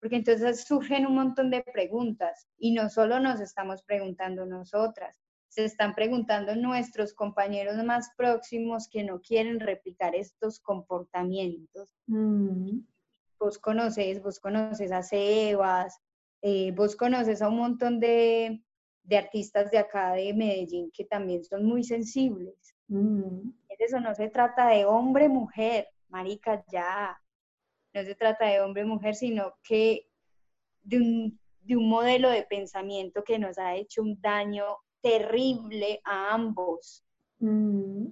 porque 0.00 0.14
entonces 0.14 0.62
surgen 0.62 1.04
un 1.04 1.16
montón 1.16 1.50
de 1.50 1.64
preguntas 1.64 2.46
y 2.58 2.74
no 2.74 2.88
solo 2.90 3.18
nos 3.18 3.40
estamos 3.40 3.82
preguntando 3.82 4.46
nosotras, 4.46 5.16
se 5.48 5.64
están 5.64 5.96
preguntando 5.96 6.54
nuestros 6.54 7.12
compañeros 7.12 7.74
más 7.84 8.10
próximos 8.16 8.88
que 8.88 9.02
no 9.02 9.20
quieren 9.20 9.58
replicar 9.58 10.14
estos 10.14 10.60
comportamientos. 10.60 11.92
Mm. 12.06 12.82
Vos 13.40 13.58
conoces, 13.58 14.22
vos 14.22 14.38
conoces 14.38 14.92
a 14.92 15.02
Sebas, 15.02 15.98
eh, 16.40 16.70
vos 16.70 16.94
conoces 16.94 17.42
a 17.42 17.48
un 17.48 17.56
montón 17.56 17.98
de, 17.98 18.62
de 19.04 19.16
artistas 19.16 19.70
de 19.70 19.78
acá 19.78 20.12
de 20.12 20.32
Medellín 20.32 20.90
que 20.92 21.04
también 21.04 21.44
son 21.44 21.64
muy 21.64 21.82
sensibles. 21.84 22.74
Mm. 22.88 23.50
Eso 23.78 24.00
no 24.00 24.14
se 24.14 24.28
trata 24.28 24.68
de 24.68 24.84
hombre, 24.84 25.28
mujer, 25.28 25.88
marica, 26.08 26.64
ya. 26.70 27.20
No 27.94 28.02
se 28.04 28.14
trata 28.14 28.46
de 28.46 28.60
hombre, 28.60 28.84
mujer, 28.84 29.14
sino 29.14 29.54
que 29.64 30.08
de 30.82 30.98
un, 30.98 31.40
de 31.62 31.76
un 31.76 31.88
modelo 31.88 32.30
de 32.30 32.44
pensamiento 32.44 33.24
que 33.24 33.38
nos 33.38 33.58
ha 33.58 33.74
hecho 33.74 34.02
un 34.02 34.20
daño 34.20 34.64
terrible 35.00 36.00
a 36.04 36.32
ambos. 36.32 37.04
Mm. 37.40 38.06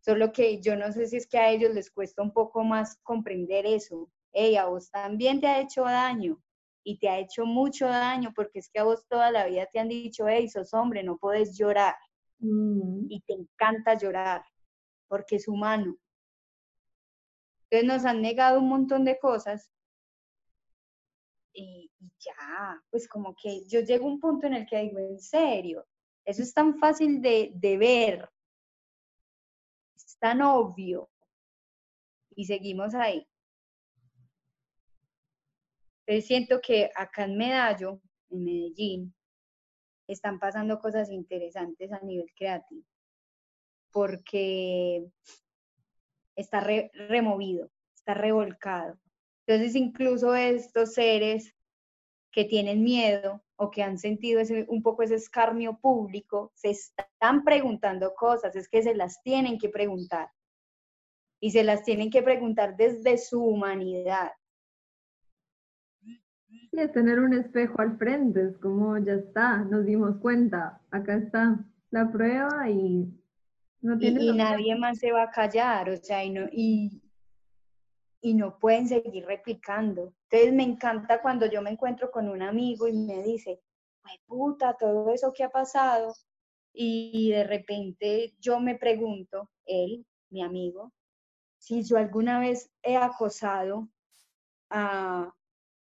Solo 0.00 0.32
que 0.32 0.60
yo 0.60 0.74
no 0.74 0.90
sé 0.90 1.06
si 1.06 1.16
es 1.16 1.26
que 1.26 1.38
a 1.38 1.50
ellos 1.50 1.72
les 1.74 1.90
cuesta 1.90 2.22
un 2.22 2.32
poco 2.32 2.64
más 2.64 2.96
comprender 3.02 3.66
eso. 3.66 4.10
Ella, 4.32 4.66
vos 4.66 4.90
también 4.90 5.40
te 5.40 5.46
ha 5.46 5.60
hecho 5.60 5.84
daño 5.84 6.42
y 6.88 6.96
te 6.98 7.10
ha 7.10 7.18
hecho 7.18 7.44
mucho 7.44 7.86
daño 7.86 8.32
porque 8.34 8.60
es 8.60 8.70
que 8.70 8.78
a 8.78 8.84
vos 8.84 9.06
toda 9.08 9.30
la 9.30 9.44
vida 9.44 9.68
te 9.70 9.78
han 9.78 9.88
dicho, 9.88 10.26
hey, 10.26 10.48
sos 10.48 10.72
hombre, 10.72 11.02
no 11.02 11.18
puedes 11.18 11.54
llorar. 11.54 11.94
Mm. 12.38 13.08
Y 13.10 13.20
te 13.26 13.34
encanta 13.34 13.92
llorar 13.92 14.42
porque 15.06 15.36
es 15.36 15.46
humano. 15.48 15.98
Entonces 17.64 17.86
nos 17.86 18.04
han 18.06 18.22
negado 18.22 18.58
un 18.58 18.70
montón 18.70 19.04
de 19.04 19.18
cosas 19.18 19.70
y, 21.52 21.90
y 22.00 22.10
ya, 22.20 22.82
pues 22.90 23.06
como 23.06 23.34
que 23.34 23.66
yo 23.66 23.80
llego 23.80 24.06
a 24.06 24.12
un 24.12 24.18
punto 24.18 24.46
en 24.46 24.54
el 24.54 24.66
que 24.66 24.78
digo, 24.78 24.98
en 24.98 25.20
serio, 25.20 25.86
eso 26.24 26.40
es 26.40 26.54
tan 26.54 26.78
fácil 26.78 27.20
de, 27.20 27.52
de 27.54 27.76
ver, 27.76 28.30
es 29.94 30.16
tan 30.18 30.40
obvio 30.40 31.10
y 32.34 32.46
seguimos 32.46 32.94
ahí. 32.94 33.27
Entonces 36.08 36.26
siento 36.26 36.62
que 36.62 36.90
acá 36.96 37.24
en 37.24 37.36
Medallo, 37.36 38.00
en 38.30 38.42
Medellín, 38.42 39.14
están 40.06 40.38
pasando 40.38 40.78
cosas 40.78 41.10
interesantes 41.10 41.92
a 41.92 42.00
nivel 42.00 42.32
creativo, 42.34 42.82
porque 43.92 45.06
está 46.34 46.60
re- 46.60 46.90
removido, 46.94 47.70
está 47.94 48.14
revolcado. 48.14 48.98
Entonces 49.46 49.74
incluso 49.74 50.34
estos 50.34 50.94
seres 50.94 51.54
que 52.32 52.46
tienen 52.46 52.82
miedo 52.82 53.44
o 53.56 53.70
que 53.70 53.82
han 53.82 53.98
sentido 53.98 54.40
ese, 54.40 54.64
un 54.70 54.82
poco 54.82 55.02
ese 55.02 55.16
escarnio 55.16 55.78
público, 55.78 56.52
se 56.54 56.70
están 56.70 57.44
preguntando 57.44 58.14
cosas, 58.14 58.56
es 58.56 58.66
que 58.70 58.82
se 58.82 58.94
las 58.94 59.22
tienen 59.22 59.58
que 59.58 59.68
preguntar. 59.68 60.30
Y 61.38 61.50
se 61.50 61.64
las 61.64 61.82
tienen 61.82 62.10
que 62.10 62.22
preguntar 62.22 62.78
desde 62.78 63.18
su 63.18 63.44
humanidad. 63.44 64.32
Sí, 66.78 66.84
es 66.84 66.92
tener 66.92 67.18
un 67.18 67.34
espejo 67.34 67.80
al 67.80 67.98
frente, 67.98 68.40
es 68.40 68.58
como 68.58 68.96
ya 68.98 69.14
está, 69.14 69.58
nos 69.64 69.84
dimos 69.84 70.16
cuenta, 70.18 70.80
acá 70.92 71.16
está 71.16 71.58
la 71.90 72.08
prueba 72.12 72.70
y 72.70 73.12
no 73.80 73.96
Y, 73.96 73.98
tiene 73.98 74.22
y 74.22 74.32
nadie 74.32 74.76
más 74.76 74.98
se 74.98 75.10
va 75.10 75.24
a 75.24 75.30
callar, 75.32 75.90
o 75.90 75.96
sea, 75.96 76.24
y 76.24 76.30
no, 76.30 76.46
y, 76.52 77.02
y 78.20 78.34
no 78.34 78.60
pueden 78.60 78.86
seguir 78.86 79.26
replicando. 79.26 80.14
Entonces 80.30 80.52
me 80.52 80.62
encanta 80.62 81.20
cuando 81.20 81.46
yo 81.46 81.62
me 81.62 81.70
encuentro 81.70 82.12
con 82.12 82.28
un 82.28 82.42
amigo 82.42 82.86
y 82.86 82.92
me 82.92 83.24
dice, 83.24 83.60
"Jue 84.04 84.20
puta, 84.26 84.76
todo 84.78 85.12
eso 85.12 85.32
que 85.32 85.42
ha 85.42 85.50
pasado. 85.50 86.14
Y 86.72 87.30
de 87.32 87.42
repente 87.42 88.34
yo 88.38 88.60
me 88.60 88.76
pregunto, 88.76 89.50
él, 89.66 90.06
mi 90.30 90.42
amigo, 90.44 90.92
si 91.58 91.82
yo 91.82 91.96
alguna 91.96 92.38
vez 92.38 92.70
he 92.84 92.96
acosado 92.96 93.88
a 94.70 95.34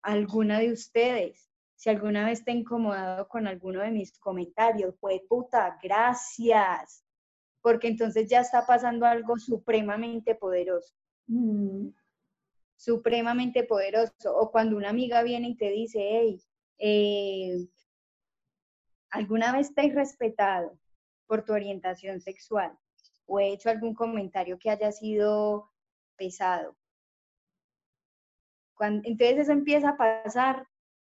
alguna 0.02 0.58
de 0.60 0.72
ustedes, 0.72 1.48
si 1.76 1.90
alguna 1.90 2.26
vez 2.26 2.44
te 2.44 2.50
he 2.50 2.54
incomodado 2.54 3.28
con 3.28 3.46
alguno 3.46 3.80
de 3.80 3.90
mis 3.90 4.18
comentarios, 4.18 4.96
fue 4.98 5.22
puta, 5.28 5.78
gracias, 5.82 7.04
porque 7.62 7.88
entonces 7.88 8.28
ya 8.28 8.40
está 8.40 8.66
pasando 8.66 9.06
algo 9.06 9.38
supremamente 9.38 10.34
poderoso, 10.34 10.94
Mm, 11.28 11.90
supremamente 12.76 13.64
poderoso. 13.64 14.34
O 14.34 14.50
cuando 14.50 14.76
una 14.76 14.88
amiga 14.90 15.22
viene 15.22 15.50
y 15.50 15.56
te 15.56 15.70
dice, 15.70 15.98
hey, 16.00 16.42
eh, 16.78 17.68
¿alguna 19.10 19.52
vez 19.52 19.74
te 19.74 19.86
he 19.86 19.92
respetado 19.92 20.78
por 21.26 21.44
tu 21.44 21.52
orientación 21.52 22.20
sexual? 22.20 22.78
¿O 23.26 23.38
he 23.40 23.52
hecho 23.52 23.68
algún 23.68 23.94
comentario 23.94 24.58
que 24.58 24.70
haya 24.70 24.90
sido 24.90 25.70
pesado? 26.16 26.76
Cuando, 28.78 29.02
entonces 29.08 29.38
eso 29.38 29.52
empieza 29.52 29.90
a 29.90 29.96
pasar 29.96 30.64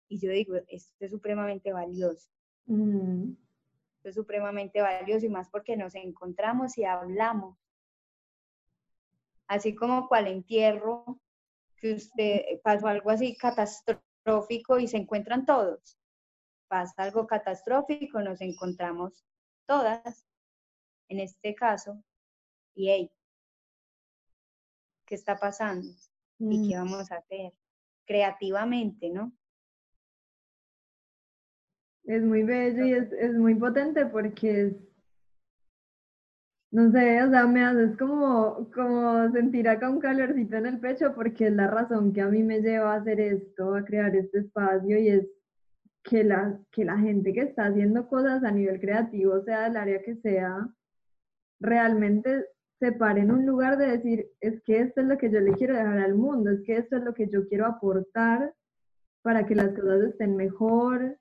y 0.07 0.21
yo 0.21 0.31
digo, 0.31 0.55
esto 0.69 1.05
es 1.05 1.11
supremamente 1.11 1.73
valioso. 1.73 2.29
mm, 2.67 3.31
Esto 3.97 4.09
es 4.11 4.15
supremamente 4.15 4.83
valioso 4.83 5.25
y 5.25 5.31
más 5.31 5.49
porque 5.49 5.75
nos 5.75 5.95
encontramos 5.95 6.77
y 6.77 6.85
hablamos. 6.85 7.57
Así 9.47 9.75
como 9.75 10.09
cual 10.09 10.27
entierro, 10.27 11.19
que 11.79 11.95
usted 11.95 12.61
pasó 12.63 12.87
algo 12.87 13.11
así 13.11 13.35
catastrófico 13.35 14.79
y 14.79 14.87
se 14.87 14.99
encuentran 14.99 15.47
todos. 15.47 15.99
Pasa 16.69 17.03
algo 17.03 17.27
catastrófico, 17.27 18.21
nos 18.21 18.43
encontramos 18.43 19.25
todas, 19.67 20.27
en 21.09 21.21
este 21.21 21.55
caso, 21.55 22.03
y 22.75 22.91
hey, 22.91 23.11
¿qué 25.07 25.15
está 25.15 25.39
pasando? 25.39 25.89
¿Y 26.51 26.59
mm. 26.59 26.69
qué 26.69 26.77
vamos 26.77 27.11
a 27.11 27.17
hacer? 27.17 27.53
Creativamente, 28.07 29.09
¿no? 29.11 29.33
Es 32.05 32.23
muy 32.23 32.43
bello 32.43 32.85
y 32.85 32.93
es, 32.93 33.11
es 33.13 33.33
muy 33.35 33.55
potente 33.55 34.05
porque 34.07 34.67
es, 34.67 34.75
no 36.71 36.91
sé, 36.91 37.23
o 37.23 37.31
sea, 37.31 37.47
me 37.47 37.65
haces 37.65 37.97
como, 37.97 38.71
como 38.75 39.31
sentir 39.33 39.69
acá 39.69 39.89
un 39.89 40.01
calorcito 40.01 40.57
en 40.57 40.67
el 40.67 40.81
pecho 40.81 41.15
porque 41.15 41.47
es 41.47 41.53
la 41.53 41.69
razón 41.69 42.13
que 42.13 42.21
a 42.21 42.29
mí 42.29 42.43
me 42.43 42.61
lleva 42.61 42.93
a 42.93 42.97
hacer 42.97 43.21
esto, 43.21 43.75
a 43.75 43.85
crear 43.85 44.15
este 44.15 44.41
espacio 44.41 44.99
y 44.99 45.09
es 45.09 45.27
que 46.03 46.25
la, 46.25 46.61
que 46.71 46.85
la 46.85 46.99
gente 46.99 47.33
que 47.33 47.41
está 47.41 47.67
haciendo 47.67 48.07
cosas 48.07 48.45
a 48.45 48.51
nivel 48.51 48.81
creativo, 48.81 49.41
sea 49.45 49.63
del 49.63 49.77
área 49.79 50.03
que 50.03 50.17
sea, 50.17 50.69
realmente 51.61 52.45
se 52.81 52.93
pare 52.93 53.21
en 53.21 53.31
un 53.31 53.47
lugar 53.47 53.79
de 53.79 53.87
decir, 53.87 54.27
es 54.41 54.61
que 54.63 54.81
esto 54.81 55.01
es 55.01 55.07
lo 55.07 55.17
que 55.19 55.31
yo 55.31 55.41
le 55.41 55.53
quiero 55.53 55.75
dejar 55.75 55.99
al 55.99 56.15
mundo, 56.15 56.51
es 56.51 56.63
que 56.65 56.77
esto 56.77 56.97
es 56.97 57.05
lo 57.05 57.15
que 57.15 57.29
yo 57.29 57.47
quiero 57.49 57.67
aportar 57.67 58.53
para 59.23 59.47
que 59.47 59.55
las 59.55 59.69
cosas 59.71 60.03
estén 60.03 60.37
mejor, 60.37 61.17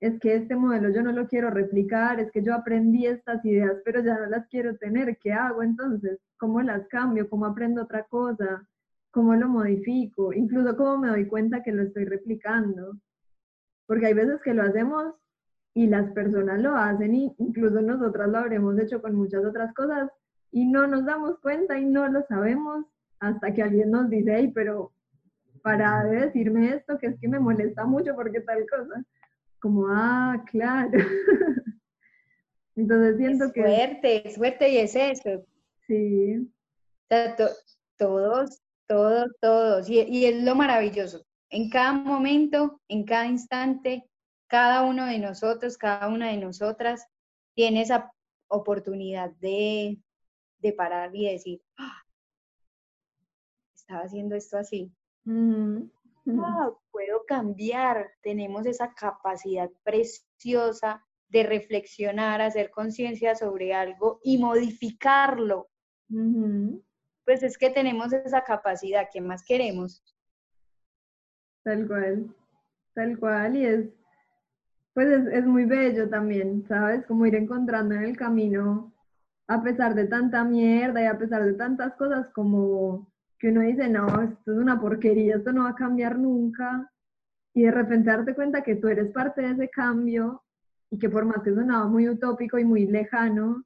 es 0.00 0.18
que 0.20 0.34
este 0.34 0.56
modelo 0.56 0.90
yo 0.90 1.02
no 1.02 1.12
lo 1.12 1.26
quiero 1.26 1.50
replicar, 1.50 2.20
es 2.20 2.30
que 2.30 2.42
yo 2.42 2.54
aprendí 2.54 3.06
estas 3.06 3.44
ideas, 3.44 3.76
pero 3.84 4.02
ya 4.02 4.18
no 4.18 4.26
las 4.26 4.46
quiero 4.48 4.76
tener, 4.76 5.16
¿qué 5.18 5.32
hago 5.32 5.62
entonces? 5.62 6.18
¿Cómo 6.38 6.60
las 6.60 6.86
cambio? 6.88 7.28
¿Cómo 7.30 7.46
aprendo 7.46 7.82
otra 7.82 8.04
cosa? 8.04 8.66
¿Cómo 9.10 9.34
lo 9.34 9.48
modifico? 9.48 10.32
Incluso 10.32 10.76
cómo 10.76 10.98
me 10.98 11.08
doy 11.08 11.26
cuenta 11.26 11.62
que 11.62 11.72
lo 11.72 11.82
estoy 11.82 12.04
replicando. 12.04 12.98
Porque 13.86 14.06
hay 14.06 14.14
veces 14.14 14.40
que 14.42 14.52
lo 14.52 14.62
hacemos 14.62 15.14
y 15.72 15.86
las 15.86 16.10
personas 16.12 16.60
lo 16.60 16.74
hacen 16.74 17.14
y 17.14 17.34
incluso 17.38 17.80
nosotras 17.80 18.28
lo 18.28 18.38
habremos 18.38 18.78
hecho 18.78 19.00
con 19.00 19.14
muchas 19.14 19.44
otras 19.44 19.72
cosas 19.74 20.10
y 20.56 20.64
no 20.64 20.86
nos 20.86 21.04
damos 21.04 21.38
cuenta 21.40 21.78
y 21.78 21.84
no 21.84 22.08
lo 22.08 22.24
sabemos 22.28 22.86
hasta 23.20 23.52
que 23.52 23.62
alguien 23.62 23.90
nos 23.90 24.08
dice, 24.08 24.34
hey, 24.38 24.50
pero 24.54 24.90
para 25.62 26.02
de 26.04 26.20
decirme 26.22 26.70
esto, 26.74 26.98
que 26.98 27.08
es 27.08 27.20
que 27.20 27.28
me 27.28 27.38
molesta 27.38 27.84
mucho 27.84 28.14
porque 28.14 28.40
tal 28.40 28.64
cosa. 28.66 29.04
Como, 29.60 29.86
ah, 29.90 30.42
claro. 30.50 30.92
Entonces 32.74 33.18
siento 33.18 33.44
es 33.44 33.52
que 33.52 33.62
fuerte, 33.62 34.28
es 34.28 34.36
fuerte 34.36 34.68
y 34.70 34.78
es 34.78 34.96
eso. 34.96 35.44
sí, 35.86 36.38
O 36.38 37.06
sea, 37.10 37.36
to- 37.36 37.50
todos, 37.98 38.62
todos, 38.86 39.30
todos. 39.42 39.90
Y, 39.90 40.00
y 40.04 40.24
es 40.24 40.42
lo 40.42 40.54
maravilloso. 40.54 41.22
En 41.50 41.68
cada 41.68 41.92
momento, 41.92 42.80
en 42.88 43.04
cada 43.04 43.26
instante, 43.26 44.08
cada 44.46 44.84
uno 44.84 45.04
de 45.04 45.18
nosotros, 45.18 45.76
cada 45.76 46.08
una 46.08 46.28
de 46.28 46.38
nosotras 46.38 47.06
tiene 47.54 47.82
esa 47.82 48.10
oportunidad 48.48 49.32
de, 49.40 49.98
de 50.58 50.72
parar 50.72 51.14
y 51.14 51.30
decir, 51.30 51.62
"Ah, 51.78 52.02
estaba 53.74 54.02
haciendo 54.02 54.34
esto 54.34 54.58
así. 54.58 54.92
Ah, 56.38 56.70
puedo 56.90 57.24
cambiar. 57.26 58.10
Tenemos 58.22 58.66
esa 58.66 58.92
capacidad 58.94 59.70
preciosa 59.84 61.04
de 61.28 61.42
reflexionar, 61.44 62.40
hacer 62.40 62.70
conciencia 62.70 63.34
sobre 63.34 63.74
algo 63.74 64.20
y 64.22 64.38
modificarlo. 64.38 65.68
Pues 67.24 67.42
es 67.42 67.58
que 67.58 67.70
tenemos 67.70 68.12
esa 68.12 68.42
capacidad. 68.42 69.08
¿Qué 69.12 69.20
más 69.20 69.44
queremos? 69.44 70.02
tal 71.66 71.86
cual, 71.88 72.32
tal 72.94 73.18
cual, 73.18 73.56
y 73.56 73.66
es, 73.66 73.88
pues 74.94 75.08
es, 75.08 75.26
es 75.32 75.44
muy 75.44 75.64
bello 75.64 76.08
también, 76.08 76.64
¿sabes? 76.68 77.04
Como 77.06 77.26
ir 77.26 77.34
encontrando 77.34 77.96
en 77.96 78.04
el 78.04 78.16
camino, 78.16 78.92
a 79.48 79.62
pesar 79.62 79.94
de 79.94 80.06
tanta 80.06 80.44
mierda 80.44 81.02
y 81.02 81.06
a 81.06 81.18
pesar 81.18 81.44
de 81.44 81.54
tantas 81.54 81.94
cosas, 81.94 82.28
como 82.30 83.12
que 83.38 83.50
uno 83.50 83.60
dice, 83.60 83.88
no, 83.88 84.06
esto 84.22 84.52
es 84.52 84.58
una 84.58 84.80
porquería, 84.80 85.36
esto 85.36 85.52
no 85.52 85.64
va 85.64 85.70
a 85.70 85.74
cambiar 85.74 86.18
nunca, 86.18 86.90
y 87.54 87.62
de 87.62 87.70
repente 87.70 88.10
darte 88.10 88.34
cuenta 88.34 88.62
que 88.62 88.76
tú 88.76 88.88
eres 88.88 89.10
parte 89.12 89.42
de 89.42 89.52
ese 89.52 89.70
cambio 89.70 90.42
y 90.90 90.98
que 90.98 91.08
por 91.08 91.24
más 91.24 91.42
que 91.42 91.54
sonaba 91.54 91.86
muy 91.86 92.08
utópico 92.08 92.58
y 92.58 92.64
muy 92.64 92.86
lejano, 92.86 93.64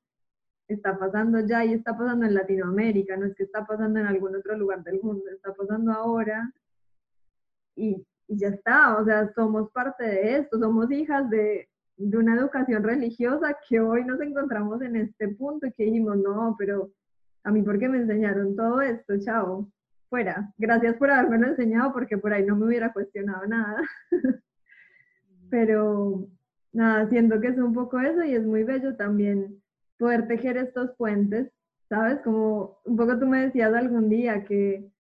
está 0.68 0.98
pasando 0.98 1.40
ya 1.40 1.64
y 1.64 1.72
está 1.74 1.96
pasando 1.96 2.26
en 2.26 2.34
Latinoamérica, 2.34 3.16
no 3.16 3.26
es 3.26 3.34
que 3.34 3.44
está 3.44 3.66
pasando 3.66 3.98
en 3.98 4.06
algún 4.06 4.36
otro 4.36 4.56
lugar 4.56 4.82
del 4.84 5.00
mundo, 5.02 5.24
está 5.32 5.52
pasando 5.54 5.92
ahora 5.92 6.52
y, 7.74 8.06
y 8.28 8.38
ya 8.38 8.48
está, 8.48 8.96
o 8.98 9.04
sea, 9.04 9.32
somos 9.34 9.70
parte 9.72 10.04
de 10.04 10.36
esto, 10.38 10.58
somos 10.58 10.90
hijas 10.92 11.28
de, 11.30 11.69
de 12.00 12.16
una 12.16 12.34
educación 12.34 12.82
religiosa 12.82 13.56
que 13.68 13.78
hoy 13.78 14.04
nos 14.04 14.20
encontramos 14.22 14.80
en 14.80 14.96
este 14.96 15.28
punto 15.28 15.66
y 15.66 15.72
que 15.72 15.84
dijimos, 15.84 16.16
no, 16.16 16.56
pero 16.58 16.90
a 17.44 17.50
mí, 17.50 17.62
¿por 17.62 17.78
qué 17.78 17.90
me 17.90 17.98
enseñaron 17.98 18.56
todo 18.56 18.80
esto? 18.80 19.18
Chao, 19.18 19.70
fuera. 20.08 20.50
Gracias 20.56 20.96
por 20.96 21.10
haberme 21.10 21.48
enseñado 21.48 21.92
porque 21.92 22.16
por 22.16 22.32
ahí 22.32 22.44
no 22.44 22.56
me 22.56 22.66
hubiera 22.66 22.92
cuestionado 22.92 23.46
nada. 23.46 23.82
pero 25.50 26.26
nada, 26.72 27.06
siento 27.10 27.38
que 27.38 27.48
es 27.48 27.58
un 27.58 27.74
poco 27.74 28.00
eso 28.00 28.24
y 28.24 28.34
es 28.34 28.46
muy 28.46 28.64
bello 28.64 28.96
también 28.96 29.60
poder 29.98 30.26
tejer 30.26 30.56
estos 30.56 30.92
puentes, 30.96 31.52
¿sabes? 31.90 32.20
Como 32.20 32.78
un 32.84 32.96
poco 32.96 33.18
tú 33.18 33.26
me 33.26 33.42
decías 33.42 33.74
algún 33.74 34.08
día 34.08 34.44
que, 34.44 34.90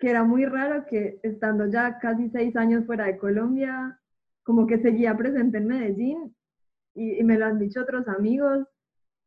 que 0.00 0.10
era 0.10 0.24
muy 0.24 0.44
raro 0.44 0.86
que 0.86 1.20
estando 1.22 1.66
ya 1.66 2.00
casi 2.00 2.30
seis 2.30 2.56
años 2.56 2.84
fuera 2.84 3.04
de 3.04 3.16
Colombia, 3.16 4.00
como 4.46 4.68
que 4.68 4.78
seguía 4.78 5.16
presente 5.16 5.58
en 5.58 5.66
Medellín 5.66 6.36
y, 6.94 7.18
y 7.18 7.24
me 7.24 7.36
lo 7.36 7.46
han 7.46 7.58
dicho 7.58 7.80
otros 7.80 8.06
amigos 8.06 8.64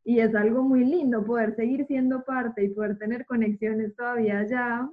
y 0.02 0.20
es 0.20 0.34
algo 0.34 0.62
muy 0.62 0.82
lindo 0.82 1.26
poder 1.26 1.54
seguir 1.56 1.86
siendo 1.86 2.24
parte 2.24 2.64
y 2.64 2.70
poder 2.70 2.96
tener 2.96 3.26
conexiones 3.26 3.94
todavía 3.94 4.38
allá, 4.38 4.90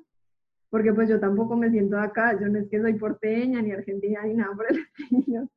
porque 0.70 0.94
pues 0.94 1.08
yo 1.08 1.18
tampoco 1.22 1.56
me 1.56 1.72
siento 1.72 1.98
acá, 1.98 2.38
yo 2.38 2.50
no 2.50 2.60
es 2.60 2.68
que 2.68 2.82
soy 2.82 2.96
porteña 2.96 3.62
ni 3.62 3.72
argentina 3.72 4.22
ni 4.24 4.34
nada 4.34 4.54
por 4.54 4.70
el 4.70 4.80
estilo, 5.00 5.50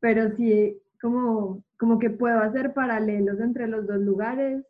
pero 0.00 0.36
sí 0.36 0.78
como, 1.00 1.64
como 1.78 1.98
que 1.98 2.10
puedo 2.10 2.40
hacer 2.40 2.74
paralelos 2.74 3.40
entre 3.40 3.68
los 3.68 3.86
dos 3.86 4.00
lugares 4.00 4.62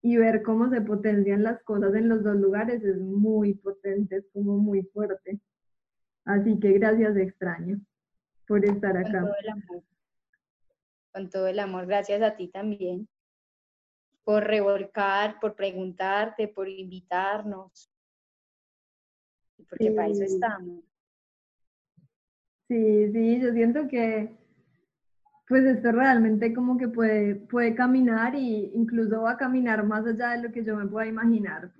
y 0.00 0.16
ver 0.16 0.42
cómo 0.44 0.70
se 0.70 0.80
potencian 0.80 1.42
las 1.42 1.60
cosas 1.64 1.92
en 1.96 2.08
los 2.08 2.22
dos 2.22 2.36
lugares 2.36 2.84
es 2.84 3.00
muy 3.00 3.54
potente, 3.54 4.18
es 4.18 4.26
como 4.32 4.58
muy 4.58 4.84
fuerte. 4.94 5.40
Así 6.24 6.60
que 6.60 6.70
gracias 6.74 7.16
extraño 7.16 7.80
por 8.48 8.64
estar 8.64 8.96
acá. 8.96 9.20
Con 9.20 9.28
todo 9.28 9.36
el 9.40 9.48
amor. 9.48 9.82
Con 11.12 11.30
todo 11.30 11.46
el 11.46 11.58
amor, 11.58 11.86
gracias 11.86 12.22
a 12.22 12.36
ti 12.36 12.48
también 12.48 13.08
por 14.28 14.44
revolcar, 14.44 15.40
por 15.40 15.54
preguntarte, 15.54 16.48
por 16.48 16.68
invitarnos. 16.68 17.90
Porque 19.70 19.90
para 19.90 20.08
eso 20.08 20.22
estamos. 20.22 20.84
Sí, 22.68 23.10
sí, 23.10 23.40
yo 23.40 23.52
siento 23.52 23.88
que 23.88 24.36
pues 25.48 25.64
esto 25.64 25.92
realmente 25.92 26.52
como 26.52 26.76
que 26.76 26.88
puede, 26.88 27.36
puede 27.36 27.74
caminar 27.74 28.34
y 28.34 28.70
incluso 28.74 29.22
va 29.22 29.30
a 29.30 29.36
caminar 29.38 29.82
más 29.86 30.06
allá 30.06 30.32
de 30.32 30.42
lo 30.42 30.52
que 30.52 30.62
yo 30.62 30.76
me 30.76 30.86
pueda 30.86 31.06
imaginar. 31.06 31.72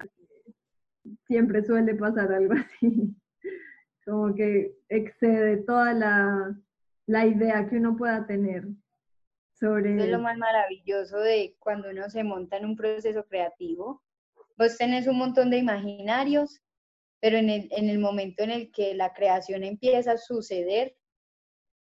Siempre 1.26 1.62
suele 1.62 1.94
pasar 1.96 2.32
algo 2.32 2.54
así, 2.80 3.14
como 4.08 4.34
que 4.34 4.74
excede 4.88 5.58
toda 5.58 5.92
la, 5.92 6.56
la 7.06 7.26
idea 7.26 7.68
que 7.68 7.76
uno 7.76 7.94
pueda 7.96 8.26
tener 8.26 8.66
sobre... 9.52 10.02
Es 10.02 10.08
lo 10.08 10.18
más 10.20 10.38
maravilloso 10.38 11.18
de 11.18 11.56
cuando 11.58 11.90
uno 11.90 12.08
se 12.08 12.24
monta 12.24 12.56
en 12.56 12.64
un 12.64 12.76
proceso 12.76 13.24
creativo. 13.26 14.02
Vos 14.56 14.78
tenés 14.78 15.06
un 15.06 15.18
montón 15.18 15.50
de 15.50 15.58
imaginarios, 15.58 16.62
pero 17.20 17.36
en 17.36 17.50
el, 17.50 17.68
en 17.70 17.90
el 17.90 17.98
momento 17.98 18.42
en 18.42 18.50
el 18.50 18.72
que 18.72 18.94
la 18.94 19.12
creación 19.12 19.62
empieza 19.62 20.12
a 20.12 20.18
suceder, 20.18 20.96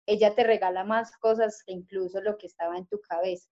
ella 0.05 0.35
te 0.35 0.43
regala 0.43 0.83
más 0.83 1.15
cosas 1.17 1.63
que 1.65 1.71
incluso 1.71 2.21
lo 2.21 2.37
que 2.37 2.47
estaba 2.47 2.77
en 2.77 2.87
tu 2.87 2.99
cabeza. 2.99 3.49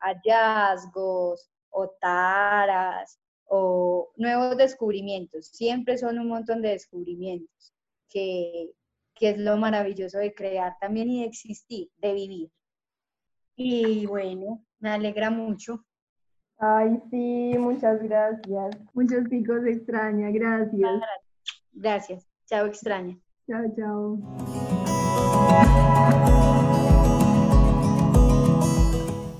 Hallazgos 0.00 1.50
o 1.70 1.88
taras 2.00 3.23
o 3.46 4.10
nuevos 4.16 4.56
descubrimientos. 4.56 5.46
Siempre 5.48 5.98
son 5.98 6.18
un 6.18 6.28
montón 6.28 6.62
de 6.62 6.70
descubrimientos, 6.70 7.74
que, 8.08 8.72
que 9.14 9.30
es 9.30 9.38
lo 9.38 9.56
maravilloso 9.56 10.18
de 10.18 10.34
crear 10.34 10.76
también 10.80 11.10
y 11.10 11.20
de 11.20 11.26
existir, 11.26 11.90
de 11.98 12.14
vivir. 12.14 12.50
Y 13.56 14.06
bueno, 14.06 14.64
me 14.80 14.90
alegra 14.90 15.30
mucho. 15.30 15.84
Ay, 16.58 17.00
sí, 17.10 17.54
muchas 17.58 18.02
gracias. 18.02 18.76
Muchos 18.92 19.28
picos 19.28 19.64
extraña, 19.66 20.30
gracias. 20.30 21.00
Gracias. 21.72 22.26
Chao, 22.46 22.66
extraña. 22.66 23.18
Chao, 23.46 23.64
chao. 23.76 24.18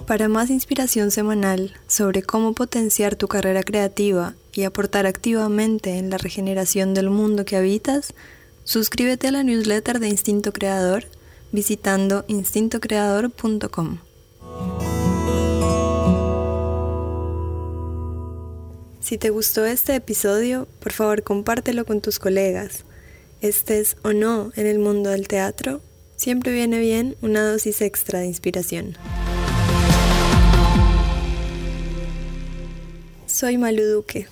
Para 0.07 0.29
más 0.29 0.51
inspiración 0.51 1.11
semanal 1.11 1.73
sobre 1.87 2.23
cómo 2.23 2.53
potenciar 2.53 3.17
tu 3.17 3.27
carrera 3.27 3.63
creativa 3.63 4.35
y 4.53 4.65
aportar 4.65 5.07
activamente 5.07 5.97
en 5.97 6.11
la 6.11 6.19
regeneración 6.19 6.93
del 6.93 7.09
mundo 7.09 7.47
que 7.47 7.57
habitas, 7.57 8.13
suscríbete 8.65 9.29
a 9.29 9.33
la 9.33 9.43
newsletter 9.43 10.01
de 10.01 10.09
Instinto 10.09 10.53
Creador 10.53 11.07
visitando 11.53 12.27
instintocreador.com. 12.29 13.99
Si 19.01 19.17
te 19.17 19.31
gustó 19.31 19.65
este 19.65 19.95
episodio, 19.95 20.69
por 20.81 20.93
favor 20.93 21.23
compártelo 21.23 21.87
con 21.87 22.03
tus 22.03 22.19
colegas. 22.19 22.85
Estés 23.41 23.97
o 24.03 24.13
no 24.13 24.53
en 24.55 24.67
el 24.67 24.79
mundo 24.79 25.11
del 25.11 25.29
teatro, 25.29 25.81
siempre 26.17 26.53
viene 26.53 26.79
bien 26.79 27.17
una 27.23 27.43
dosis 27.43 27.81
extra 27.81 28.21
de 28.21 28.27
inspiración. 28.27 28.97
Soy 33.35 33.59
Malu 33.59 33.83
Duque. 33.85 34.29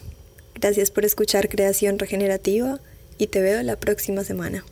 Gracias 0.54 0.92
por 0.92 1.04
escuchar 1.04 1.48
Creación 1.48 1.98
Regenerativa 1.98 2.78
y 3.18 3.26
te 3.26 3.40
veo 3.40 3.60
la 3.64 3.74
próxima 3.74 4.22
semana. 4.22 4.64